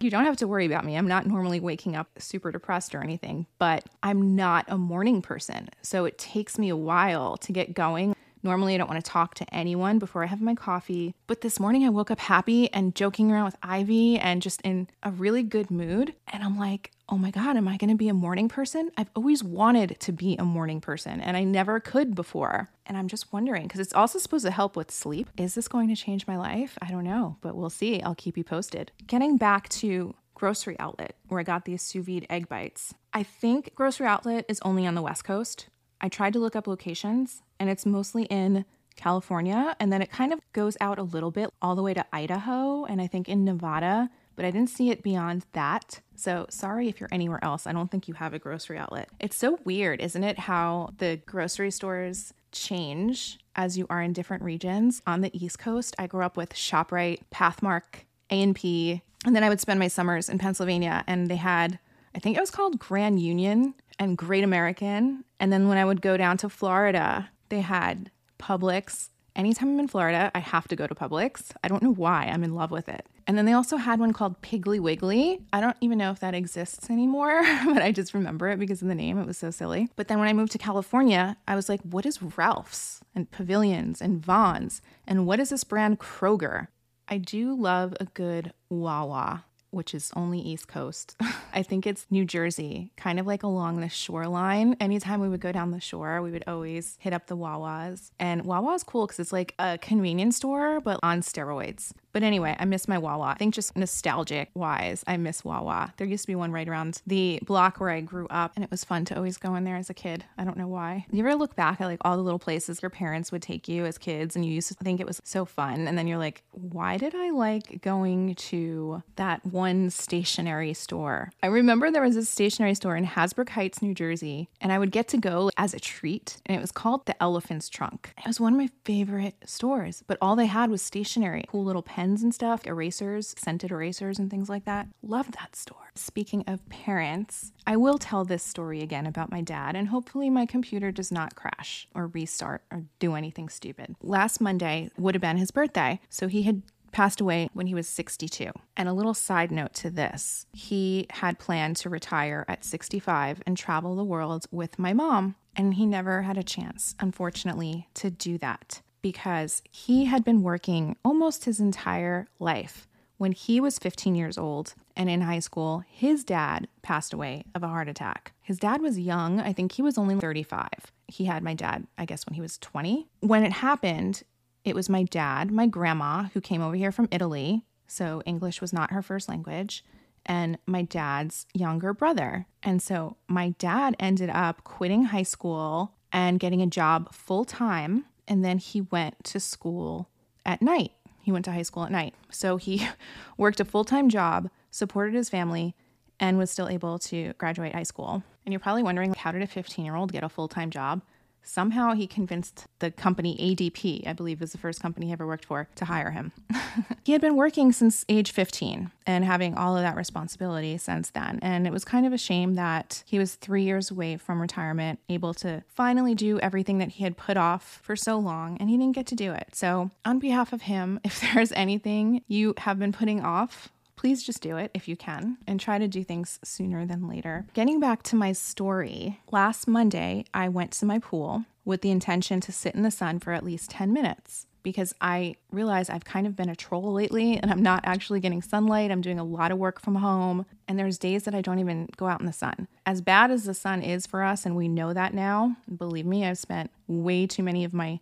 You 0.00 0.10
don't 0.10 0.24
have 0.24 0.36
to 0.38 0.48
worry 0.48 0.66
about 0.66 0.84
me. 0.84 0.96
I'm 0.96 1.08
not 1.08 1.26
normally 1.26 1.60
waking 1.60 1.96
up 1.96 2.08
super 2.18 2.52
depressed 2.52 2.94
or 2.94 3.02
anything, 3.02 3.46
but 3.58 3.84
I'm 4.02 4.36
not 4.36 4.64
a 4.68 4.76
morning 4.76 5.22
person. 5.22 5.68
So 5.82 6.04
it 6.04 6.18
takes 6.18 6.58
me 6.58 6.68
a 6.68 6.76
while 6.76 7.36
to 7.38 7.52
get 7.52 7.74
going. 7.74 8.14
Normally, 8.44 8.74
I 8.74 8.76
don't 8.76 8.90
want 8.90 9.02
to 9.02 9.10
talk 9.10 9.34
to 9.36 9.54
anyone 9.54 9.98
before 9.98 10.22
I 10.22 10.26
have 10.26 10.42
my 10.42 10.54
coffee. 10.54 11.14
But 11.26 11.40
this 11.40 11.58
morning, 11.58 11.82
I 11.84 11.88
woke 11.88 12.10
up 12.10 12.20
happy 12.20 12.70
and 12.74 12.94
joking 12.94 13.32
around 13.32 13.46
with 13.46 13.56
Ivy 13.62 14.18
and 14.18 14.42
just 14.42 14.60
in 14.60 14.88
a 15.02 15.10
really 15.10 15.42
good 15.42 15.70
mood. 15.70 16.14
And 16.28 16.44
I'm 16.44 16.58
like, 16.58 16.90
oh 17.08 17.16
my 17.16 17.30
God, 17.30 17.56
am 17.56 17.66
I 17.66 17.78
going 17.78 17.88
to 17.88 17.96
be 17.96 18.08
a 18.08 18.14
morning 18.14 18.50
person? 18.50 18.90
I've 18.98 19.10
always 19.16 19.42
wanted 19.42 19.98
to 20.00 20.12
be 20.12 20.36
a 20.36 20.44
morning 20.44 20.80
person 20.80 21.20
and 21.20 21.36
I 21.36 21.44
never 21.44 21.80
could 21.80 22.14
before. 22.14 22.70
And 22.86 22.98
I'm 22.98 23.08
just 23.08 23.32
wondering 23.32 23.62
because 23.62 23.80
it's 23.80 23.94
also 23.94 24.18
supposed 24.18 24.44
to 24.44 24.50
help 24.50 24.76
with 24.76 24.90
sleep. 24.90 25.28
Is 25.38 25.54
this 25.54 25.68
going 25.68 25.88
to 25.88 25.96
change 25.96 26.26
my 26.26 26.36
life? 26.36 26.78
I 26.82 26.90
don't 26.90 27.04
know, 27.04 27.36
but 27.40 27.56
we'll 27.56 27.70
see. 27.70 28.02
I'll 28.02 28.14
keep 28.14 28.36
you 28.36 28.44
posted. 28.44 28.92
Getting 29.06 29.38
back 29.38 29.70
to 29.70 30.14
grocery 30.34 30.76
outlet 30.78 31.16
where 31.28 31.40
I 31.40 31.44
got 31.44 31.64
these 31.64 31.80
sous 31.80 32.04
vide 32.04 32.26
egg 32.28 32.48
bites. 32.48 32.94
I 33.12 33.22
think 33.22 33.74
grocery 33.74 34.06
outlet 34.06 34.44
is 34.48 34.60
only 34.62 34.86
on 34.86 34.94
the 34.94 35.02
West 35.02 35.24
Coast. 35.24 35.68
I 36.04 36.08
tried 36.10 36.34
to 36.34 36.38
look 36.38 36.54
up 36.54 36.66
locations 36.66 37.40
and 37.58 37.70
it's 37.70 37.86
mostly 37.86 38.24
in 38.24 38.66
California. 38.94 39.74
And 39.80 39.90
then 39.90 40.02
it 40.02 40.10
kind 40.10 40.34
of 40.34 40.40
goes 40.52 40.76
out 40.78 40.98
a 40.98 41.02
little 41.02 41.30
bit 41.30 41.48
all 41.62 41.74
the 41.74 41.82
way 41.82 41.94
to 41.94 42.04
Idaho 42.12 42.84
and 42.84 43.00
I 43.00 43.06
think 43.06 43.26
in 43.26 43.42
Nevada, 43.42 44.10
but 44.36 44.44
I 44.44 44.50
didn't 44.50 44.68
see 44.68 44.90
it 44.90 45.02
beyond 45.02 45.46
that. 45.54 46.02
So 46.14 46.44
sorry 46.50 46.90
if 46.90 47.00
you're 47.00 47.08
anywhere 47.10 47.42
else. 47.42 47.66
I 47.66 47.72
don't 47.72 47.90
think 47.90 48.06
you 48.06 48.12
have 48.12 48.34
a 48.34 48.38
grocery 48.38 48.76
outlet. 48.76 49.08
It's 49.18 49.34
so 49.34 49.58
weird, 49.64 50.02
isn't 50.02 50.22
it? 50.22 50.40
How 50.40 50.90
the 50.98 51.22
grocery 51.24 51.70
stores 51.70 52.34
change 52.52 53.38
as 53.56 53.78
you 53.78 53.86
are 53.88 54.02
in 54.02 54.12
different 54.12 54.42
regions. 54.42 55.00
On 55.06 55.22
the 55.22 55.34
East 55.34 55.58
Coast, 55.58 55.96
I 55.98 56.06
grew 56.06 56.22
up 56.22 56.36
with 56.36 56.52
ShopRite, 56.52 57.20
Pathmark, 57.32 58.04
A&P, 58.28 59.00
and 59.24 59.34
then 59.34 59.42
I 59.42 59.48
would 59.48 59.60
spend 59.60 59.80
my 59.80 59.88
summers 59.88 60.28
in 60.28 60.38
Pennsylvania 60.38 61.02
and 61.06 61.28
they 61.28 61.36
had 61.36 61.78
I 62.14 62.20
think 62.20 62.36
it 62.36 62.40
was 62.40 62.50
called 62.50 62.78
Grand 62.78 63.20
Union 63.20 63.74
and 63.98 64.18
Great 64.18 64.44
American. 64.44 65.24
And 65.40 65.52
then 65.52 65.68
when 65.68 65.78
I 65.78 65.84
would 65.84 66.02
go 66.02 66.16
down 66.16 66.36
to 66.38 66.48
Florida, 66.48 67.30
they 67.48 67.60
had 67.60 68.10
Publix. 68.38 69.10
Anytime 69.36 69.70
I'm 69.70 69.80
in 69.80 69.88
Florida, 69.88 70.30
I 70.34 70.38
have 70.38 70.68
to 70.68 70.76
go 70.76 70.86
to 70.86 70.94
Publix. 70.94 71.50
I 71.62 71.68
don't 71.68 71.82
know 71.82 71.92
why. 71.92 72.26
I'm 72.26 72.44
in 72.44 72.54
love 72.54 72.70
with 72.70 72.88
it. 72.88 73.06
And 73.26 73.36
then 73.36 73.46
they 73.46 73.52
also 73.52 73.78
had 73.78 73.98
one 73.98 74.12
called 74.12 74.40
Piggly 74.42 74.78
Wiggly. 74.78 75.40
I 75.52 75.60
don't 75.60 75.76
even 75.80 75.98
know 75.98 76.10
if 76.10 76.20
that 76.20 76.34
exists 76.34 76.90
anymore, 76.90 77.42
but 77.66 77.82
I 77.82 77.90
just 77.90 78.14
remember 78.14 78.48
it 78.48 78.58
because 78.58 78.82
of 78.82 78.88
the 78.88 78.94
name. 78.94 79.18
It 79.18 79.26
was 79.26 79.38
so 79.38 79.50
silly. 79.50 79.88
But 79.96 80.08
then 80.08 80.18
when 80.18 80.28
I 80.28 80.32
moved 80.32 80.52
to 80.52 80.58
California, 80.58 81.36
I 81.48 81.56
was 81.56 81.68
like, 81.68 81.80
what 81.82 82.06
is 82.06 82.22
Ralph's 82.22 83.00
and 83.14 83.30
Pavilions 83.30 84.00
and 84.00 84.24
Vons? 84.24 84.82
And 85.06 85.26
what 85.26 85.40
is 85.40 85.48
this 85.48 85.64
brand 85.64 85.98
Kroger? 85.98 86.68
I 87.08 87.18
do 87.18 87.54
love 87.54 87.94
a 87.98 88.06
good 88.06 88.52
Wawa 88.68 89.44
which 89.74 89.94
is 89.94 90.10
only 90.16 90.38
East 90.38 90.68
Coast. 90.68 91.16
I 91.52 91.62
think 91.62 91.86
it's 91.86 92.06
New 92.10 92.24
Jersey, 92.24 92.90
kind 92.96 93.18
of 93.18 93.26
like 93.26 93.42
along 93.42 93.80
the 93.80 93.88
shoreline. 93.88 94.76
Anytime 94.80 95.20
we 95.20 95.28
would 95.28 95.40
go 95.40 95.52
down 95.52 95.70
the 95.70 95.80
shore, 95.80 96.22
we 96.22 96.30
would 96.30 96.44
always 96.46 96.96
hit 97.00 97.12
up 97.12 97.26
the 97.26 97.36
Wawas. 97.36 98.10
And 98.18 98.44
Wawa 98.44 98.74
is 98.74 98.82
cool 98.82 99.06
because 99.06 99.20
it's 99.20 99.32
like 99.32 99.54
a 99.58 99.78
convenience 99.78 100.36
store, 100.36 100.80
but 100.80 101.00
on 101.02 101.20
steroids. 101.20 101.92
But 102.14 102.22
anyway, 102.22 102.56
I 102.58 102.64
miss 102.64 102.88
my 102.88 102.96
Wawa. 102.96 103.26
I 103.26 103.34
think 103.34 103.52
just 103.52 103.76
nostalgic 103.76 104.48
wise, 104.54 105.04
I 105.06 105.18
miss 105.18 105.44
Wawa. 105.44 105.92
There 105.98 106.06
used 106.06 106.22
to 106.22 106.28
be 106.28 106.34
one 106.34 106.52
right 106.52 106.66
around 106.66 107.02
the 107.06 107.40
block 107.44 107.78
where 107.78 107.90
I 107.90 108.00
grew 108.00 108.26
up, 108.28 108.52
and 108.56 108.64
it 108.64 108.70
was 108.70 108.84
fun 108.84 109.04
to 109.06 109.16
always 109.16 109.36
go 109.36 109.54
in 109.56 109.64
there 109.64 109.76
as 109.76 109.90
a 109.90 109.94
kid. 109.94 110.24
I 110.38 110.44
don't 110.44 110.56
know 110.56 110.68
why. 110.68 111.04
You 111.10 111.20
ever 111.20 111.34
look 111.34 111.56
back 111.56 111.82
at 111.82 111.86
like 111.86 112.00
all 112.02 112.16
the 112.16 112.22
little 112.22 112.38
places 112.38 112.80
your 112.80 112.90
parents 112.90 113.30
would 113.32 113.42
take 113.42 113.68
you 113.68 113.84
as 113.84 113.98
kids, 113.98 114.34
and 114.34 114.46
you 114.46 114.52
used 114.52 114.68
to 114.68 114.74
think 114.74 115.00
it 115.00 115.06
was 115.06 115.20
so 115.24 115.44
fun, 115.44 115.86
and 115.86 115.98
then 115.98 116.06
you're 116.06 116.16
like, 116.16 116.42
why 116.52 116.96
did 116.96 117.14
I 117.14 117.30
like 117.30 117.82
going 117.82 118.34
to 118.36 119.02
that 119.16 119.44
one? 119.44 119.74
one 119.74 119.90
stationery 119.90 120.72
store. 120.74 121.32
I 121.42 121.46
remember 121.48 121.90
there 121.90 122.02
was 122.02 122.16
a 122.16 122.24
stationery 122.24 122.74
store 122.74 122.96
in 122.96 123.06
Hasbrouck 123.06 123.48
Heights, 123.48 123.82
New 123.82 123.94
Jersey, 123.94 124.48
and 124.60 124.72
I 124.72 124.78
would 124.78 124.90
get 124.90 125.08
to 125.08 125.16
go 125.16 125.50
as 125.56 125.74
a 125.74 125.80
treat, 125.80 126.36
and 126.46 126.56
it 126.56 126.60
was 126.60 126.70
called 126.70 127.06
the 127.06 127.20
Elephant's 127.22 127.68
Trunk. 127.68 128.12
It 128.18 128.26
was 128.26 128.40
one 128.40 128.52
of 128.52 128.58
my 128.58 128.68
favorite 128.84 129.36
stores, 129.46 130.04
but 130.06 130.18
all 130.20 130.36
they 130.36 130.46
had 130.46 130.70
was 130.70 130.82
stationery, 130.82 131.44
cool 131.48 131.64
little 131.64 131.82
pens 131.82 132.03
and 132.04 132.34
stuff, 132.34 132.66
erasers, 132.66 133.34
scented 133.38 133.70
erasers, 133.70 134.18
and 134.18 134.30
things 134.30 134.48
like 134.48 134.64
that. 134.64 134.88
Love 135.02 135.32
that 135.32 135.56
store. 135.56 135.90
Speaking 135.94 136.44
of 136.46 136.68
parents, 136.68 137.52
I 137.66 137.76
will 137.76 137.98
tell 137.98 138.24
this 138.24 138.42
story 138.42 138.82
again 138.82 139.06
about 139.06 139.30
my 139.30 139.40
dad, 139.40 139.76
and 139.76 139.88
hopefully 139.88 140.28
my 140.30 140.46
computer 140.46 140.90
does 140.90 141.10
not 141.10 141.34
crash 141.34 141.88
or 141.94 142.08
restart 142.08 142.62
or 142.70 142.84
do 142.98 143.14
anything 143.14 143.48
stupid. 143.48 143.96
Last 144.02 144.40
Monday 144.40 144.90
would 144.98 145.14
have 145.14 145.22
been 145.22 145.36
his 145.36 145.50
birthday, 145.50 146.00
so 146.10 146.28
he 146.28 146.42
had 146.42 146.62
passed 146.92 147.20
away 147.20 147.48
when 147.52 147.66
he 147.66 147.74
was 147.74 147.88
62. 147.88 148.50
And 148.76 148.88
a 148.88 148.92
little 148.92 149.14
side 149.14 149.50
note 149.50 149.74
to 149.74 149.90
this 149.90 150.46
he 150.52 151.06
had 151.10 151.38
planned 151.38 151.76
to 151.76 151.90
retire 151.90 152.44
at 152.48 152.64
65 152.64 153.42
and 153.46 153.56
travel 153.56 153.96
the 153.96 154.04
world 154.04 154.46
with 154.50 154.78
my 154.78 154.92
mom, 154.92 155.34
and 155.56 155.74
he 155.74 155.86
never 155.86 156.22
had 156.22 156.38
a 156.38 156.42
chance, 156.42 156.94
unfortunately, 157.00 157.88
to 157.94 158.10
do 158.10 158.38
that 158.38 158.80
because 159.04 159.62
he 159.70 160.06
had 160.06 160.24
been 160.24 160.42
working 160.42 160.96
almost 161.04 161.44
his 161.44 161.60
entire 161.60 162.26
life. 162.38 162.88
When 163.18 163.32
he 163.32 163.60
was 163.60 163.78
15 163.78 164.14
years 164.14 164.38
old 164.38 164.72
and 164.96 165.10
in 165.10 165.20
high 165.20 165.40
school, 165.40 165.84
his 165.86 166.24
dad 166.24 166.68
passed 166.80 167.12
away 167.12 167.44
of 167.54 167.62
a 167.62 167.68
heart 167.68 167.86
attack. 167.86 168.32
His 168.40 168.58
dad 168.58 168.80
was 168.80 168.98
young. 168.98 169.40
I 169.40 169.52
think 169.52 169.72
he 169.72 169.82
was 169.82 169.98
only 169.98 170.18
35. 170.18 170.70
He 171.06 171.26
had 171.26 171.42
my 171.42 171.52
dad, 171.52 171.86
I 171.98 172.06
guess, 172.06 172.24
when 172.24 172.32
he 172.32 172.40
was 172.40 172.56
20. 172.56 173.06
When 173.20 173.44
it 173.44 173.52
happened, 173.52 174.22
it 174.64 174.74
was 174.74 174.88
my 174.88 175.02
dad, 175.02 175.50
my 175.50 175.66
grandma, 175.66 176.22
who 176.32 176.40
came 176.40 176.62
over 176.62 176.74
here 176.74 176.90
from 176.90 177.08
Italy. 177.10 177.66
So 177.86 178.22
English 178.24 178.62
was 178.62 178.72
not 178.72 178.90
her 178.90 179.02
first 179.02 179.28
language, 179.28 179.84
and 180.24 180.56
my 180.64 180.80
dad's 180.80 181.44
younger 181.52 181.92
brother. 181.92 182.46
And 182.62 182.80
so 182.80 183.18
my 183.28 183.50
dad 183.58 183.96
ended 184.00 184.30
up 184.30 184.64
quitting 184.64 185.04
high 185.04 185.24
school 185.24 185.92
and 186.10 186.40
getting 186.40 186.62
a 186.62 186.66
job 186.66 187.12
full 187.12 187.44
time. 187.44 188.06
And 188.26 188.44
then 188.44 188.58
he 188.58 188.80
went 188.80 189.22
to 189.24 189.40
school 189.40 190.08
at 190.44 190.62
night. 190.62 190.92
He 191.20 191.32
went 191.32 191.44
to 191.46 191.52
high 191.52 191.62
school 191.62 191.84
at 191.84 191.92
night. 191.92 192.14
So 192.30 192.56
he 192.56 192.86
worked 193.38 193.60
a 193.60 193.64
full 193.64 193.84
time 193.84 194.08
job, 194.08 194.50
supported 194.70 195.14
his 195.14 195.28
family, 195.28 195.74
and 196.20 196.38
was 196.38 196.50
still 196.50 196.68
able 196.68 196.98
to 197.00 197.32
graduate 197.38 197.74
high 197.74 197.82
school. 197.82 198.22
And 198.44 198.52
you're 198.52 198.60
probably 198.60 198.82
wondering 198.82 199.14
how 199.14 199.32
did 199.32 199.42
a 199.42 199.46
15 199.46 199.84
year 199.84 199.96
old 199.96 200.12
get 200.12 200.22
a 200.22 200.28
full 200.28 200.48
time 200.48 200.70
job? 200.70 201.02
Somehow 201.44 201.92
he 201.92 202.06
convinced 202.06 202.66
the 202.78 202.90
company 202.90 203.36
ADP, 203.36 204.06
I 204.06 204.12
believe 204.12 204.40
was 204.40 204.52
the 204.52 204.58
first 204.58 204.80
company 204.80 205.06
he 205.06 205.12
ever 205.12 205.26
worked 205.26 205.44
for, 205.44 205.68
to 205.76 205.84
hire 205.84 206.10
him. 206.10 206.32
he 207.04 207.12
had 207.12 207.20
been 207.20 207.36
working 207.36 207.70
since 207.70 208.04
age 208.08 208.32
15 208.32 208.90
and 209.06 209.24
having 209.24 209.54
all 209.54 209.76
of 209.76 209.82
that 209.82 209.96
responsibility 209.96 210.78
since 210.78 211.10
then. 211.10 211.38
And 211.42 211.66
it 211.66 211.72
was 211.72 211.84
kind 211.84 212.06
of 212.06 212.12
a 212.12 212.18
shame 212.18 212.54
that 212.54 213.04
he 213.06 213.18
was 213.18 213.34
three 213.34 213.62
years 213.62 213.90
away 213.90 214.16
from 214.16 214.40
retirement, 214.40 214.98
able 215.08 215.34
to 215.34 215.62
finally 215.68 216.14
do 216.14 216.40
everything 216.40 216.78
that 216.78 216.92
he 216.92 217.04
had 217.04 217.16
put 217.16 217.36
off 217.36 217.80
for 217.82 217.94
so 217.94 218.18
long, 218.18 218.56
and 218.58 218.70
he 218.70 218.78
didn't 218.78 218.94
get 218.94 219.06
to 219.08 219.14
do 219.14 219.32
it. 219.32 219.48
So, 219.52 219.90
on 220.04 220.18
behalf 220.18 220.52
of 220.52 220.62
him, 220.62 220.98
if 221.04 221.20
there's 221.20 221.52
anything 221.52 222.22
you 222.26 222.54
have 222.58 222.78
been 222.78 222.92
putting 222.92 223.20
off, 223.20 223.70
please 224.04 224.22
just 224.22 224.42
do 224.42 224.58
it 224.58 224.70
if 224.74 224.86
you 224.86 224.94
can 224.94 225.38
and 225.46 225.58
try 225.58 225.78
to 225.78 225.88
do 225.88 226.04
things 226.04 226.38
sooner 226.44 226.84
than 226.84 227.08
later. 227.08 227.46
Getting 227.54 227.80
back 227.80 228.02
to 228.02 228.16
my 228.16 228.32
story, 228.32 229.18
last 229.32 229.66
Monday 229.66 230.26
I 230.34 230.46
went 230.50 230.72
to 230.72 230.84
my 230.84 230.98
pool 230.98 231.46
with 231.64 231.80
the 231.80 231.90
intention 231.90 232.38
to 232.42 232.52
sit 232.52 232.74
in 232.74 232.82
the 232.82 232.90
sun 232.90 233.18
for 233.18 233.32
at 233.32 233.42
least 233.42 233.70
10 233.70 233.94
minutes 233.94 234.44
because 234.62 234.94
I 235.00 235.36
realize 235.50 235.88
I've 235.88 236.04
kind 236.04 236.26
of 236.26 236.36
been 236.36 236.50
a 236.50 236.54
troll 236.54 236.92
lately 236.92 237.38
and 237.38 237.50
I'm 237.50 237.62
not 237.62 237.80
actually 237.84 238.20
getting 238.20 238.42
sunlight. 238.42 238.90
I'm 238.90 239.00
doing 239.00 239.18
a 239.18 239.24
lot 239.24 239.50
of 239.50 239.56
work 239.56 239.80
from 239.80 239.94
home, 239.94 240.44
and 240.68 240.78
there's 240.78 240.98
days 240.98 241.22
that 241.22 241.34
I 241.34 241.40
don't 241.40 241.58
even 241.58 241.88
go 241.96 242.06
out 242.06 242.20
in 242.20 242.26
the 242.26 242.32
sun. 242.34 242.68
As 242.84 243.00
bad 243.00 243.30
as 243.30 243.44
the 243.44 243.54
sun 243.54 243.80
is 243.80 244.06
for 244.06 244.22
us, 244.22 244.44
and 244.44 244.54
we 244.54 244.68
know 244.68 244.92
that 244.92 245.14
now, 245.14 245.56
believe 245.74 246.04
me, 246.04 246.26
I've 246.26 246.36
spent 246.36 246.70
way 246.88 247.26
too 247.26 247.42
many 247.42 247.64
of 247.64 247.72
my 247.72 248.00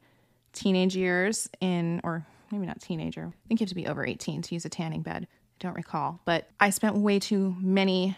teenage 0.52 0.96
years 0.96 1.48
in, 1.60 2.00
or 2.02 2.26
maybe 2.50 2.66
not 2.66 2.80
teenager, 2.80 3.32
I 3.32 3.46
think 3.46 3.60
you 3.60 3.64
have 3.64 3.68
to 3.68 3.76
be 3.76 3.86
over 3.86 4.04
18 4.04 4.42
to 4.42 4.54
use 4.56 4.64
a 4.64 4.68
tanning 4.68 5.02
bed 5.02 5.28
don't 5.62 5.74
recall, 5.74 6.20
but 6.24 6.48
I 6.60 6.70
spent 6.70 6.96
way 6.96 7.18
too 7.18 7.56
many 7.60 8.16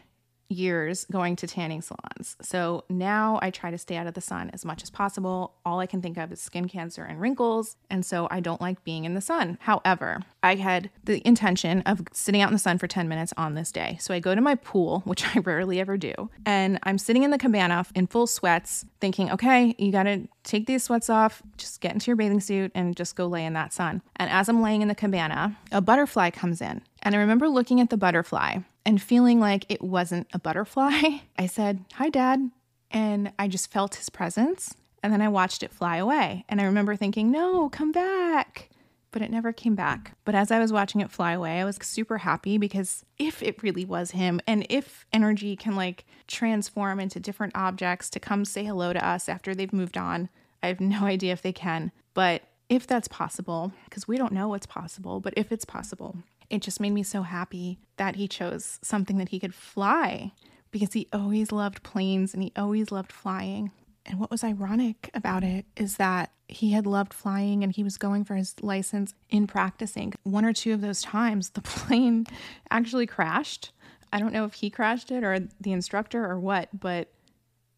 years 0.49 1.05
going 1.07 1.37
to 1.37 1.47
tanning 1.47 1.83
salons. 1.83 2.37
So 2.43 2.85
now 2.89 3.39
I 3.43 3.51
try 3.51 3.71
to 3.71 3.79
stay 3.79 3.97
out 3.97 4.07
of 4.07 4.15
the 4.15 4.21
sun 4.21 4.51
as 4.53 4.65
much 4.65 4.83
as 4.83 4.91
possible. 4.91 5.55
All 5.65 5.81
I 5.81 5.87
can 5.87 6.03
think 6.03 6.17
of 6.17 6.33
is 6.33 6.41
skin 6.41 6.69
cancer 6.69 7.05
and 7.05 7.21
wrinkles. 7.21 7.77
And 7.91 8.05
so 8.05 8.29
I 8.31 8.41
don't 8.41 8.61
like 8.61 8.85
being 8.85 9.05
in 9.05 9.15
the 9.15 9.21
sun. 9.21 9.59
However, 9.63 10.23
I 10.43 10.57
had 10.57 10.91
the 11.05 11.27
intention 11.27 11.83
of 11.83 12.03
sitting 12.13 12.43
out 12.43 12.49
in 12.49 12.55
the 12.55 12.59
sun 12.59 12.79
for 12.79 12.87
10 12.87 13.09
minutes 13.09 13.33
on 13.37 13.55
this 13.55 13.73
day. 13.73 13.97
So 14.01 14.15
I 14.15 14.21
go 14.21 14.35
to 14.35 14.41
my 14.41 14.55
pool, 14.55 15.01
which 15.05 15.25
I 15.35 15.41
rarely 15.41 15.81
ever 15.81 15.97
do, 15.97 16.31
and 16.47 16.79
I'm 16.83 16.99
sitting 16.99 17.23
in 17.23 17.31
the 17.31 17.39
cabana 17.39 17.87
in 17.95 18.07
full 18.07 18.27
sweats, 18.27 18.85
thinking, 19.01 19.31
okay, 19.31 19.75
you 19.79 19.91
got 19.93 20.05
to 20.05 20.29
take 20.43 20.67
these 20.67 20.85
sweats 20.85 21.09
off, 21.09 21.43
just 21.57 21.81
get 21.81 21.93
into 21.93 22.07
your 22.07 22.17
bathing 22.17 22.41
suit 22.41 22.71
and 22.75 22.95
just 22.95 23.17
go 23.17 23.27
lay 23.27 23.45
in 23.45 23.55
that 23.55 23.73
sun. 23.73 24.03
And 24.17 24.31
as 24.31 24.49
I'm 24.49 24.63
laying 24.63 24.83
in 24.83 24.89
the 24.89 24.95
cabana, 24.95 25.57
a 25.73 25.81
butterfly 25.81 26.31
comes 26.31 26.61
in. 26.61 26.83
And 27.05 27.15
I 27.15 27.19
remember 27.19 27.49
looking 27.49 27.81
at 27.81 27.91
the 27.91 27.99
butterfly 27.99 28.59
and 28.87 29.01
feeling 29.01 29.39
like 29.39 29.67
it 29.69 29.83
wasn't 29.83 30.27
a 30.33 30.39
butterfly. 30.39 31.03
I 31.39 31.47
said, 31.47 31.85
Hi, 31.95 32.09
Dad. 32.09 32.51
And 32.91 33.33
I 33.39 33.49
just 33.49 33.71
felt 33.71 33.97
his 33.97 34.09
presence. 34.09 34.75
And 35.03 35.13
then 35.13 35.21
I 35.21 35.29
watched 35.29 35.63
it 35.63 35.73
fly 35.73 35.99
away. 35.99 36.45
And 36.49 36.61
I 36.61 36.65
remember 36.65 36.97
thinking, 36.97 37.31
No, 37.31 37.69
come 37.69 37.93
back. 37.93 38.71
But 39.11 39.23
it 39.23 39.31
never 39.31 39.53
came 39.53 39.77
back. 39.77 40.17
But 40.25 40.35
as 40.35 40.51
I 40.51 40.59
was 40.59 40.73
watching 40.73 41.01
it 41.01 41.11
fly 41.11 41.33
away, 41.33 41.61
I 41.61 41.65
was 41.65 41.79
super 41.81 42.19
happy 42.19 42.59
because 42.59 43.05
if 43.17 43.43
it 43.43 43.63
really 43.63 43.85
was 43.85 44.11
him, 44.11 44.41
and 44.45 44.67
if 44.69 45.07
energy 45.13 45.55
can 45.55 45.77
like 45.77 46.05
transform 46.27 46.99
into 46.99 47.21
different 47.21 47.55
objects 47.55 48.11
to 48.11 48.19
come 48.19 48.45
say 48.45 48.65
hello 48.65 48.93
to 48.93 49.07
us 49.07 49.29
after 49.29 49.55
they've 49.55 49.73
moved 49.73 49.97
on, 49.97 50.31
I 50.65 50.69
have 50.69 50.81
no 50.81 51.05
idea 51.05 51.33
if 51.33 51.43
they 51.43 51.53
can. 51.53 51.93
But 52.15 52.43
if 52.75 52.87
that's 52.87 53.09
possible, 53.09 53.73
because 53.85 54.09
we 54.09 54.17
don't 54.17 54.33
know 54.33 54.49
what's 54.49 54.67
possible, 54.67 55.21
but 55.21 55.35
if 55.37 55.53
it's 55.53 55.65
possible, 55.65 56.17
it 56.51 56.63
just 56.63 56.81
made 56.81 56.93
me 56.93 57.03
so 57.03 57.23
happy 57.23 57.79
that 57.97 58.17
he 58.17 58.29
chose 58.29 58.79
something 58.83 59.19
that 59.19 59.31
he 59.31 59.41
could 59.41 59.55
fly 59.55 60.33
because 60.71 60.93
he 60.93 61.09
always 61.13 61.53
loved 61.53 61.83
planes 61.83 62.35
and 62.35 62.43
he 62.43 62.53
always 62.57 62.91
loved 62.91 63.13
flying. 63.13 63.71
And 64.07 64.19
what 64.19 64.31
was 64.31 64.45
ironic 64.45 65.11
about 65.15 65.45
it 65.45 65.67
is 65.77 65.97
that 65.97 66.31
he 66.49 66.73
had 66.73 66.87
loved 66.87 67.15
flying 67.15 67.63
and 67.63 67.73
he 67.73 67.83
was 67.83 67.97
going 67.97 68.25
for 68.25 68.35
his 68.35 68.55
license 68.61 69.15
in 69.31 69.47
practicing. 69.47 70.13
One 70.25 70.45
or 70.45 70.53
two 70.53 70.75
of 70.75 70.81
those 70.81 71.01
times, 71.01 71.51
the 71.51 71.61
plane 71.63 72.27
actually 72.71 73.07
crashed. 73.07 73.73
I 74.13 74.19
don't 74.19 74.33
know 74.33 74.45
if 74.45 74.55
he 74.55 74.69
crashed 74.69 75.11
it 75.11 75.25
or 75.25 75.49
the 75.61 75.73
instructor 75.73 76.25
or 76.25 76.39
what, 76.39 76.69
but 76.79 77.09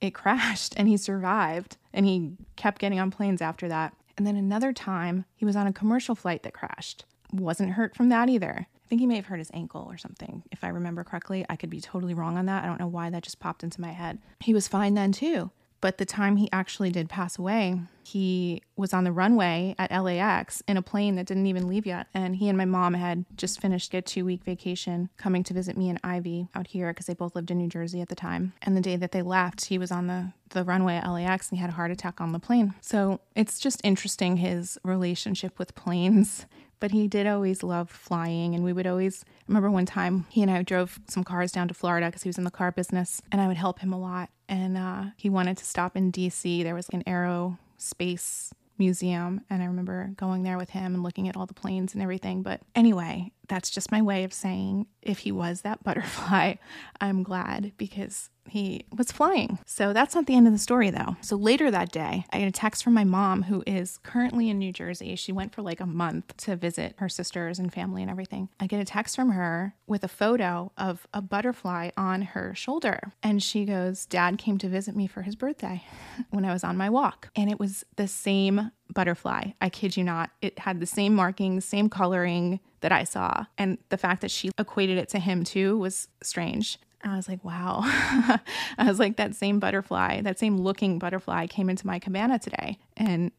it 0.00 0.14
crashed 0.14 0.74
and 0.76 0.88
he 0.88 0.96
survived 0.96 1.76
and 1.92 2.04
he 2.04 2.32
kept 2.56 2.80
getting 2.80 2.98
on 2.98 3.10
planes 3.10 3.40
after 3.40 3.68
that. 3.68 3.94
And 4.16 4.26
then 4.26 4.36
another 4.36 4.72
time, 4.72 5.24
he 5.34 5.44
was 5.44 5.56
on 5.56 5.66
a 5.66 5.72
commercial 5.72 6.14
flight 6.14 6.42
that 6.42 6.54
crashed 6.54 7.04
wasn't 7.32 7.72
hurt 7.72 7.94
from 7.94 8.08
that 8.08 8.28
either. 8.28 8.66
I 8.86 8.88
think 8.88 9.00
he 9.00 9.06
may 9.06 9.16
have 9.16 9.26
hurt 9.26 9.40
his 9.40 9.50
ankle 9.52 9.86
or 9.88 9.96
something, 9.96 10.44
if 10.52 10.62
I 10.62 10.68
remember 10.68 11.02
correctly. 11.02 11.44
I 11.48 11.56
could 11.56 11.70
be 11.70 11.80
totally 11.80 12.14
wrong 12.14 12.38
on 12.38 12.46
that. 12.46 12.62
I 12.62 12.66
don't 12.66 12.78
know 12.78 12.86
why 12.86 13.10
that 13.10 13.24
just 13.24 13.40
popped 13.40 13.64
into 13.64 13.80
my 13.80 13.90
head. 13.90 14.18
He 14.40 14.54
was 14.54 14.68
fine 14.68 14.94
then 14.94 15.12
too. 15.12 15.50
But 15.86 15.98
the 15.98 16.04
time 16.04 16.36
he 16.36 16.48
actually 16.50 16.90
did 16.90 17.08
pass 17.08 17.38
away, 17.38 17.80
he 18.02 18.60
was 18.74 18.92
on 18.92 19.04
the 19.04 19.12
runway 19.12 19.76
at 19.78 19.92
LAX 19.92 20.60
in 20.66 20.76
a 20.76 20.82
plane 20.82 21.14
that 21.14 21.26
didn't 21.26 21.46
even 21.46 21.68
leave 21.68 21.86
yet. 21.86 22.08
And 22.12 22.34
he 22.34 22.48
and 22.48 22.58
my 22.58 22.64
mom 22.64 22.94
had 22.94 23.24
just 23.36 23.60
finished 23.60 23.94
a 23.94 24.02
two 24.02 24.24
week 24.24 24.42
vacation 24.42 25.10
coming 25.16 25.44
to 25.44 25.54
visit 25.54 25.76
me 25.76 25.88
and 25.88 26.00
Ivy 26.02 26.48
out 26.56 26.66
here 26.66 26.88
because 26.88 27.06
they 27.06 27.14
both 27.14 27.36
lived 27.36 27.52
in 27.52 27.58
New 27.58 27.68
Jersey 27.68 28.00
at 28.00 28.08
the 28.08 28.16
time. 28.16 28.52
And 28.62 28.76
the 28.76 28.80
day 28.80 28.96
that 28.96 29.12
they 29.12 29.22
left, 29.22 29.66
he 29.66 29.78
was 29.78 29.92
on 29.92 30.08
the, 30.08 30.32
the 30.48 30.64
runway 30.64 30.96
at 30.96 31.08
LAX 31.08 31.50
and 31.50 31.58
he 31.58 31.60
had 31.60 31.70
a 31.70 31.74
heart 31.74 31.92
attack 31.92 32.20
on 32.20 32.32
the 32.32 32.40
plane. 32.40 32.74
So 32.80 33.20
it's 33.36 33.60
just 33.60 33.80
interesting 33.84 34.38
his 34.38 34.78
relationship 34.82 35.56
with 35.56 35.76
planes 35.76 36.46
but 36.78 36.90
he 36.90 37.08
did 37.08 37.26
always 37.26 37.62
love 37.62 37.88
flying 37.88 38.54
and 38.54 38.62
we 38.62 38.72
would 38.72 38.86
always 38.86 39.24
I 39.24 39.44
remember 39.48 39.70
one 39.70 39.86
time 39.86 40.26
he 40.28 40.42
and 40.42 40.50
i 40.50 40.60
drove 40.62 41.00
some 41.08 41.24
cars 41.24 41.50
down 41.50 41.68
to 41.68 41.74
florida 41.74 42.08
because 42.08 42.22
he 42.22 42.28
was 42.28 42.36
in 42.36 42.44
the 42.44 42.50
car 42.50 42.70
business 42.70 43.22
and 43.32 43.40
i 43.40 43.48
would 43.48 43.56
help 43.56 43.78
him 43.78 43.94
a 43.94 43.98
lot 43.98 44.28
and 44.48 44.76
uh, 44.76 45.04
he 45.16 45.28
wanted 45.28 45.56
to 45.56 45.64
stop 45.64 45.96
in 45.96 46.12
dc 46.12 46.62
there 46.62 46.74
was 46.74 46.88
an 46.90 47.02
aerospace 47.04 48.50
museum 48.78 49.40
and 49.48 49.62
i 49.62 49.66
remember 49.66 50.10
going 50.16 50.42
there 50.42 50.58
with 50.58 50.70
him 50.70 50.94
and 50.94 51.02
looking 51.02 51.28
at 51.28 51.36
all 51.36 51.46
the 51.46 51.54
planes 51.54 51.94
and 51.94 52.02
everything. 52.02 52.42
But 52.42 52.60
anyway 52.74 53.32
that's 53.48 53.70
just 53.70 53.92
my 53.92 54.02
way 54.02 54.24
of 54.24 54.32
saying 54.32 54.86
if 55.02 55.20
he 55.20 55.32
was 55.32 55.62
that 55.62 55.82
butterfly 55.84 56.54
i'm 57.00 57.22
glad 57.22 57.72
because 57.76 58.30
he 58.48 58.86
was 58.96 59.12
flying. 59.12 59.58
So 59.66 59.92
that's 59.92 60.14
not 60.14 60.26
the 60.26 60.34
end 60.34 60.46
of 60.46 60.52
the 60.52 60.58
story, 60.58 60.90
though. 60.90 61.16
So 61.20 61.36
later 61.36 61.70
that 61.70 61.92
day, 61.92 62.24
I 62.30 62.38
get 62.38 62.48
a 62.48 62.52
text 62.52 62.82
from 62.84 62.94
my 62.94 63.04
mom, 63.04 63.44
who 63.44 63.62
is 63.66 63.98
currently 63.98 64.48
in 64.48 64.58
New 64.58 64.72
Jersey. 64.72 65.16
She 65.16 65.32
went 65.32 65.54
for 65.54 65.62
like 65.62 65.80
a 65.80 65.86
month 65.86 66.36
to 66.38 66.56
visit 66.56 66.94
her 66.98 67.08
sisters 67.08 67.58
and 67.58 67.72
family 67.72 68.02
and 68.02 68.10
everything. 68.10 68.48
I 68.60 68.66
get 68.66 68.80
a 68.80 68.84
text 68.84 69.16
from 69.16 69.30
her 69.30 69.74
with 69.86 70.04
a 70.04 70.08
photo 70.08 70.72
of 70.76 71.06
a 71.12 71.22
butterfly 71.22 71.90
on 71.96 72.22
her 72.22 72.54
shoulder. 72.54 73.12
And 73.22 73.42
she 73.42 73.64
goes, 73.64 74.06
Dad 74.06 74.38
came 74.38 74.58
to 74.58 74.68
visit 74.68 74.96
me 74.96 75.06
for 75.06 75.22
his 75.22 75.36
birthday 75.36 75.84
when 76.30 76.44
I 76.44 76.52
was 76.52 76.64
on 76.64 76.76
my 76.76 76.90
walk. 76.90 77.30
And 77.36 77.50
it 77.50 77.58
was 77.58 77.84
the 77.96 78.08
same 78.08 78.70
butterfly. 78.92 79.52
I 79.60 79.68
kid 79.68 79.96
you 79.96 80.04
not. 80.04 80.30
It 80.42 80.58
had 80.58 80.80
the 80.80 80.86
same 80.86 81.14
markings, 81.14 81.64
same 81.64 81.88
coloring 81.88 82.60
that 82.80 82.92
I 82.92 83.04
saw. 83.04 83.46
And 83.58 83.78
the 83.88 83.96
fact 83.96 84.20
that 84.20 84.30
she 84.30 84.50
equated 84.58 84.98
it 84.98 85.08
to 85.10 85.18
him 85.18 85.44
too 85.44 85.78
was 85.78 86.08
strange. 86.22 86.78
I 87.02 87.16
was 87.16 87.28
like, 87.28 87.44
wow. 87.44 87.80
I 87.84 88.84
was 88.84 88.98
like, 88.98 89.16
that 89.16 89.34
same 89.34 89.60
butterfly, 89.60 90.22
that 90.22 90.38
same 90.38 90.58
looking 90.58 90.98
butterfly 90.98 91.46
came 91.46 91.70
into 91.70 91.86
my 91.86 91.98
cabana 91.98 92.38
today. 92.38 92.78
And 92.96 93.30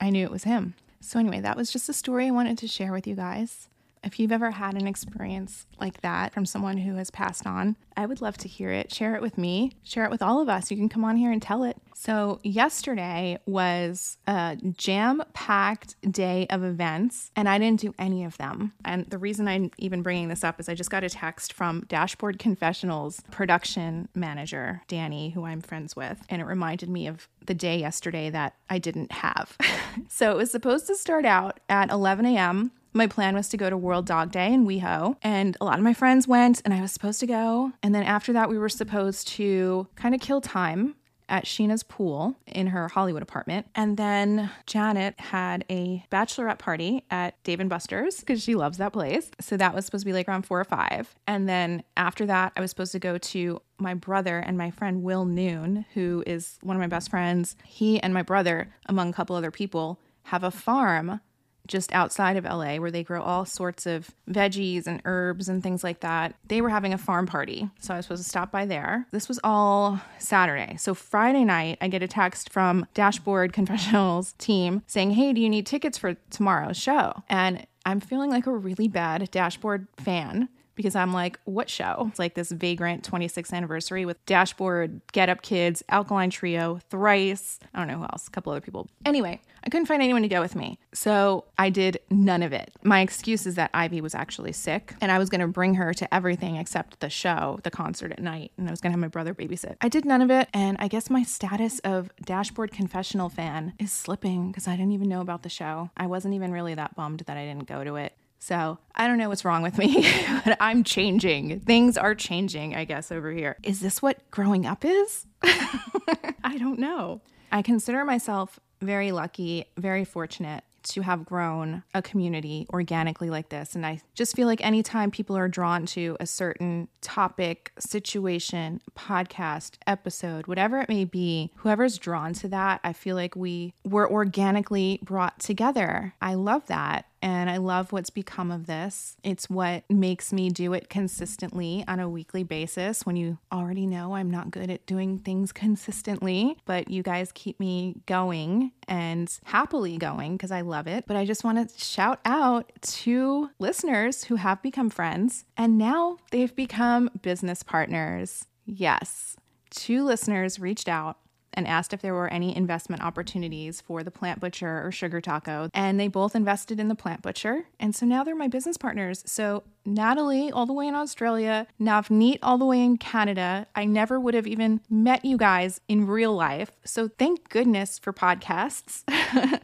I 0.00 0.10
knew 0.10 0.24
it 0.24 0.30
was 0.30 0.44
him. 0.44 0.74
So, 1.00 1.18
anyway, 1.18 1.40
that 1.40 1.56
was 1.56 1.72
just 1.72 1.88
a 1.88 1.94
story 1.94 2.26
I 2.26 2.30
wanted 2.30 2.58
to 2.58 2.68
share 2.68 2.92
with 2.92 3.06
you 3.06 3.14
guys. 3.14 3.68
If 4.02 4.18
you've 4.18 4.32
ever 4.32 4.50
had 4.50 4.74
an 4.74 4.86
experience 4.86 5.66
like 5.78 6.00
that 6.00 6.32
from 6.32 6.46
someone 6.46 6.78
who 6.78 6.96
has 6.96 7.10
passed 7.10 7.46
on, 7.46 7.76
I 7.96 8.06
would 8.06 8.22
love 8.22 8.38
to 8.38 8.48
hear 8.48 8.70
it. 8.70 8.92
Share 8.92 9.14
it 9.14 9.22
with 9.22 9.36
me, 9.36 9.72
share 9.82 10.04
it 10.04 10.10
with 10.10 10.22
all 10.22 10.40
of 10.40 10.48
us. 10.48 10.70
You 10.70 10.76
can 10.76 10.88
come 10.88 11.04
on 11.04 11.16
here 11.16 11.30
and 11.30 11.42
tell 11.42 11.64
it. 11.64 11.76
So, 11.94 12.40
yesterday 12.42 13.38
was 13.44 14.16
a 14.26 14.56
jam 14.74 15.22
packed 15.34 15.96
day 16.10 16.46
of 16.48 16.64
events, 16.64 17.30
and 17.36 17.46
I 17.46 17.58
didn't 17.58 17.80
do 17.80 17.94
any 17.98 18.24
of 18.24 18.38
them. 18.38 18.72
And 18.86 19.04
the 19.10 19.18
reason 19.18 19.46
I'm 19.46 19.70
even 19.76 20.00
bringing 20.00 20.28
this 20.28 20.42
up 20.42 20.58
is 20.58 20.70
I 20.70 20.74
just 20.74 20.90
got 20.90 21.04
a 21.04 21.10
text 21.10 21.52
from 21.52 21.84
Dashboard 21.88 22.38
Confessionals 22.38 23.20
production 23.30 24.08
manager, 24.14 24.80
Danny, 24.88 25.28
who 25.28 25.44
I'm 25.44 25.60
friends 25.60 25.94
with, 25.94 26.22
and 26.30 26.40
it 26.40 26.46
reminded 26.46 26.88
me 26.88 27.06
of 27.06 27.28
the 27.44 27.54
day 27.54 27.78
yesterday 27.78 28.30
that 28.30 28.54
I 28.70 28.78
didn't 28.78 29.12
have. 29.12 29.58
so, 30.08 30.30
it 30.30 30.38
was 30.38 30.50
supposed 30.50 30.86
to 30.86 30.96
start 30.96 31.26
out 31.26 31.60
at 31.68 31.90
11 31.90 32.24
a.m. 32.24 32.72
My 32.92 33.06
plan 33.06 33.36
was 33.36 33.48
to 33.50 33.56
go 33.56 33.70
to 33.70 33.76
World 33.76 34.06
Dog 34.06 34.32
Day 34.32 34.52
in 34.52 34.66
WeHo, 34.66 35.16
and 35.22 35.56
a 35.60 35.64
lot 35.64 35.78
of 35.78 35.84
my 35.84 35.94
friends 35.94 36.26
went, 36.26 36.60
and 36.64 36.74
I 36.74 36.80
was 36.80 36.90
supposed 36.90 37.20
to 37.20 37.26
go. 37.26 37.72
And 37.84 37.94
then 37.94 38.02
after 38.02 38.32
that, 38.32 38.48
we 38.48 38.58
were 38.58 38.68
supposed 38.68 39.28
to 39.28 39.86
kind 39.94 40.14
of 40.14 40.20
kill 40.20 40.40
time 40.40 40.96
at 41.28 41.44
Sheena's 41.44 41.84
pool 41.84 42.36
in 42.46 42.66
her 42.66 42.88
Hollywood 42.88 43.22
apartment. 43.22 43.68
And 43.76 43.96
then 43.96 44.50
Janet 44.66 45.18
had 45.20 45.64
a 45.70 46.04
bachelorette 46.10 46.58
party 46.58 47.04
at 47.10 47.40
Dave 47.44 47.60
and 47.60 47.70
Buster's 47.70 48.18
because 48.18 48.42
she 48.42 48.56
loves 48.56 48.78
that 48.78 48.92
place. 48.92 49.30
So 49.40 49.56
that 49.56 49.72
was 49.72 49.84
supposed 49.84 50.02
to 50.02 50.06
be 50.06 50.12
like 50.12 50.28
around 50.28 50.42
four 50.42 50.60
or 50.60 50.64
five. 50.64 51.14
And 51.28 51.48
then 51.48 51.84
after 51.96 52.26
that, 52.26 52.52
I 52.56 52.60
was 52.60 52.70
supposed 52.70 52.92
to 52.92 52.98
go 52.98 53.16
to 53.16 53.62
my 53.78 53.94
brother 53.94 54.38
and 54.40 54.58
my 54.58 54.72
friend 54.72 55.04
Will 55.04 55.24
Noon, 55.24 55.86
who 55.94 56.24
is 56.26 56.58
one 56.62 56.76
of 56.76 56.80
my 56.80 56.88
best 56.88 57.10
friends. 57.10 57.54
He 57.64 58.02
and 58.02 58.12
my 58.12 58.22
brother, 58.22 58.74
among 58.86 59.10
a 59.10 59.12
couple 59.12 59.36
other 59.36 59.52
people, 59.52 60.00
have 60.24 60.42
a 60.42 60.50
farm 60.50 61.20
just 61.66 61.92
outside 61.92 62.36
of 62.36 62.44
LA 62.44 62.76
where 62.76 62.90
they 62.90 63.02
grow 63.02 63.22
all 63.22 63.44
sorts 63.44 63.86
of 63.86 64.10
veggies 64.28 64.86
and 64.86 65.00
herbs 65.04 65.48
and 65.48 65.62
things 65.62 65.84
like 65.84 66.00
that. 66.00 66.34
They 66.48 66.60
were 66.60 66.68
having 66.68 66.92
a 66.92 66.98
farm 66.98 67.26
party. 67.26 67.70
So 67.80 67.94
I 67.94 67.98
was 67.98 68.06
supposed 68.06 68.24
to 68.24 68.28
stop 68.28 68.50
by 68.50 68.66
there. 68.66 69.06
This 69.12 69.28
was 69.28 69.40
all 69.44 70.00
Saturday. 70.18 70.76
So 70.76 70.94
Friday 70.94 71.44
night, 71.44 71.78
I 71.80 71.88
get 71.88 72.02
a 72.02 72.08
text 72.08 72.52
from 72.52 72.86
Dashboard 72.94 73.52
Confessionals 73.60 74.32
team 74.34 74.82
saying, 74.86 75.12
Hey, 75.12 75.32
do 75.32 75.40
you 75.40 75.48
need 75.48 75.66
tickets 75.66 75.98
for 75.98 76.14
tomorrow's 76.30 76.76
show? 76.76 77.22
And 77.28 77.66
I'm 77.86 78.00
feeling 78.00 78.30
like 78.30 78.46
a 78.46 78.52
really 78.52 78.88
bad 78.88 79.30
Dashboard 79.30 79.86
fan 79.96 80.48
because 80.80 80.96
I'm 80.96 81.12
like, 81.12 81.38
what 81.44 81.68
show? 81.68 82.06
It's 82.08 82.18
like 82.18 82.32
this 82.32 82.50
Vagrant 82.50 83.08
26th 83.08 83.52
anniversary 83.52 84.06
with 84.06 84.24
Dashboard, 84.24 85.02
Get 85.12 85.28
Up 85.28 85.42
Kids, 85.42 85.82
Alkaline 85.90 86.30
Trio, 86.30 86.80
Thrice. 86.88 87.60
I 87.74 87.78
don't 87.78 87.86
know 87.86 87.98
who 87.98 88.04
else, 88.04 88.26
a 88.26 88.30
couple 88.30 88.50
other 88.50 88.62
people. 88.62 88.88
Anyway, 89.04 89.42
I 89.62 89.68
couldn't 89.68 89.84
find 89.84 90.02
anyone 90.02 90.22
to 90.22 90.28
go 90.28 90.40
with 90.40 90.56
me. 90.56 90.78
So 90.94 91.44
I 91.58 91.68
did 91.68 92.00
none 92.08 92.42
of 92.42 92.54
it. 92.54 92.72
My 92.82 93.00
excuse 93.00 93.44
is 93.44 93.56
that 93.56 93.70
Ivy 93.74 94.00
was 94.00 94.14
actually 94.14 94.52
sick 94.52 94.94
and 95.02 95.12
I 95.12 95.18
was 95.18 95.28
going 95.28 95.42
to 95.42 95.48
bring 95.48 95.74
her 95.74 95.92
to 95.92 96.14
everything 96.14 96.56
except 96.56 97.00
the 97.00 97.10
show, 97.10 97.60
the 97.62 97.70
concert 97.70 98.10
at 98.12 98.20
night, 98.20 98.52
and 98.56 98.66
I 98.66 98.70
was 98.70 98.80
going 98.80 98.90
to 98.90 98.94
have 98.94 99.00
my 99.00 99.08
brother 99.08 99.34
babysit. 99.34 99.76
I 99.82 99.90
did 99.90 100.06
none 100.06 100.22
of 100.22 100.30
it. 100.30 100.48
And 100.54 100.78
I 100.80 100.88
guess 100.88 101.10
my 101.10 101.24
status 101.24 101.78
of 101.80 102.10
Dashboard 102.24 102.72
Confessional 102.72 103.28
fan 103.28 103.74
is 103.78 103.92
slipping 103.92 104.48
because 104.48 104.66
I 104.66 104.76
didn't 104.76 104.92
even 104.92 105.10
know 105.10 105.20
about 105.20 105.42
the 105.42 105.50
show. 105.50 105.90
I 105.94 106.06
wasn't 106.06 106.32
even 106.32 106.52
really 106.52 106.74
that 106.74 106.96
bummed 106.96 107.20
that 107.26 107.36
I 107.36 107.44
didn't 107.44 107.68
go 107.68 107.84
to 107.84 107.96
it. 107.96 108.14
So 108.40 108.78
I 108.94 109.06
don't 109.06 109.18
know 109.18 109.28
what's 109.28 109.44
wrong 109.44 109.62
with 109.62 109.78
me, 109.78 110.02
but 110.44 110.56
I'm 110.60 110.82
changing. 110.82 111.60
Things 111.60 111.96
are 111.96 112.14
changing, 112.14 112.74
I 112.74 112.84
guess, 112.84 113.12
over 113.12 113.30
here. 113.30 113.56
Is 113.62 113.80
this 113.80 114.02
what 114.02 114.28
growing 114.30 114.66
up 114.66 114.84
is? 114.84 115.26
I 115.42 116.56
don't 116.58 116.78
know. 116.78 117.20
I 117.52 117.62
consider 117.62 118.04
myself 118.04 118.58
very 118.80 119.12
lucky, 119.12 119.66
very 119.76 120.04
fortunate 120.04 120.64
to 120.82 121.02
have 121.02 121.24
grown 121.26 121.82
a 121.94 122.00
community 122.00 122.66
organically 122.72 123.28
like 123.28 123.50
this. 123.50 123.74
And 123.74 123.84
I 123.84 124.00
just 124.14 124.34
feel 124.34 124.46
like 124.46 124.64
anytime 124.64 125.10
people 125.10 125.36
are 125.36 125.48
drawn 125.48 125.84
to 125.86 126.16
a 126.20 126.26
certain 126.26 126.88
topic, 127.02 127.72
situation, 127.78 128.80
podcast, 128.96 129.74
episode, 129.86 130.46
whatever 130.46 130.78
it 130.78 130.88
may 130.88 131.04
be, 131.04 131.52
whoever's 131.56 131.98
drawn 131.98 132.32
to 132.34 132.48
that, 132.48 132.80
I 132.82 132.92
feel 132.94 133.16
like 133.16 133.36
we 133.36 133.74
were 133.84 134.10
organically 134.10 135.00
brought 135.02 135.38
together. 135.38 136.14
I 136.22 136.34
love 136.34 136.66
that. 136.68 137.06
And 137.22 137.50
I 137.50 137.58
love 137.58 137.92
what's 137.92 138.10
become 138.10 138.50
of 138.50 138.66
this. 138.66 139.16
It's 139.22 139.50
what 139.50 139.84
makes 139.90 140.32
me 140.32 140.48
do 140.48 140.72
it 140.72 140.88
consistently 140.88 141.84
on 141.86 142.00
a 142.00 142.08
weekly 142.08 142.44
basis 142.44 143.04
when 143.04 143.16
you 143.16 143.38
already 143.52 143.86
know 143.86 144.14
I'm 144.14 144.30
not 144.30 144.50
good 144.50 144.70
at 144.70 144.86
doing 144.86 145.18
things 145.18 145.52
consistently, 145.60 146.56
but 146.64 146.90
you 146.90 147.02
guys 147.02 147.30
keep 147.32 147.60
me 147.60 147.96
going 148.06 148.72
and 148.88 149.30
happily 149.44 149.98
going 149.98 150.36
because 150.36 150.50
I 150.50 150.62
love 150.62 150.86
it. 150.86 151.04
But 151.06 151.16
I 151.16 151.24
just 151.24 151.44
want 151.44 151.68
to 151.68 151.78
shout 151.78 152.20
out 152.24 152.72
to 152.82 153.50
listeners 153.58 154.24
who 154.24 154.36
have 154.36 154.62
become 154.62 154.90
friends 154.90 155.44
and 155.56 155.76
now 155.76 156.18
they've 156.30 156.54
become 156.54 157.10
business 157.20 157.62
partners. 157.62 158.46
Yes, 158.64 159.36
two 159.70 160.04
listeners 160.04 160.58
reached 160.58 160.88
out 160.88 161.18
and 161.54 161.66
asked 161.66 161.92
if 161.92 162.02
there 162.02 162.14
were 162.14 162.28
any 162.28 162.56
investment 162.56 163.02
opportunities 163.02 163.80
for 163.80 164.02
the 164.02 164.10
Plant 164.10 164.40
Butcher 164.40 164.86
or 164.86 164.92
Sugar 164.92 165.20
Taco. 165.20 165.68
And 165.74 165.98
they 165.98 166.08
both 166.08 166.34
invested 166.34 166.80
in 166.80 166.88
the 166.88 166.94
Plant 166.94 167.22
Butcher. 167.22 167.66
And 167.78 167.94
so 167.94 168.06
now 168.06 168.24
they're 168.24 168.36
my 168.36 168.48
business 168.48 168.76
partners. 168.76 169.22
So 169.26 169.64
Natalie, 169.84 170.50
all 170.50 170.66
the 170.66 170.72
way 170.72 170.86
in 170.86 170.94
Australia, 170.94 171.66
Navneet, 171.80 172.38
all 172.42 172.58
the 172.58 172.64
way 172.64 172.82
in 172.82 172.96
Canada. 172.96 173.66
I 173.74 173.84
never 173.84 174.20
would 174.20 174.34
have 174.34 174.46
even 174.46 174.80
met 174.88 175.24
you 175.24 175.36
guys 175.36 175.80
in 175.88 176.06
real 176.06 176.34
life. 176.34 176.70
So 176.84 177.08
thank 177.08 177.48
goodness 177.48 177.98
for 177.98 178.12
podcasts. 178.12 179.02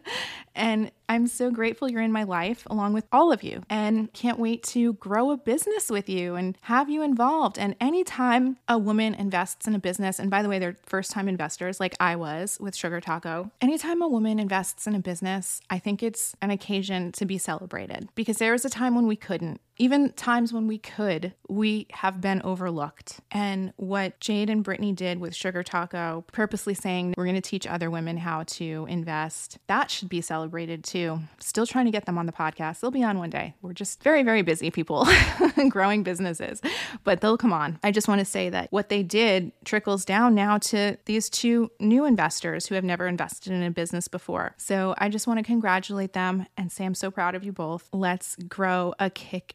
and 0.54 0.90
I'm 1.08 1.26
so 1.26 1.50
grateful 1.50 1.88
you're 1.88 2.02
in 2.02 2.12
my 2.12 2.24
life 2.24 2.66
along 2.68 2.94
with 2.94 3.04
all 3.12 3.30
of 3.30 3.42
you 3.42 3.62
and 3.70 4.12
can't 4.12 4.38
wait 4.38 4.62
to 4.64 4.94
grow 4.94 5.30
a 5.30 5.36
business 5.36 5.90
with 5.90 6.08
you 6.08 6.34
and 6.34 6.56
have 6.62 6.88
you 6.88 7.02
involved. 7.02 7.58
And 7.58 7.76
anytime 7.80 8.56
a 8.66 8.78
woman 8.78 9.14
invests 9.14 9.68
in 9.68 9.74
a 9.74 9.78
business, 9.78 10.18
and 10.18 10.30
by 10.30 10.42
the 10.42 10.48
way, 10.48 10.58
they're 10.58 10.76
first 10.84 11.10
time 11.12 11.28
investors 11.28 11.78
like 11.78 11.94
I 12.00 12.16
was 12.16 12.58
with 12.58 12.74
Sugar 12.74 13.00
Taco, 13.00 13.50
anytime 13.60 14.02
a 14.02 14.08
woman 14.08 14.40
invests 14.40 14.86
in 14.86 14.94
a 14.94 15.00
business, 15.00 15.60
I 15.70 15.78
think 15.78 16.02
it's 16.02 16.34
an 16.40 16.50
occasion 16.50 17.12
to 17.12 17.26
be 17.26 17.38
celebrated 17.38 18.08
because 18.14 18.38
there 18.38 18.52
was 18.52 18.64
a 18.64 18.70
time 18.70 18.94
when 18.94 19.06
we 19.06 19.16
couldn't 19.16 19.60
even 19.78 20.12
times 20.12 20.52
when 20.52 20.66
we 20.66 20.78
could, 20.78 21.34
we 21.48 21.86
have 21.92 22.20
been 22.20 22.40
overlooked. 22.42 23.20
And 23.30 23.72
what 23.76 24.18
Jade 24.20 24.50
and 24.50 24.64
Brittany 24.64 24.92
did 24.92 25.20
with 25.20 25.34
Sugar 25.34 25.62
Taco, 25.62 26.24
purposely 26.32 26.74
saying 26.74 27.14
we're 27.16 27.24
going 27.24 27.34
to 27.34 27.40
teach 27.40 27.66
other 27.66 27.90
women 27.90 28.16
how 28.16 28.44
to 28.44 28.86
invest, 28.88 29.58
that 29.66 29.90
should 29.90 30.08
be 30.08 30.20
celebrated 30.20 30.84
too. 30.84 31.20
Still 31.40 31.66
trying 31.66 31.84
to 31.86 31.90
get 31.90 32.06
them 32.06 32.18
on 32.18 32.26
the 32.26 32.32
podcast. 32.32 32.80
They'll 32.80 32.90
be 32.90 33.04
on 33.04 33.18
one 33.18 33.30
day. 33.30 33.54
We're 33.62 33.72
just 33.72 34.02
very, 34.02 34.22
very 34.22 34.42
busy 34.42 34.70
people 34.70 35.06
growing 35.68 36.02
businesses, 36.02 36.60
but 37.04 37.20
they'll 37.20 37.38
come 37.38 37.52
on. 37.52 37.78
I 37.82 37.90
just 37.90 38.08
want 38.08 38.20
to 38.20 38.24
say 38.24 38.48
that 38.50 38.68
what 38.70 38.88
they 38.88 39.02
did 39.02 39.52
trickles 39.64 40.04
down 40.04 40.34
now 40.34 40.58
to 40.58 40.96
these 41.04 41.28
two 41.28 41.70
new 41.80 42.04
investors 42.04 42.66
who 42.66 42.74
have 42.74 42.84
never 42.84 43.06
invested 43.06 43.52
in 43.52 43.62
a 43.62 43.70
business 43.70 44.08
before. 44.08 44.54
So 44.56 44.94
I 44.98 45.08
just 45.08 45.26
want 45.26 45.38
to 45.38 45.44
congratulate 45.44 46.12
them 46.12 46.46
and 46.56 46.72
say 46.72 46.84
I'm 46.84 46.94
so 46.94 47.10
proud 47.10 47.34
of 47.34 47.44
you 47.44 47.52
both. 47.52 47.88
Let's 47.92 48.36
grow 48.36 48.94
a 48.98 49.10
kick 49.10 49.54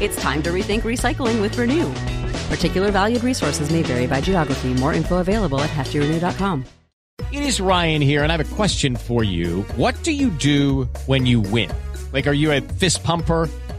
It's 0.00 0.20
time 0.20 0.42
to 0.42 0.50
rethink 0.50 0.82
recycling 0.82 1.40
with 1.40 1.56
Renew. 1.56 1.90
Particular 2.48 2.90
valued 2.90 3.24
resources 3.24 3.70
may 3.70 3.82
vary 3.82 4.06
by 4.06 4.20
geography. 4.20 4.74
More 4.74 4.92
info 4.92 5.18
available 5.18 5.60
at 5.60 5.70
heftyrenew.com. 5.70 6.64
It 7.30 7.42
is 7.42 7.60
Ryan 7.60 8.02
here, 8.02 8.22
and 8.22 8.32
I 8.32 8.36
have 8.36 8.52
a 8.52 8.54
question 8.56 8.96
for 8.96 9.24
you. 9.24 9.62
What 9.76 10.02
do 10.02 10.12
you 10.12 10.28
do 10.30 10.84
when 11.06 11.24
you 11.24 11.40
win? 11.40 11.70
Like, 12.12 12.26
are 12.26 12.32
you 12.32 12.52
a 12.52 12.60
fist 12.60 13.02
pumper? 13.04 13.48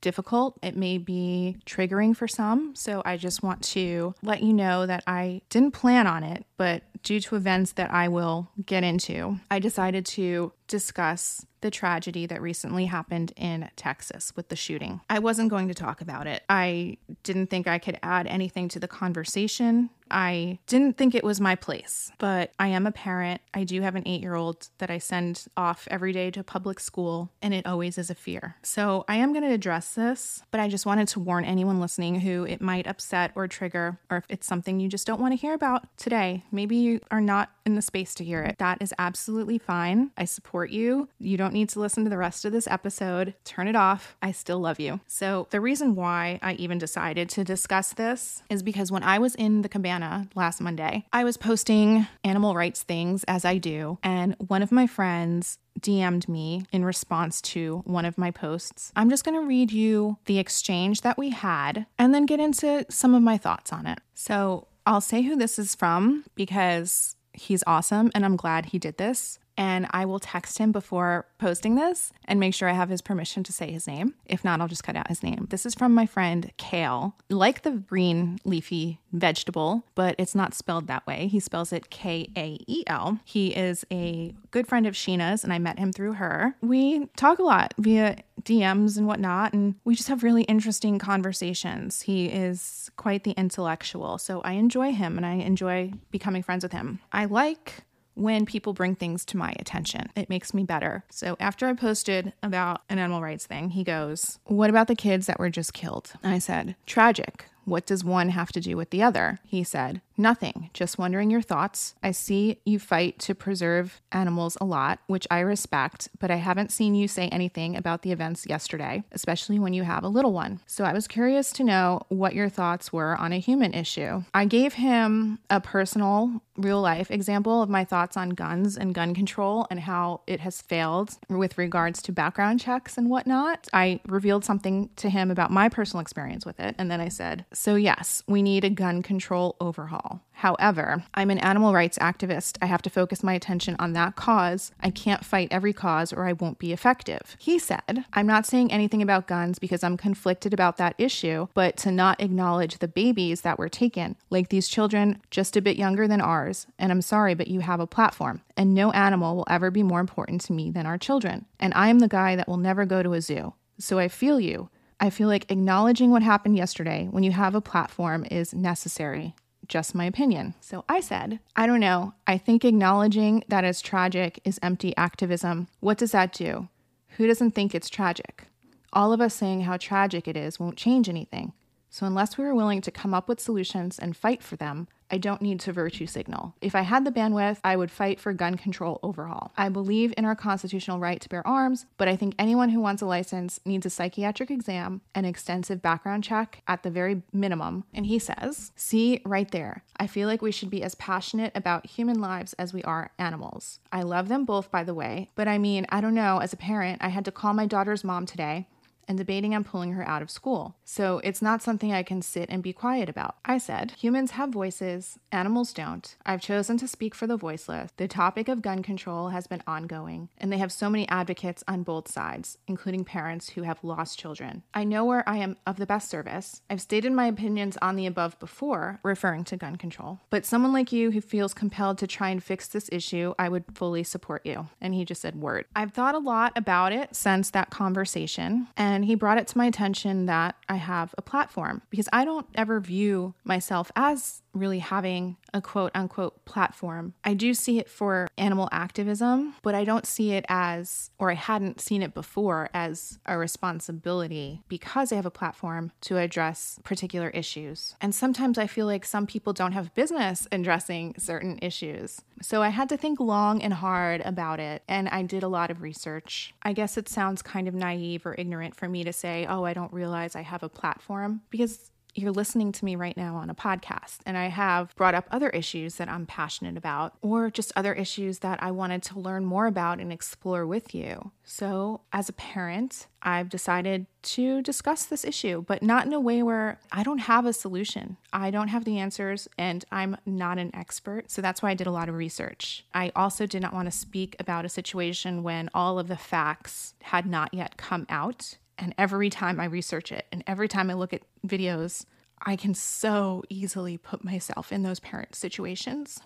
difficult. 0.00 0.58
It 0.62 0.76
may 0.76 0.98
be 0.98 1.56
triggering 1.66 2.16
for 2.16 2.28
some. 2.28 2.74
So 2.74 3.02
I 3.04 3.16
just 3.16 3.42
want 3.42 3.62
to 3.64 4.14
let 4.22 4.42
you 4.42 4.52
know 4.52 4.86
that 4.86 5.02
I 5.06 5.42
didn't 5.50 5.72
plan 5.72 6.06
on 6.06 6.22
it, 6.22 6.44
but 6.56 6.82
due 7.02 7.20
to 7.20 7.36
events 7.36 7.72
that 7.72 7.90
I 7.90 8.08
will 8.08 8.48
get 8.64 8.84
into, 8.84 9.38
I 9.50 9.58
decided 9.58 10.06
to 10.06 10.52
discuss 10.66 11.46
the 11.60 11.70
tragedy 11.70 12.26
that 12.26 12.40
recently 12.40 12.86
happened 12.86 13.32
in 13.36 13.68
Texas 13.76 14.32
with 14.36 14.48
the 14.48 14.56
shooting. 14.56 15.00
I 15.08 15.18
wasn't 15.18 15.50
going 15.50 15.68
to 15.68 15.74
talk 15.74 16.00
about 16.00 16.26
it. 16.26 16.42
I 16.48 16.98
didn't 17.22 17.48
think 17.48 17.66
I 17.66 17.78
could 17.78 17.98
add 18.02 18.26
anything 18.26 18.68
to 18.68 18.78
the 18.78 18.88
conversation. 18.88 19.90
I 20.08 20.60
didn't 20.68 20.96
think 20.96 21.16
it 21.16 21.24
was 21.24 21.40
my 21.40 21.56
place, 21.56 22.12
but 22.18 22.52
I 22.60 22.68
am 22.68 22.86
a 22.86 22.92
parent. 22.92 23.40
I 23.52 23.64
do 23.64 23.80
have 23.80 23.96
an 23.96 24.06
eight 24.06 24.20
year 24.20 24.36
old 24.36 24.68
that 24.78 24.88
I 24.88 24.98
send 24.98 25.46
off 25.56 25.88
every 25.90 26.12
day 26.12 26.30
to 26.30 26.44
public 26.44 26.78
school, 26.78 27.32
and 27.42 27.52
it 27.52 27.66
always 27.66 27.98
is 27.98 28.08
a 28.08 28.14
fear. 28.14 28.54
So 28.62 29.04
I 29.08 29.16
am 29.16 29.32
going 29.32 29.44
to 29.44 29.52
address 29.52 29.94
this, 29.94 30.44
but 30.52 30.60
I 30.60 30.68
just 30.68 30.86
wanted 30.86 31.08
to 31.08 31.20
warn 31.20 31.44
anyone 31.44 31.80
listening 31.80 32.20
who 32.20 32.44
it 32.44 32.60
might 32.60 32.86
upset 32.86 33.32
or 33.34 33.48
trigger, 33.48 33.98
or 34.08 34.18
if 34.18 34.26
it's 34.28 34.46
something 34.46 34.78
you 34.78 34.88
just 34.88 35.08
don't 35.08 35.20
want 35.20 35.32
to 35.32 35.36
hear 35.36 35.54
about 35.54 35.88
today. 35.96 36.44
Maybe 36.52 36.76
you 36.76 37.00
are 37.10 37.20
not 37.20 37.50
in 37.64 37.74
the 37.74 37.82
space 37.82 38.14
to 38.14 38.24
hear 38.24 38.42
it. 38.42 38.58
That 38.58 38.78
is 38.80 38.94
absolutely 39.00 39.58
fine. 39.58 40.12
I 40.16 40.24
support 40.24 40.55
you. 40.64 41.08
You 41.18 41.36
don't 41.36 41.52
need 41.52 41.68
to 41.70 41.80
listen 41.80 42.04
to 42.04 42.10
the 42.10 42.16
rest 42.16 42.44
of 42.44 42.52
this 42.52 42.66
episode. 42.66 43.34
Turn 43.44 43.68
it 43.68 43.76
off. 43.76 44.16
I 44.22 44.32
still 44.32 44.58
love 44.58 44.80
you. 44.80 45.00
So, 45.06 45.46
the 45.50 45.60
reason 45.60 45.94
why 45.94 46.38
I 46.42 46.54
even 46.54 46.78
decided 46.78 47.28
to 47.30 47.44
discuss 47.44 47.92
this 47.92 48.42
is 48.48 48.62
because 48.62 48.90
when 48.90 49.02
I 49.02 49.18
was 49.18 49.34
in 49.34 49.62
the 49.62 49.68
cabana 49.68 50.28
last 50.34 50.60
Monday, 50.60 51.04
I 51.12 51.24
was 51.24 51.36
posting 51.36 52.06
animal 52.24 52.54
rights 52.54 52.82
things 52.82 53.24
as 53.24 53.44
I 53.44 53.58
do, 53.58 53.98
and 54.02 54.34
one 54.38 54.62
of 54.62 54.72
my 54.72 54.86
friends 54.86 55.58
DM'd 55.78 56.26
me 56.26 56.64
in 56.72 56.84
response 56.86 57.42
to 57.42 57.82
one 57.84 58.06
of 58.06 58.16
my 58.16 58.30
posts. 58.30 58.92
I'm 58.96 59.10
just 59.10 59.24
going 59.24 59.38
to 59.38 59.46
read 59.46 59.70
you 59.70 60.16
the 60.24 60.38
exchange 60.38 61.02
that 61.02 61.18
we 61.18 61.30
had 61.30 61.84
and 61.98 62.14
then 62.14 62.24
get 62.24 62.40
into 62.40 62.86
some 62.88 63.14
of 63.14 63.22
my 63.22 63.36
thoughts 63.36 63.72
on 63.72 63.86
it. 63.86 63.98
So, 64.14 64.68
I'll 64.86 65.00
say 65.00 65.22
who 65.22 65.36
this 65.36 65.58
is 65.58 65.74
from 65.74 66.24
because 66.36 67.16
he's 67.32 67.64
awesome 67.66 68.10
and 68.14 68.24
I'm 68.24 68.36
glad 68.36 68.66
he 68.66 68.78
did 68.78 68.98
this. 68.98 69.38
And 69.56 69.86
I 69.90 70.04
will 70.04 70.18
text 70.18 70.58
him 70.58 70.72
before 70.72 71.26
posting 71.38 71.76
this 71.76 72.12
and 72.26 72.38
make 72.38 72.54
sure 72.54 72.68
I 72.68 72.74
have 72.74 72.88
his 72.88 73.00
permission 73.00 73.42
to 73.44 73.52
say 73.52 73.70
his 73.70 73.86
name. 73.86 74.14
If 74.26 74.44
not, 74.44 74.60
I'll 74.60 74.68
just 74.68 74.84
cut 74.84 74.96
out 74.96 75.08
his 75.08 75.22
name. 75.22 75.46
This 75.50 75.64
is 75.64 75.74
from 75.74 75.94
my 75.94 76.06
friend 76.06 76.50
Kale, 76.56 77.14
like 77.30 77.62
the 77.62 77.70
green 77.72 78.38
leafy 78.44 79.00
vegetable, 79.12 79.84
but 79.94 80.14
it's 80.18 80.34
not 80.34 80.54
spelled 80.54 80.86
that 80.88 81.06
way. 81.06 81.26
He 81.26 81.40
spells 81.40 81.72
it 81.72 81.90
K 81.90 82.28
A 82.36 82.58
E 82.66 82.84
L. 82.86 83.18
He 83.24 83.48
is 83.48 83.86
a 83.90 84.34
good 84.50 84.66
friend 84.66 84.86
of 84.86 84.94
Sheena's, 84.94 85.42
and 85.42 85.52
I 85.52 85.58
met 85.58 85.78
him 85.78 85.92
through 85.92 86.14
her. 86.14 86.54
We 86.60 87.06
talk 87.16 87.38
a 87.38 87.42
lot 87.42 87.74
via 87.78 88.16
DMs 88.42 88.96
and 88.96 89.06
whatnot, 89.06 89.52
and 89.54 89.74
we 89.84 89.94
just 89.94 90.08
have 90.08 90.22
really 90.22 90.42
interesting 90.44 90.98
conversations. 90.98 92.02
He 92.02 92.26
is 92.26 92.90
quite 92.96 93.24
the 93.24 93.32
intellectual, 93.32 94.18
so 94.18 94.40
I 94.42 94.52
enjoy 94.52 94.92
him 94.92 95.16
and 95.16 95.26
I 95.26 95.34
enjoy 95.34 95.92
becoming 96.10 96.42
friends 96.42 96.62
with 96.62 96.72
him. 96.72 97.00
I 97.12 97.24
like 97.24 97.85
when 98.16 98.46
people 98.46 98.72
bring 98.72 98.96
things 98.96 99.24
to 99.26 99.36
my 99.36 99.54
attention. 99.58 100.10
It 100.16 100.28
makes 100.28 100.52
me 100.52 100.64
better. 100.64 101.04
So 101.10 101.36
after 101.38 101.66
I 101.68 101.74
posted 101.74 102.32
about 102.42 102.80
an 102.88 102.98
animal 102.98 103.20
rights 103.20 103.46
thing, 103.46 103.70
he 103.70 103.84
goes, 103.84 104.38
What 104.44 104.70
about 104.70 104.88
the 104.88 104.96
kids 104.96 105.26
that 105.26 105.38
were 105.38 105.50
just 105.50 105.74
killed? 105.74 106.12
And 106.22 106.32
I 106.34 106.38
said, 106.38 106.74
Tragic. 106.86 107.46
What 107.64 107.84
does 107.86 108.04
one 108.04 108.28
have 108.30 108.52
to 108.52 108.60
do 108.60 108.76
with 108.76 108.90
the 108.90 109.02
other? 109.02 109.40
He 109.44 109.64
said, 109.64 110.00
Nothing. 110.16 110.70
Just 110.72 110.98
wondering 110.98 111.30
your 111.30 111.42
thoughts. 111.42 111.94
I 112.02 112.12
see 112.12 112.58
you 112.64 112.78
fight 112.78 113.18
to 113.20 113.34
preserve 113.34 114.00
animals 114.12 114.56
a 114.60 114.64
lot, 114.64 115.00
which 115.06 115.26
I 115.30 115.40
respect, 115.40 116.08
but 116.18 116.30
I 116.30 116.36
haven't 116.36 116.72
seen 116.72 116.94
you 116.94 117.06
say 117.06 117.28
anything 117.28 117.76
about 117.76 118.02
the 118.02 118.12
events 118.12 118.46
yesterday, 118.46 119.04
especially 119.12 119.58
when 119.58 119.74
you 119.74 119.82
have 119.82 120.04
a 120.04 120.08
little 120.08 120.32
one. 120.32 120.60
So 120.66 120.84
I 120.84 120.92
was 120.92 121.06
curious 121.06 121.52
to 121.52 121.64
know 121.64 122.00
what 122.08 122.34
your 122.34 122.48
thoughts 122.48 122.92
were 122.92 123.16
on 123.16 123.32
a 123.32 123.38
human 123.38 123.74
issue. 123.74 124.22
I 124.32 124.46
gave 124.46 124.74
him 124.74 125.38
a 125.50 125.60
personal, 125.60 126.42
real 126.56 126.80
life 126.80 127.10
example 127.10 127.62
of 127.62 127.68
my 127.68 127.84
thoughts 127.84 128.16
on 128.16 128.30
guns 128.30 128.76
and 128.76 128.94
gun 128.94 129.14
control 129.14 129.66
and 129.70 129.80
how 129.80 130.22
it 130.26 130.40
has 130.40 130.62
failed 130.62 131.18
with 131.28 131.58
regards 131.58 132.00
to 132.02 132.12
background 132.12 132.60
checks 132.60 132.96
and 132.96 133.10
whatnot. 133.10 133.68
I 133.72 134.00
revealed 134.06 134.44
something 134.44 134.88
to 134.96 135.10
him 135.10 135.30
about 135.30 135.50
my 135.50 135.68
personal 135.68 136.00
experience 136.00 136.46
with 136.46 136.58
it, 136.58 136.74
and 136.78 136.90
then 136.90 137.00
I 137.00 137.08
said, 137.08 137.44
So, 137.52 137.74
yes, 137.74 138.22
we 138.26 138.42
need 138.42 138.64
a 138.64 138.70
gun 138.70 139.02
control 139.02 139.56
overhaul. 139.60 140.05
However, 140.40 141.02
I'm 141.14 141.30
an 141.30 141.38
animal 141.38 141.72
rights 141.72 141.98
activist. 141.98 142.58
I 142.60 142.66
have 142.66 142.82
to 142.82 142.90
focus 142.90 143.22
my 143.22 143.32
attention 143.32 143.74
on 143.78 143.94
that 143.94 144.16
cause. 144.16 144.70
I 144.80 144.90
can't 144.90 145.24
fight 145.24 145.48
every 145.50 145.72
cause 145.72 146.12
or 146.12 146.26
I 146.26 146.34
won't 146.34 146.58
be 146.58 146.72
effective. 146.72 147.36
He 147.38 147.58
said, 147.58 148.04
I'm 148.12 148.26
not 148.26 148.44
saying 148.44 148.70
anything 148.70 149.00
about 149.00 149.26
guns 149.26 149.58
because 149.58 149.82
I'm 149.82 149.96
conflicted 149.96 150.52
about 150.52 150.76
that 150.76 150.94
issue, 150.98 151.48
but 151.54 151.78
to 151.78 151.90
not 151.90 152.20
acknowledge 152.20 152.78
the 152.78 152.88
babies 152.88 153.40
that 153.40 153.58
were 153.58 153.70
taken, 153.70 154.16
like 154.28 154.50
these 154.50 154.68
children 154.68 155.22
just 155.30 155.56
a 155.56 155.62
bit 155.62 155.78
younger 155.78 156.06
than 156.06 156.20
ours. 156.20 156.66
And 156.78 156.92
I'm 156.92 157.02
sorry, 157.02 157.34
but 157.34 157.48
you 157.48 157.60
have 157.60 157.80
a 157.80 157.86
platform, 157.86 158.42
and 158.58 158.74
no 158.74 158.92
animal 158.92 159.36
will 159.36 159.46
ever 159.48 159.70
be 159.70 159.82
more 159.82 160.00
important 160.00 160.42
to 160.42 160.52
me 160.52 160.70
than 160.70 160.84
our 160.84 160.98
children. 160.98 161.46
And 161.58 161.72
I 161.74 161.88
am 161.88 162.00
the 162.00 162.08
guy 162.08 162.36
that 162.36 162.46
will 162.46 162.58
never 162.58 162.84
go 162.84 163.02
to 163.02 163.14
a 163.14 163.22
zoo. 163.22 163.54
So 163.78 163.98
I 163.98 164.08
feel 164.08 164.38
you. 164.38 164.68
I 165.00 165.10
feel 165.10 165.28
like 165.28 165.50
acknowledging 165.50 166.10
what 166.10 166.22
happened 166.22 166.56
yesterday 166.56 167.08
when 167.10 167.22
you 167.22 167.32
have 167.32 167.54
a 167.54 167.60
platform 167.60 168.26
is 168.30 168.54
necessary 168.54 169.34
just 169.68 169.94
my 169.94 170.04
opinion. 170.04 170.54
So 170.60 170.84
I 170.88 171.00
said, 171.00 171.40
I 171.54 171.66
don't 171.66 171.80
know. 171.80 172.14
I 172.26 172.38
think 172.38 172.64
acknowledging 172.64 173.44
that 173.48 173.64
it's 173.64 173.80
tragic 173.80 174.40
is 174.44 174.58
empty 174.62 174.96
activism. 174.96 175.68
What 175.80 175.98
does 175.98 176.12
that 176.12 176.32
do? 176.32 176.68
Who 177.16 177.26
doesn't 177.26 177.52
think 177.52 177.74
it's 177.74 177.88
tragic? 177.88 178.44
All 178.92 179.12
of 179.12 179.20
us 179.20 179.34
saying 179.34 179.62
how 179.62 179.76
tragic 179.76 180.28
it 180.28 180.36
is 180.36 180.60
won't 180.60 180.76
change 180.76 181.08
anything. 181.08 181.52
So 181.90 182.06
unless 182.06 182.36
we 182.36 182.44
are 182.44 182.54
willing 182.54 182.80
to 182.82 182.90
come 182.90 183.14
up 183.14 183.28
with 183.28 183.40
solutions 183.40 183.98
and 183.98 184.16
fight 184.16 184.42
for 184.42 184.56
them, 184.56 184.88
I 185.10 185.18
don't 185.18 185.42
need 185.42 185.60
to 185.60 185.72
virtue 185.72 186.06
signal. 186.06 186.54
If 186.60 186.74
I 186.74 186.82
had 186.82 187.04
the 187.04 187.12
bandwidth, 187.12 187.58
I 187.62 187.76
would 187.76 187.90
fight 187.90 188.20
for 188.20 188.32
gun 188.32 188.56
control 188.56 188.98
overhaul. 189.02 189.52
I 189.56 189.68
believe 189.68 190.12
in 190.16 190.24
our 190.24 190.34
constitutional 190.34 190.98
right 190.98 191.20
to 191.20 191.28
bear 191.28 191.46
arms, 191.46 191.86
but 191.96 192.08
I 192.08 192.16
think 192.16 192.34
anyone 192.38 192.70
who 192.70 192.80
wants 192.80 193.02
a 193.02 193.06
license 193.06 193.60
needs 193.64 193.86
a 193.86 193.90
psychiatric 193.90 194.50
exam, 194.50 195.00
an 195.14 195.24
extensive 195.24 195.82
background 195.82 196.24
check 196.24 196.62
at 196.66 196.82
the 196.82 196.90
very 196.90 197.22
minimum. 197.32 197.84
And 197.94 198.06
he 198.06 198.18
says, 198.18 198.72
See, 198.76 199.20
right 199.24 199.50
there, 199.50 199.82
I 199.98 200.06
feel 200.06 200.28
like 200.28 200.42
we 200.42 200.52
should 200.52 200.70
be 200.70 200.82
as 200.82 200.94
passionate 200.94 201.52
about 201.54 201.86
human 201.86 202.20
lives 202.20 202.52
as 202.54 202.72
we 202.72 202.82
are 202.82 203.12
animals. 203.18 203.78
I 203.92 204.02
love 204.02 204.28
them 204.28 204.44
both, 204.44 204.70
by 204.70 204.84
the 204.84 204.94
way, 204.94 205.30
but 205.34 205.48
I 205.48 205.58
mean, 205.58 205.86
I 205.88 206.00
don't 206.00 206.14
know, 206.14 206.38
as 206.38 206.52
a 206.52 206.56
parent, 206.56 207.02
I 207.02 207.08
had 207.08 207.24
to 207.26 207.32
call 207.32 207.54
my 207.54 207.66
daughter's 207.66 208.04
mom 208.04 208.26
today 208.26 208.66
and 209.08 209.18
debating 209.18 209.54
on 209.54 209.64
pulling 209.64 209.92
her 209.92 210.06
out 210.06 210.22
of 210.22 210.30
school. 210.30 210.76
So 210.84 211.20
it's 211.24 211.42
not 211.42 211.62
something 211.62 211.92
I 211.92 212.02
can 212.02 212.22
sit 212.22 212.48
and 212.50 212.62
be 212.62 212.72
quiet 212.72 213.08
about. 213.08 213.36
I 213.44 213.58
said, 213.58 213.92
humans 213.92 214.32
have 214.32 214.50
voices, 214.50 215.18
animals 215.30 215.72
don't. 215.72 216.16
I've 216.24 216.40
chosen 216.40 216.76
to 216.78 216.88
speak 216.88 217.14
for 217.14 217.26
the 217.26 217.36
voiceless. 217.36 217.92
The 217.96 218.08
topic 218.08 218.48
of 218.48 218.62
gun 218.62 218.82
control 218.82 219.28
has 219.28 219.46
been 219.46 219.62
ongoing, 219.66 220.28
and 220.38 220.52
they 220.52 220.58
have 220.58 220.72
so 220.72 220.90
many 220.90 221.08
advocates 221.08 221.62
on 221.68 221.82
both 221.82 222.10
sides, 222.10 222.58
including 222.66 223.04
parents 223.04 223.50
who 223.50 223.62
have 223.62 223.84
lost 223.84 224.18
children. 224.18 224.62
I 224.74 224.84
know 224.84 225.04
where 225.04 225.28
I 225.28 225.36
am 225.38 225.56
of 225.66 225.76
the 225.76 225.86
best 225.86 226.10
service. 226.10 226.62
I've 226.68 226.80
stated 226.80 227.12
my 227.12 227.26
opinions 227.26 227.76
on 227.82 227.96
the 227.96 228.06
above 228.06 228.38
before, 228.38 229.00
referring 229.02 229.44
to 229.44 229.56
gun 229.56 229.76
control. 229.76 230.20
But 230.30 230.44
someone 230.44 230.72
like 230.72 230.92
you 230.92 231.10
who 231.10 231.20
feels 231.20 231.54
compelled 231.54 231.98
to 231.98 232.06
try 232.06 232.30
and 232.30 232.42
fix 232.42 232.68
this 232.68 232.88
issue, 232.92 233.34
I 233.38 233.48
would 233.48 233.64
fully 233.74 234.02
support 234.02 234.44
you. 234.44 234.68
And 234.80 234.94
he 234.94 235.04
just 235.04 235.22
said, 235.22 235.36
word. 235.36 235.66
I've 235.74 235.92
thought 235.92 236.14
a 236.14 236.18
lot 236.18 236.52
about 236.56 236.92
it 236.92 237.14
since 237.14 237.50
that 237.50 237.70
conversation, 237.70 238.68
and 238.76 238.95
he 239.04 239.14
brought 239.14 239.38
it 239.38 239.46
to 239.48 239.58
my 239.58 239.66
attention 239.66 240.26
that 240.26 240.56
I 240.68 240.76
have 240.76 241.14
a 241.18 241.22
platform 241.22 241.82
because 241.90 242.08
I 242.12 242.24
don't 242.24 242.46
ever 242.54 242.80
view 242.80 243.34
myself 243.44 243.90
as 243.96 244.42
really 244.56 244.78
having 244.78 245.36
a 245.52 245.60
quote 245.60 245.92
unquote 245.94 246.44
platform. 246.44 247.14
I 247.24 247.34
do 247.34 247.54
see 247.54 247.78
it 247.78 247.88
for 247.88 248.28
animal 248.38 248.68
activism, 248.72 249.54
but 249.62 249.74
I 249.74 249.84
don't 249.84 250.06
see 250.06 250.32
it 250.32 250.44
as, 250.48 251.10
or 251.18 251.30
I 251.30 251.34
hadn't 251.34 251.80
seen 251.80 252.02
it 252.02 252.14
before 252.14 252.70
as 252.72 253.18
a 253.26 253.36
responsibility 253.38 254.62
because 254.68 255.12
I 255.12 255.16
have 255.16 255.26
a 255.26 255.30
platform 255.30 255.92
to 256.02 256.18
address 256.18 256.78
particular 256.84 257.28
issues. 257.30 257.94
And 258.00 258.14
sometimes 258.14 258.58
I 258.58 258.66
feel 258.66 258.86
like 258.86 259.04
some 259.04 259.26
people 259.26 259.52
don't 259.52 259.72
have 259.72 259.94
business 259.94 260.48
addressing 260.50 261.14
certain 261.18 261.58
issues. 261.62 262.20
So 262.42 262.62
I 262.62 262.68
had 262.68 262.88
to 262.90 262.96
think 262.96 263.20
long 263.20 263.62
and 263.62 263.72
hard 263.72 264.20
about 264.22 264.60
it, 264.60 264.82
and 264.88 265.08
I 265.08 265.22
did 265.22 265.42
a 265.42 265.48
lot 265.48 265.70
of 265.70 265.80
research. 265.80 266.54
I 266.62 266.72
guess 266.72 266.96
it 266.96 267.08
sounds 267.08 267.40
kind 267.40 267.66
of 267.66 267.74
naive 267.74 268.26
or 268.26 268.34
ignorant 268.36 268.74
for 268.76 268.85
for 268.86 268.90
me 268.90 269.02
to 269.02 269.12
say, 269.12 269.46
oh, 269.48 269.64
I 269.64 269.74
don't 269.74 269.92
realize 269.92 270.36
I 270.36 270.42
have 270.42 270.62
a 270.62 270.68
platform 270.68 271.40
because 271.50 271.90
you're 272.14 272.32
listening 272.32 272.72
to 272.72 272.84
me 272.84 272.96
right 272.96 273.16
now 273.16 273.36
on 273.36 273.50
a 273.50 273.54
podcast, 273.54 274.18
and 274.24 274.38
I 274.38 274.46
have 274.46 274.94
brought 274.96 275.14
up 275.14 275.26
other 275.30 275.50
issues 275.50 275.96
that 275.96 276.08
I'm 276.08 276.24
passionate 276.24 276.76
about, 276.76 277.14
or 277.20 277.50
just 277.50 277.72
other 277.76 277.92
issues 277.92 278.38
that 278.38 278.62
I 278.62 278.70
wanted 278.70 279.02
to 279.04 279.18
learn 279.18 279.44
more 279.44 279.66
about 279.66 280.00
and 280.00 280.12
explore 280.12 280.66
with 280.66 280.94
you. 280.94 281.32
So, 281.44 282.02
as 282.12 282.28
a 282.28 282.32
parent, 282.32 283.08
I've 283.22 283.48
decided 283.48 284.06
to 284.22 284.62
discuss 284.62 285.04
this 285.04 285.24
issue, 285.24 285.64
but 285.66 285.82
not 285.82 286.06
in 286.06 286.12
a 286.12 286.20
way 286.20 286.42
where 286.42 286.78
I 286.90 287.02
don't 287.02 287.18
have 287.18 287.44
a 287.44 287.52
solution. 287.52 288.16
I 288.32 288.50
don't 288.50 288.68
have 288.68 288.84
the 288.84 288.98
answers, 288.98 289.48
and 289.58 289.84
I'm 289.90 290.16
not 290.24 290.58
an 290.58 290.74
expert. 290.74 291.30
So, 291.30 291.42
that's 291.42 291.60
why 291.60 291.70
I 291.70 291.74
did 291.74 291.86
a 291.86 291.92
lot 291.92 292.08
of 292.08 292.14
research. 292.14 292.86
I 292.94 293.12
also 293.14 293.46
did 293.46 293.62
not 293.62 293.74
want 293.74 293.90
to 293.90 293.98
speak 293.98 294.36
about 294.38 294.64
a 294.64 294.70
situation 294.70 295.42
when 295.42 295.70
all 295.74 295.98
of 295.98 296.08
the 296.08 296.16
facts 296.16 296.94
had 297.02 297.26
not 297.26 297.52
yet 297.52 297.76
come 297.76 298.06
out 298.08 298.56
and 298.78 298.94
every 298.98 299.30
time 299.30 299.58
I 299.60 299.64
research 299.66 300.12
it 300.12 300.26
and 300.30 300.44
every 300.46 300.68
time 300.68 300.90
I 300.90 300.94
look 300.94 301.12
at 301.12 301.22
videos, 301.46 302.04
I 302.40 302.56
can 302.56 302.74
so 302.74 303.42
easily 303.48 303.96
put 303.96 304.24
myself 304.24 304.72
in 304.72 304.82
those 304.82 305.00
parent 305.00 305.34
situations 305.34 306.20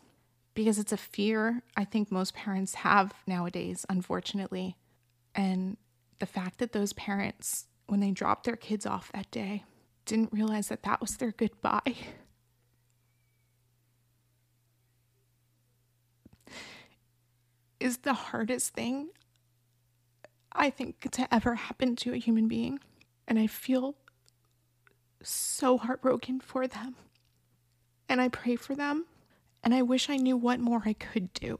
because 0.55 0.79
it's 0.79 0.93
a 0.93 0.97
fear 0.97 1.63
I 1.77 1.85
think 1.85 2.11
most 2.11 2.35
parents 2.35 2.75
have 2.75 3.15
nowadays, 3.27 3.87
unfortunately. 3.89 4.77
And 5.35 5.77
the 6.19 6.27
fact 6.27 6.59
that 6.59 6.73
those 6.73 6.93
parents, 6.93 7.67
when 7.87 8.01
they 8.01 8.11
dropped 8.11 8.45
their 8.45 8.57
kids 8.57 8.85
off 8.85 9.13
that 9.13 9.31
day, 9.31 9.65
didn't 10.05 10.33
realize 10.33 10.69
that 10.69 10.83
that 10.83 11.01
was 11.01 11.17
their 11.17 11.33
goodbye. 11.33 11.81
Is 17.79 17.99
the 17.99 18.15
hardest 18.15 18.75
thing 18.75 19.11
I 20.53 20.71
think, 20.71 21.11
to 21.13 21.33
ever 21.33 21.55
happen 21.55 21.97
to 21.97 22.13
a 22.13 22.19
human 22.19 22.49
being. 22.49 22.81
And 23.29 23.39
I 23.39 23.47
feel 23.47 23.95
so 25.23 25.79
heartbroken 25.79 26.41
for 26.41 26.67
them. 26.67 26.97
And 28.09 28.21
I 28.21 28.29
pray 28.29 28.57
for 28.57 28.75
them. 28.75 29.07
And 29.63 29.75
I 29.75 29.83
wish 29.83 30.09
I 30.09 30.17
knew 30.17 30.37
what 30.37 30.59
more 30.61 30.83
I 30.85 30.95
could 30.95 31.33
do. 31.35 31.59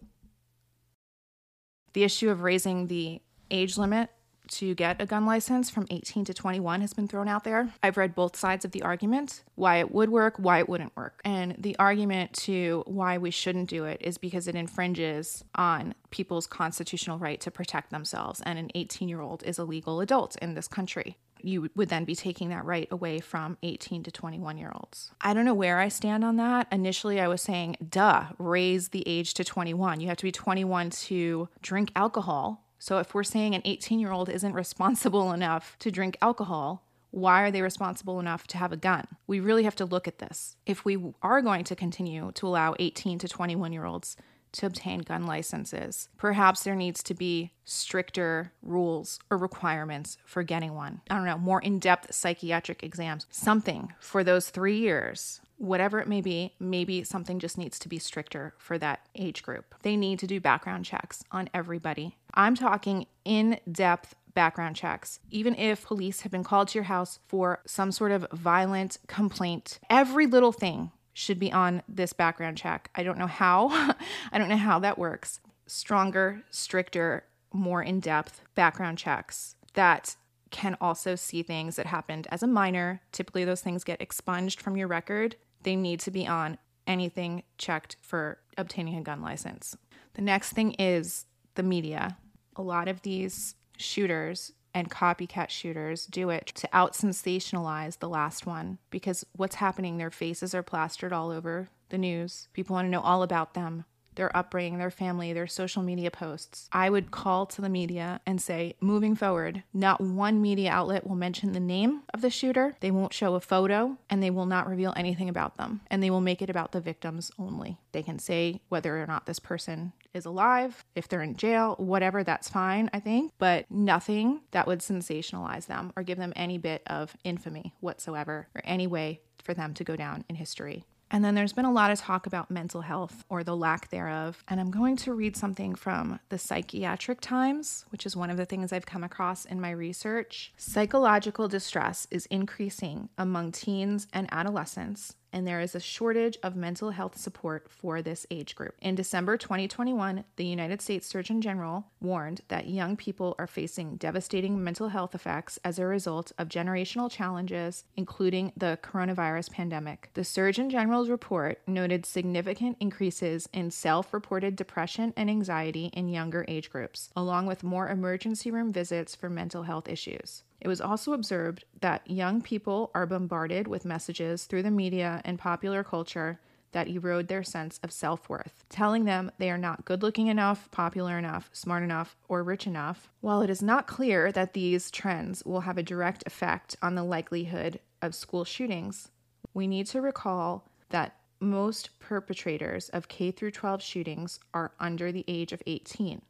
The 1.93 2.05
issue 2.05 2.31
of 2.31 2.43
raising 2.43 2.87
the 2.87 3.21
age 3.51 3.77
limit 3.77 4.11
to 4.51 4.75
get 4.75 5.01
a 5.01 5.07
gun 5.07 5.27
license 5.27 5.71
from 5.71 5.87
18 5.91 6.25
to 6.27 6.35
21 6.35 6.81
has 6.81 6.93
been 6.93 7.09
thrown 7.09 7.29
out 7.29 7.45
there. 7.45 7.73
I've 7.83 7.97
read 7.97 8.15
both 8.15 8.37
sides 8.37 8.65
of 8.65 8.73
the 8.73 8.83
argument 8.83 9.43
why 9.55 9.77
it 9.77 9.93
would 9.93 10.11
work, 10.11 10.35
why 10.39 10.59
it 10.59 10.69
wouldn't 10.69 10.97
work. 10.97 11.21
And 11.25 11.55
the 11.59 11.77
argument 11.79 12.33
to 12.45 12.83
why 12.87 13.19
we 13.19 13.31
shouldn't 13.31 13.69
do 13.69 13.85
it 13.85 14.01
is 14.01 14.19
because 14.19 14.49
it 14.49 14.55
infringes 14.55 15.45
on 15.55 15.95
people's 16.11 16.47
constitutional 16.47 17.19
right 17.19 17.41
to 17.41 17.51
protect 17.51 17.91
themselves. 17.91 18.41
And 18.45 18.59
an 18.59 18.71
18 18.75 19.09
year 19.09 19.21
old 19.21 19.43
is 19.43 19.59
a 19.59 19.65
legal 19.65 20.01
adult 20.01 20.37
in 20.37 20.55
this 20.55 20.69
country 20.69 21.17
you 21.43 21.71
would 21.75 21.89
then 21.89 22.05
be 22.05 22.15
taking 22.15 22.51
that 22.51 22.65
right 22.65 22.89
away 22.91 23.21
from 23.21 23.57
18 23.63 24.03
to 24.05 24.11
21 24.11 24.59
year 24.59 24.73
olds. 24.75 25.11
I 25.21 25.35
don't 25.35 25.45
know 25.45 25.55
where 25.55 25.79
I 25.79 25.89
stand 25.89 26.25
on 26.25 26.37
that. 26.37 26.67
Initially, 26.71 27.21
I 27.21 27.29
was 27.29 27.43
saying, 27.43 27.77
duh, 27.89 28.25
raise 28.39 28.89
the 28.89 29.07
age 29.07 29.35
to 29.35 29.45
21. 29.45 30.01
You 30.01 30.09
have 30.09 30.17
to 30.19 30.25
be 30.25 30.33
21 30.33 30.91
to 30.91 31.49
drink 31.63 31.93
alcohol 31.97 32.65
so 32.81 32.99
if 32.99 33.15
we're 33.15 33.23
saying 33.23 33.55
an 33.55 33.63
18 33.65 34.01
year 34.01 34.11
old 34.11 34.29
isn't 34.29 34.55
responsible 34.55 35.31
enough 35.35 35.77
to 35.79 35.93
drink 35.93 36.17
alcohol, 36.21 36.83
why 37.13 37.43
are 37.43 37.51
they 37.51 37.63
responsible 37.63 38.19
enough 38.19 38.47
to 38.49 38.59
have 38.59 38.73
a 38.73 38.77
gun? 38.77 39.07
We 39.27 39.39
really 39.39 39.65
have 39.65 39.77
to 39.77 39.85
look 39.85 40.09
at 40.09 40.19
this. 40.19 40.57
If 40.67 40.85
we 40.85 40.99
are 41.23 41.43
going 41.43 41.65
to 41.65 41.77
continue 41.77 42.33
to 42.33 42.47
allow 42.47 42.75
18 42.79 43.19
to 43.19 43.29
21 43.29 43.73
year 43.73 43.85
olds 43.85 44.17
to 44.53 44.67
obtain 44.67 45.01
gun 45.01 45.27
licenses, 45.27 46.09
perhaps 46.17 46.65
there 46.65 46.75
needs 46.75 47.03
to 47.05 47.15
be 47.15 47.53
stricter 47.65 48.53
rules 48.63 49.21
or 49.31 49.37
requirements 49.37 50.17
for 50.25 50.43
getting 50.43 50.75
one. 50.75 51.03
I 51.11 51.15
don't 51.15 51.27
know, 51.27 51.39
more 51.39 51.61
in 51.61 51.79
depth 51.79 52.13
psychiatric 52.15 52.83
exams, 52.83 53.27
something 53.31 53.93
for 54.01 54.25
those 54.25 54.51
three 54.51 54.79
years 54.79 55.41
whatever 55.61 56.01
it 56.01 56.09
may 56.09 56.23
be, 56.23 56.55
maybe 56.59 57.05
something 57.05 57.39
just 57.39 57.59
needs 57.59 57.79
to 57.79 57.89
be 57.89 57.99
stricter 57.99 58.55
for 58.57 58.79
that 58.79 59.07
age 59.15 59.43
group. 59.43 59.75
They 59.83 59.95
need 59.95 60.19
to 60.21 60.27
do 60.27 60.41
background 60.41 60.87
checks 60.87 61.23
on 61.31 61.51
everybody. 61.53 62.17
I'm 62.35 62.55
talking 62.55 63.07
in 63.25 63.59
depth 63.71 64.15
background 64.35 64.77
checks. 64.77 65.21
Even 65.31 65.55
if 65.57 65.85
police 65.85 66.21
have 66.23 66.33
been 66.33 66.45
called 66.45 66.69
to 66.69 66.79
your 66.79 66.85
house 66.85 67.19
for 67.27 67.61
some 67.67 67.93
sort 67.93 68.13
of 68.13 68.27
violent 68.33 68.99
complaint, 69.07 69.79
every 69.89 70.27
little 70.27 70.53
thing 70.53 70.93
should 71.13 71.39
be 71.39 71.53
on 71.53 71.83
this 71.89 72.13
background 72.13 72.57
check. 72.57 72.91
I 72.95 73.03
don't 73.03 73.19
know 73.19 73.27
how. 73.27 73.69
I 74.33 74.39
don't 74.39 74.49
know 74.49 74.57
how 74.57 74.79
that 74.79 74.99
works. 74.99 75.41
Stronger, 75.67 76.43
stricter, 76.51 77.25
more 77.53 77.83
in 77.83 78.01
depth 78.01 78.43
background 78.55 78.99
checks 78.99 79.57
that 79.75 80.17
can 80.51 80.77
also 80.81 81.15
see 81.15 81.43
things 81.43 81.77
that 81.77 81.87
happened 81.87 82.27
as 82.31 82.43
a 82.43 82.47
minor. 82.47 83.03
Typically, 83.13 83.45
those 83.45 83.61
things 83.61 83.85
get 83.85 84.01
expunged 84.01 84.61
from 84.61 84.77
your 84.77 84.89
record 84.89 85.37
they 85.63 85.77
need 85.77 86.01
to 86.01 86.11
be 86.11 86.27
on 86.27 86.59
anything 86.87 87.43
checked 87.59 87.97
for 88.01 88.39
obtaining 88.57 88.97
a 88.97 89.03
gun 89.03 89.23
license. 89.23 89.77
The 90.15 90.23
next 90.23 90.53
thing 90.53 90.73
is 90.73 91.27
the 91.61 91.69
media. 91.69 92.17
A 92.57 92.63
lot 92.63 92.89
of 92.89 93.03
these 93.03 93.55
shooters 93.77 94.53
and 94.73 94.91
copycat 94.91 95.51
shooters 95.51 96.07
do 96.07 96.31
it 96.31 96.47
to 96.55 96.67
out 96.73 96.95
sensationalize 96.95 97.99
the 97.99 98.09
last 98.09 98.47
one 98.47 98.79
because 98.89 99.27
what's 99.37 99.57
happening, 99.57 99.99
their 99.99 100.11
faces 100.11 100.55
are 100.55 100.63
plastered 100.63 101.13
all 101.13 101.31
over 101.31 101.69
the 101.91 101.99
news. 101.99 102.49
People 102.55 102.73
want 102.73 102.87
to 102.87 102.91
know 102.91 103.03
all 103.03 103.23
about 103.23 103.53
them 103.53 103.85
their 104.21 104.37
upbringing, 104.37 104.77
their 104.77 104.91
family, 104.91 105.33
their 105.33 105.47
social 105.47 105.83
media 105.83 106.11
posts. 106.11 106.69
I 106.73 106.91
would 106.91 107.11
call 107.11 107.47
to 107.47 107.63
the 107.63 107.71
media 107.71 108.21
and 108.27 108.39
say, 108.39 108.77
moving 108.79 109.17
forward, 109.17 109.63
not 109.73 109.99
one 109.99 110.43
media 110.43 110.71
outlet 110.71 111.07
will 111.07 111.17
mention 111.17 111.53
the 111.53 111.59
name 111.59 112.03
of 112.13 112.21
the 112.21 112.29
shooter, 112.29 112.77
they 112.81 112.91
won't 112.91 113.15
show 113.15 113.35
a 113.35 113.41
photo, 113.41 113.97
and 114.11 114.23
they 114.23 114.29
will 114.29 114.45
not 114.45 114.69
reveal 114.69 114.93
anything 114.95 115.31
about 115.31 115.57
them. 115.57 115.81
And 115.91 116.03
they 116.03 116.11
will 116.11 116.21
make 116.21 116.43
it 116.43 116.51
about 116.51 116.73
the 116.73 116.83
victims 116.83 117.33
only. 117.39 117.79
They 117.93 118.03
can 118.03 118.19
say 118.19 118.61
whether 118.69 119.03
or 119.03 119.07
not 119.07 119.25
this 119.25 119.39
person 119.39 119.95
is 120.13 120.27
alive, 120.27 120.85
if 120.95 121.09
they're 121.09 121.23
in 121.23 121.37
jail, 121.37 121.77
whatever, 121.79 122.23
that's 122.23 122.51
fine, 122.51 122.91
I 122.93 123.01
think, 123.01 123.33
but 123.39 123.71
nothing 123.71 124.41
that 124.51 124.67
would 124.67 124.81
sensationalize 124.81 125.67
them 125.67 125.95
or 125.97 126.03
give 126.03 126.19
them 126.19 126.35
any 126.37 126.59
bit 126.59 126.83
of 126.89 127.17
infamy 127.25 127.73
whatsoever 127.81 128.49
or 128.55 128.61
any 128.65 128.87
way 128.87 129.23
for 129.43 129.55
them 129.55 129.73
to 129.73 129.85
go 129.85 129.97
down 129.97 130.27
in 130.29 130.37
history. 130.37 130.85
And 131.11 131.25
then 131.25 131.35
there's 131.35 131.53
been 131.53 131.65
a 131.65 131.73
lot 131.73 131.91
of 131.91 131.99
talk 131.99 132.27
about 132.27 132.51
mental 132.51 132.83
health 132.83 133.25
or 133.29 133.43
the 133.43 133.57
lack 133.57 133.91
thereof. 133.91 134.45
And 134.49 134.61
I'm 134.61 134.71
going 134.71 134.97
to 134.99 135.13
read 135.13 135.37
something 135.37 135.75
from 135.75 136.21
the 136.29 136.39
Psychiatric 136.39 137.21
Times, 137.21 137.85
which 137.91 138.07
is 138.07 138.17
one 138.17 138.31
of 138.31 138.37
the 138.37 138.47
things 138.47 138.73
I've 138.73 138.87
come 138.87 139.03
across 139.03 139.45
in 139.45 139.61
my 139.61 139.71
research. 139.71 140.53
Psychological 140.57 141.49
distress 141.49 142.07
is 142.11 142.27
increasing 142.27 143.09
among 143.19 143.53
teens 143.53 144.07
and 144.13 144.29
adolescents 144.33 145.15
and 145.33 145.47
there 145.47 145.61
is 145.61 145.75
a 145.75 145.81
shortage 145.81 146.39
of 146.43 146.57
mental 146.57 146.91
health 146.91 147.17
support 147.17 147.71
for 147.71 148.03
this 148.03 148.27
age 148.31 148.55
group. 148.55 148.75
In 148.81 148.95
December 148.95 149.37
2021, 149.37 150.25
the 150.37 150.45
United 150.45 150.81
States 150.83 151.07
Surgeon 151.07 151.41
General 151.41 151.87
warned 152.01 152.41
that 152.49 152.69
young 152.69 152.97
people 152.97 153.35
are 153.39 153.47
facing 153.47 153.97
devastating 153.97 154.63
mental 154.63 154.89
health 154.89 155.15
effects 155.15 155.59
as 155.65 155.79
a 155.79 155.87
result 155.87 156.33
of 156.39 156.49
generational 156.49 157.11
challenges, 157.11 157.85
including 157.97 158.53
the 158.57 158.79
coronavirus 158.83 159.51
pandemic. 159.51 160.11
The 160.15 160.25
Surgeon 160.25 160.71
General's 160.71 161.09
report 161.09 161.61
noted 161.67 162.07
significant 162.07 162.77
increases 162.81 163.49
in 163.53 163.71
self 163.71 164.13
reported 164.13 164.57
depression 164.57 165.13
and 165.17 165.31
anxiety 165.31 165.87
in 165.93 166.09
younger 166.09 166.45
age 166.49 166.71
groups, 166.71 167.11
along 167.17 167.47
with 167.47 167.63
more 167.63 167.89
emergency 167.89 168.51
room 168.51 168.73
visits 168.73 169.15
for 169.15 169.31
mental 169.31 169.65
health 169.65 169.89
issues. 169.89 170.43
It 170.61 170.69
was 170.69 170.81
also 170.81 171.13
observed 171.15 171.65
that 171.81 172.09
young 172.09 172.43
people 172.43 172.91
are 172.95 173.07
bombarded 173.07 173.67
with 173.67 173.85
messages 173.85 174.45
through 174.45 174.63
the 174.63 174.71
media 174.71 175.23
and 175.25 175.39
popular 175.39 175.83
culture 175.83 176.39
that 176.73 176.89
erode 176.89 177.29
their 177.29 177.43
sense 177.43 177.81
of 177.83 177.91
self 177.91 178.29
worth, 178.29 178.65
telling 178.69 179.05
them 179.05 179.31
they 179.39 179.51
are 179.51 179.59
not 179.59 179.85
good 179.85 180.03
looking 180.03 180.29
enough, 180.29 180.71
popular 180.71 181.19
enough, 181.19 181.51
smart 181.53 181.83
enough, 181.83 182.17
or 182.29 182.43
rich 182.43 182.67
enough. 182.67 183.11
While 183.21 183.43
it 183.43 183.51
is 183.51 183.63
not 183.63 183.87
clear 183.87 184.31
that 184.33 184.53
these 184.53 184.91
trends 184.91 185.45
will 185.45 185.63
have 185.63 185.79
a 185.79 185.83
direct 185.83 186.25
effect 186.27 186.77
on 186.83 186.95
the 186.95 187.05
likelihood 187.05 187.81
of 188.03 188.15
school 188.15 188.45
shootings, 188.45 189.11
we 189.55 189.67
need 189.67 189.87
to 189.87 190.01
recall 190.01 190.69
that 190.91 191.17
most 191.41 191.99
perpetrators 191.99 192.89
of 192.91 193.09
K 193.09 193.33
12 193.33 193.83
shootings 193.83 194.39
are 194.53 194.73
under 194.79 195.11
the 195.11 195.25
age 195.27 195.53
of 195.53 195.63
18. 195.67 196.23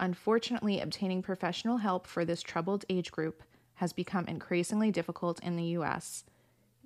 Unfortunately, 0.00 0.80
obtaining 0.80 1.22
professional 1.22 1.78
help 1.78 2.06
for 2.06 2.24
this 2.24 2.40
troubled 2.40 2.84
age 2.88 3.10
group 3.12 3.42
has 3.78 3.92
become 3.92 4.26
increasingly 4.26 4.90
difficult 4.90 5.40
in 5.42 5.56
the 5.56 5.76
US, 5.78 6.24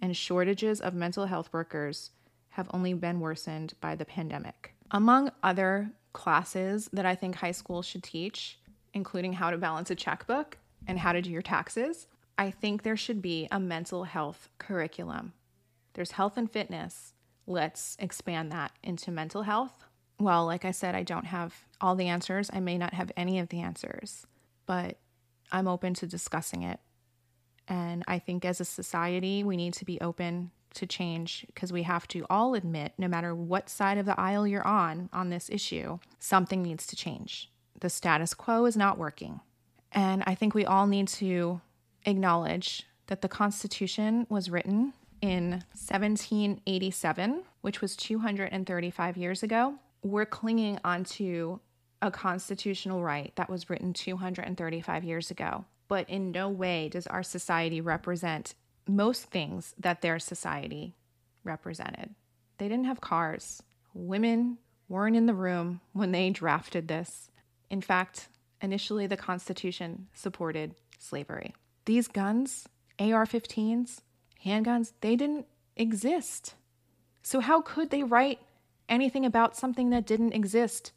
and 0.01 0.17
shortages 0.17 0.81
of 0.81 0.95
mental 0.95 1.27
health 1.27 1.51
workers 1.53 2.11
have 2.51 2.69
only 2.75 2.93
been 2.93 3.21
worsened 3.21 3.73
by 3.81 3.95
the 3.95 4.05
pandemic. 4.05 4.75
Among 4.91 5.31
other 5.43 5.91
classes 6.13 6.91
that 6.93 7.07
I 7.07 7.15
think 7.15 7.37
high 7.37 7.53
school 7.53 7.81
should 7.81 8.03
teach, 8.03 8.59
including 8.93 9.33
how 9.33 9.51
to 9.51 9.57
balance 9.57 9.91
a 9.91 9.95
checkbook 9.95 10.59
and 10.87 10.99
how 10.99 11.13
to 11.13 11.23
do 11.23 11.31
your 11.31 11.41
taxes, 11.41 12.09
I 12.37 12.51
think 12.51 12.83
there 12.83 12.97
should 12.97 13.23
be 13.23 13.49
a 13.51 13.59
mental 13.59 14.05
health 14.05 14.51
curriculum. 14.59 15.33
There's 15.95 16.13
health 16.13 16.37
and 16.37 16.51
fitness. 16.51 17.15
Let's 17.47 17.97
expand 17.99 18.53
that 18.53 18.73
into 18.83 19.11
mental 19.11 19.43
health. 19.43 19.85
Well, 20.19 20.45
like 20.45 20.67
I 20.67 20.73
said, 20.73 20.95
I 20.95 21.05
don't 21.05 21.27
have 21.27 21.55
all 21.81 21.97
the 21.97 22.09
answers. 22.09 22.51
I 22.53 22.61
may 22.61 22.77
not 22.77 22.93
have 22.93 23.11
any 23.17 23.39
of 23.39 23.49
the 23.49 23.61
answers, 23.61 24.27
but 24.67 24.99
I'm 25.53 25.69
open 25.69 25.95
to 25.95 26.07
discussing 26.07 26.63
it 26.65 26.81
And 27.69 28.03
I 28.09 28.19
think 28.19 28.45
as 28.45 28.61
a 28.61 28.65
society, 28.65 29.45
we 29.45 29.57
need 29.57 29.75
to 29.75 29.85
be 29.85 30.01
open 30.01 30.51
to 30.75 30.87
change 30.87 31.47
because 31.49 31.73
we 31.73 31.83
have 31.85 32.09
to 32.09 32.25
all 32.31 32.55
admit, 32.55 32.93
no 32.99 33.09
matter 33.09 33.35
what 33.35 33.69
side 33.69 33.99
of 33.99 34.07
the 34.07 34.19
aisle 34.19 34.47
you're 34.47 34.67
on 34.67 35.09
on 35.13 35.31
this 35.31 35.51
issue, 35.51 35.99
something 36.19 36.63
needs 36.63 36.87
to 36.89 36.97
change. 36.97 37.51
The 37.81 37.91
status 37.91 38.35
quo 38.35 38.65
is 38.67 38.77
not 38.77 38.99
working. 38.99 39.41
And 39.93 40.23
I 40.27 40.35
think 40.35 40.55
we 40.55 40.65
all 40.65 40.87
need 40.87 41.09
to 41.09 41.61
acknowledge 42.07 42.87
that 43.09 43.23
the 43.23 43.29
Constitution 43.29 44.27
was 44.31 44.51
written 44.51 44.95
in 45.21 45.65
1787, 45.75 47.45
which 47.61 47.81
was 47.81 47.97
235 47.97 49.17
years 49.17 49.43
ago. 49.43 49.75
We're 50.03 50.27
clinging 50.27 50.79
onto 50.85 51.61
a 52.03 52.11
constitutional 52.11 53.03
right 53.03 53.33
that 53.37 53.49
was 53.49 53.71
written 53.71 53.93
235 53.95 55.05
years 55.05 55.31
ago. 55.31 55.65
But 55.89 56.11
in 56.11 56.33
no 56.33 56.49
way 56.49 56.89
does 56.89 57.07
our 57.07 57.23
society 57.23 57.81
represent 57.81 58.55
most 58.87 59.25
things 59.25 59.75
that 59.79 60.03
their 60.03 60.19
society 60.19 60.97
represented. 61.45 62.15
They 62.59 62.69
didn't 62.69 62.87
have 62.87 63.01
cars. 63.01 63.63
Women 63.95 64.59
weren't 64.89 65.17
in 65.17 65.27
the 65.27 65.35
room 65.35 65.81
when 65.93 66.13
they 66.13 66.31
drafted 66.31 66.89
this. 66.89 67.31
In 67.71 67.81
fact, 67.81 68.29
initially 68.61 69.07
the 69.07 69.17
Constitution 69.17 70.09
supported 70.13 70.75
slavery. 70.99 71.55
These 71.85 72.09
guns, 72.09 72.69
AR 72.99 73.27
15s, 73.27 74.01
handguns, 74.45 74.93
they 75.01 75.17
didn't 75.17 75.47
exist. 75.77 76.55
So, 77.23 77.41
how 77.41 77.61
could 77.61 77.91
they 77.91 78.03
write 78.03 78.41
anything 78.89 79.25
about 79.25 79.57
something 79.57 79.91
that 79.91 80.07
didn't 80.07 80.33
exist? 80.33 80.93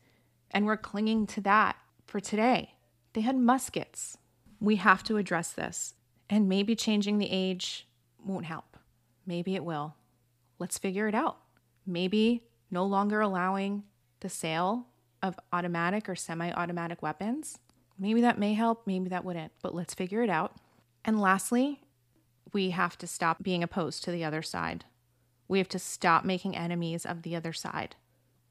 And 0.56 0.66
we're 0.66 0.78
clinging 0.78 1.28
to 1.28 1.42
that 1.42 1.76
for 2.08 2.22
today. 2.22 2.76
They 3.12 3.22
had 3.22 3.36
muskets. 3.36 4.18
We 4.62 4.78
have 4.78 5.04
to 5.04 5.18
address 5.18 5.52
this. 5.52 5.96
And 6.30 6.48
maybe 6.48 6.78
changing 6.78 7.18
the 7.18 7.30
age 7.30 7.86
won't 8.24 8.46
help. 8.46 8.78
Maybe 9.28 9.56
it 9.56 9.66
will. 9.66 9.96
Let's 10.58 10.78
figure 10.78 11.10
it 11.10 11.14
out. 11.14 11.40
Maybe 11.86 12.44
no 12.72 12.86
longer 12.86 13.20
allowing 13.20 13.84
the 14.22 14.30
sale 14.30 14.88
of 15.22 15.38
automatic 15.52 16.08
or 16.08 16.16
semi 16.16 16.50
automatic 16.54 17.02
weapons. 17.02 17.60
Maybe 18.00 18.22
that 18.22 18.40
may 18.40 18.54
help, 18.54 18.88
maybe 18.88 19.10
that 19.10 19.26
wouldn't, 19.26 19.52
but 19.62 19.76
let's 19.76 19.94
figure 19.94 20.24
it 20.24 20.30
out. 20.30 20.56
And 21.04 21.20
lastly, 21.20 21.82
we 22.54 22.70
have 22.70 22.98
to 23.00 23.08
stop 23.08 23.44
being 23.44 23.62
opposed 23.62 24.06
to 24.06 24.12
the 24.12 24.24
other 24.24 24.42
side. 24.42 24.86
We 25.50 25.58
have 25.58 25.70
to 25.70 25.80
stop 25.80 26.24
making 26.24 26.56
enemies 26.56 27.06
of 27.06 27.24
the 27.24 27.36
other 27.36 27.52
side. 27.52 27.98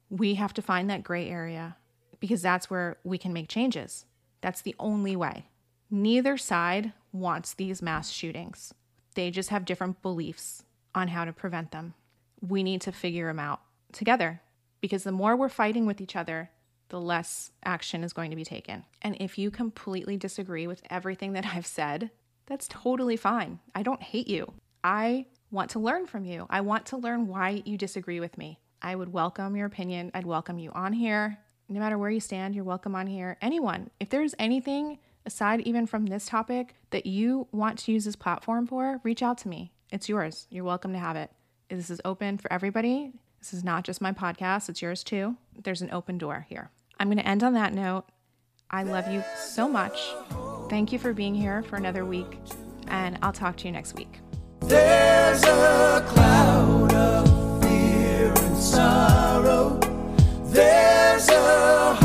We 0.09 0.35
have 0.35 0.53
to 0.53 0.61
find 0.61 0.87
that 0.89 1.03
gray 1.03 1.27
area 1.27 1.77
because 2.25 2.41
that's 2.41 2.71
where 2.71 2.97
we 3.03 3.19
can 3.19 3.31
make 3.33 3.47
changes. 3.47 4.05
That's 4.41 4.63
the 4.63 4.73
only 4.79 5.15
way. 5.15 5.45
Neither 5.91 6.37
side 6.37 6.91
wants 7.11 7.53
these 7.53 7.83
mass 7.83 8.09
shootings. 8.09 8.73
They 9.13 9.29
just 9.29 9.49
have 9.49 9.63
different 9.63 10.01
beliefs 10.01 10.63
on 10.95 11.09
how 11.09 11.25
to 11.25 11.31
prevent 11.31 11.69
them. 11.69 11.93
We 12.41 12.63
need 12.63 12.81
to 12.81 12.91
figure 12.91 13.27
them 13.27 13.37
out 13.37 13.61
together 13.93 14.41
because 14.81 15.03
the 15.03 15.11
more 15.11 15.35
we're 15.35 15.49
fighting 15.49 15.85
with 15.85 16.01
each 16.01 16.15
other, 16.15 16.49
the 16.89 16.99
less 16.99 17.51
action 17.63 18.03
is 18.03 18.11
going 18.11 18.31
to 18.31 18.35
be 18.35 18.43
taken. 18.43 18.85
And 19.03 19.15
if 19.19 19.37
you 19.37 19.51
completely 19.51 20.17
disagree 20.17 20.65
with 20.65 20.81
everything 20.89 21.33
that 21.33 21.45
I've 21.53 21.67
said, 21.67 22.09
that's 22.47 22.67
totally 22.67 23.17
fine. 23.17 23.59
I 23.75 23.83
don't 23.83 24.01
hate 24.01 24.27
you. 24.27 24.51
I 24.83 25.27
want 25.51 25.69
to 25.71 25.79
learn 25.79 26.07
from 26.07 26.25
you. 26.25 26.47
I 26.49 26.61
want 26.61 26.87
to 26.87 26.97
learn 26.97 27.27
why 27.27 27.61
you 27.65 27.77
disagree 27.77 28.19
with 28.19 28.35
me. 28.35 28.57
I 28.81 28.95
would 28.95 29.13
welcome 29.13 29.55
your 29.55 29.67
opinion. 29.67 30.09
I'd 30.15 30.25
welcome 30.25 30.57
you 30.57 30.71
on 30.71 30.91
here. 30.91 31.37
No 31.67 31.79
matter 31.79 31.97
where 31.97 32.11
you 32.11 32.19
stand, 32.19 32.53
you're 32.53 32.63
welcome 32.63 32.93
on 32.95 33.07
here. 33.07 33.37
Anyone, 33.41 33.89
if 33.99 34.09
there's 34.09 34.35
anything 34.37 34.99
aside 35.25 35.61
even 35.61 35.87
from 35.87 36.05
this 36.05 36.27
topic 36.27 36.75
that 36.91 37.07
you 37.07 37.47
want 37.51 37.79
to 37.79 37.91
use 37.91 38.05
this 38.05 38.15
platform 38.15 38.67
for, 38.67 39.01
reach 39.03 39.23
out 39.23 39.39
to 39.39 39.47
me. 39.47 39.71
It's 39.91 40.07
yours. 40.07 40.45
You're 40.51 40.63
welcome 40.63 40.93
to 40.93 40.99
have 40.99 41.15
it. 41.15 41.31
This 41.69 41.89
is 41.89 41.99
open 42.05 42.37
for 42.37 42.53
everybody. 42.53 43.13
This 43.39 43.51
is 43.51 43.63
not 43.63 43.83
just 43.83 43.99
my 43.99 44.11
podcast, 44.11 44.69
it's 44.69 44.83
yours 44.83 45.03
too. 45.03 45.37
There's 45.63 45.81
an 45.81 45.89
open 45.91 46.19
door 46.19 46.45
here. 46.47 46.69
I'm 46.99 47.07
going 47.07 47.17
to 47.17 47.27
end 47.27 47.43
on 47.43 47.53
that 47.55 47.73
note. 47.73 48.05
I 48.69 48.83
love 48.83 49.11
you 49.11 49.23
so 49.35 49.67
much. 49.67 49.99
Thank 50.69 50.91
you 50.91 50.99
for 50.99 51.13
being 51.13 51.33
here 51.33 51.63
for 51.63 51.77
another 51.77 52.05
week, 52.05 52.39
and 52.87 53.17
I'll 53.23 53.33
talk 53.33 53.57
to 53.57 53.65
you 53.65 53.71
next 53.71 53.95
week. 53.95 54.19
There's 54.61 55.43
a 55.43 56.05
cloud 56.07 56.93
of 56.93 57.63
fear 57.63 58.31
and 58.35 58.57
sorrow. 58.57 59.79
There's 60.45 60.94
a 61.17 62.04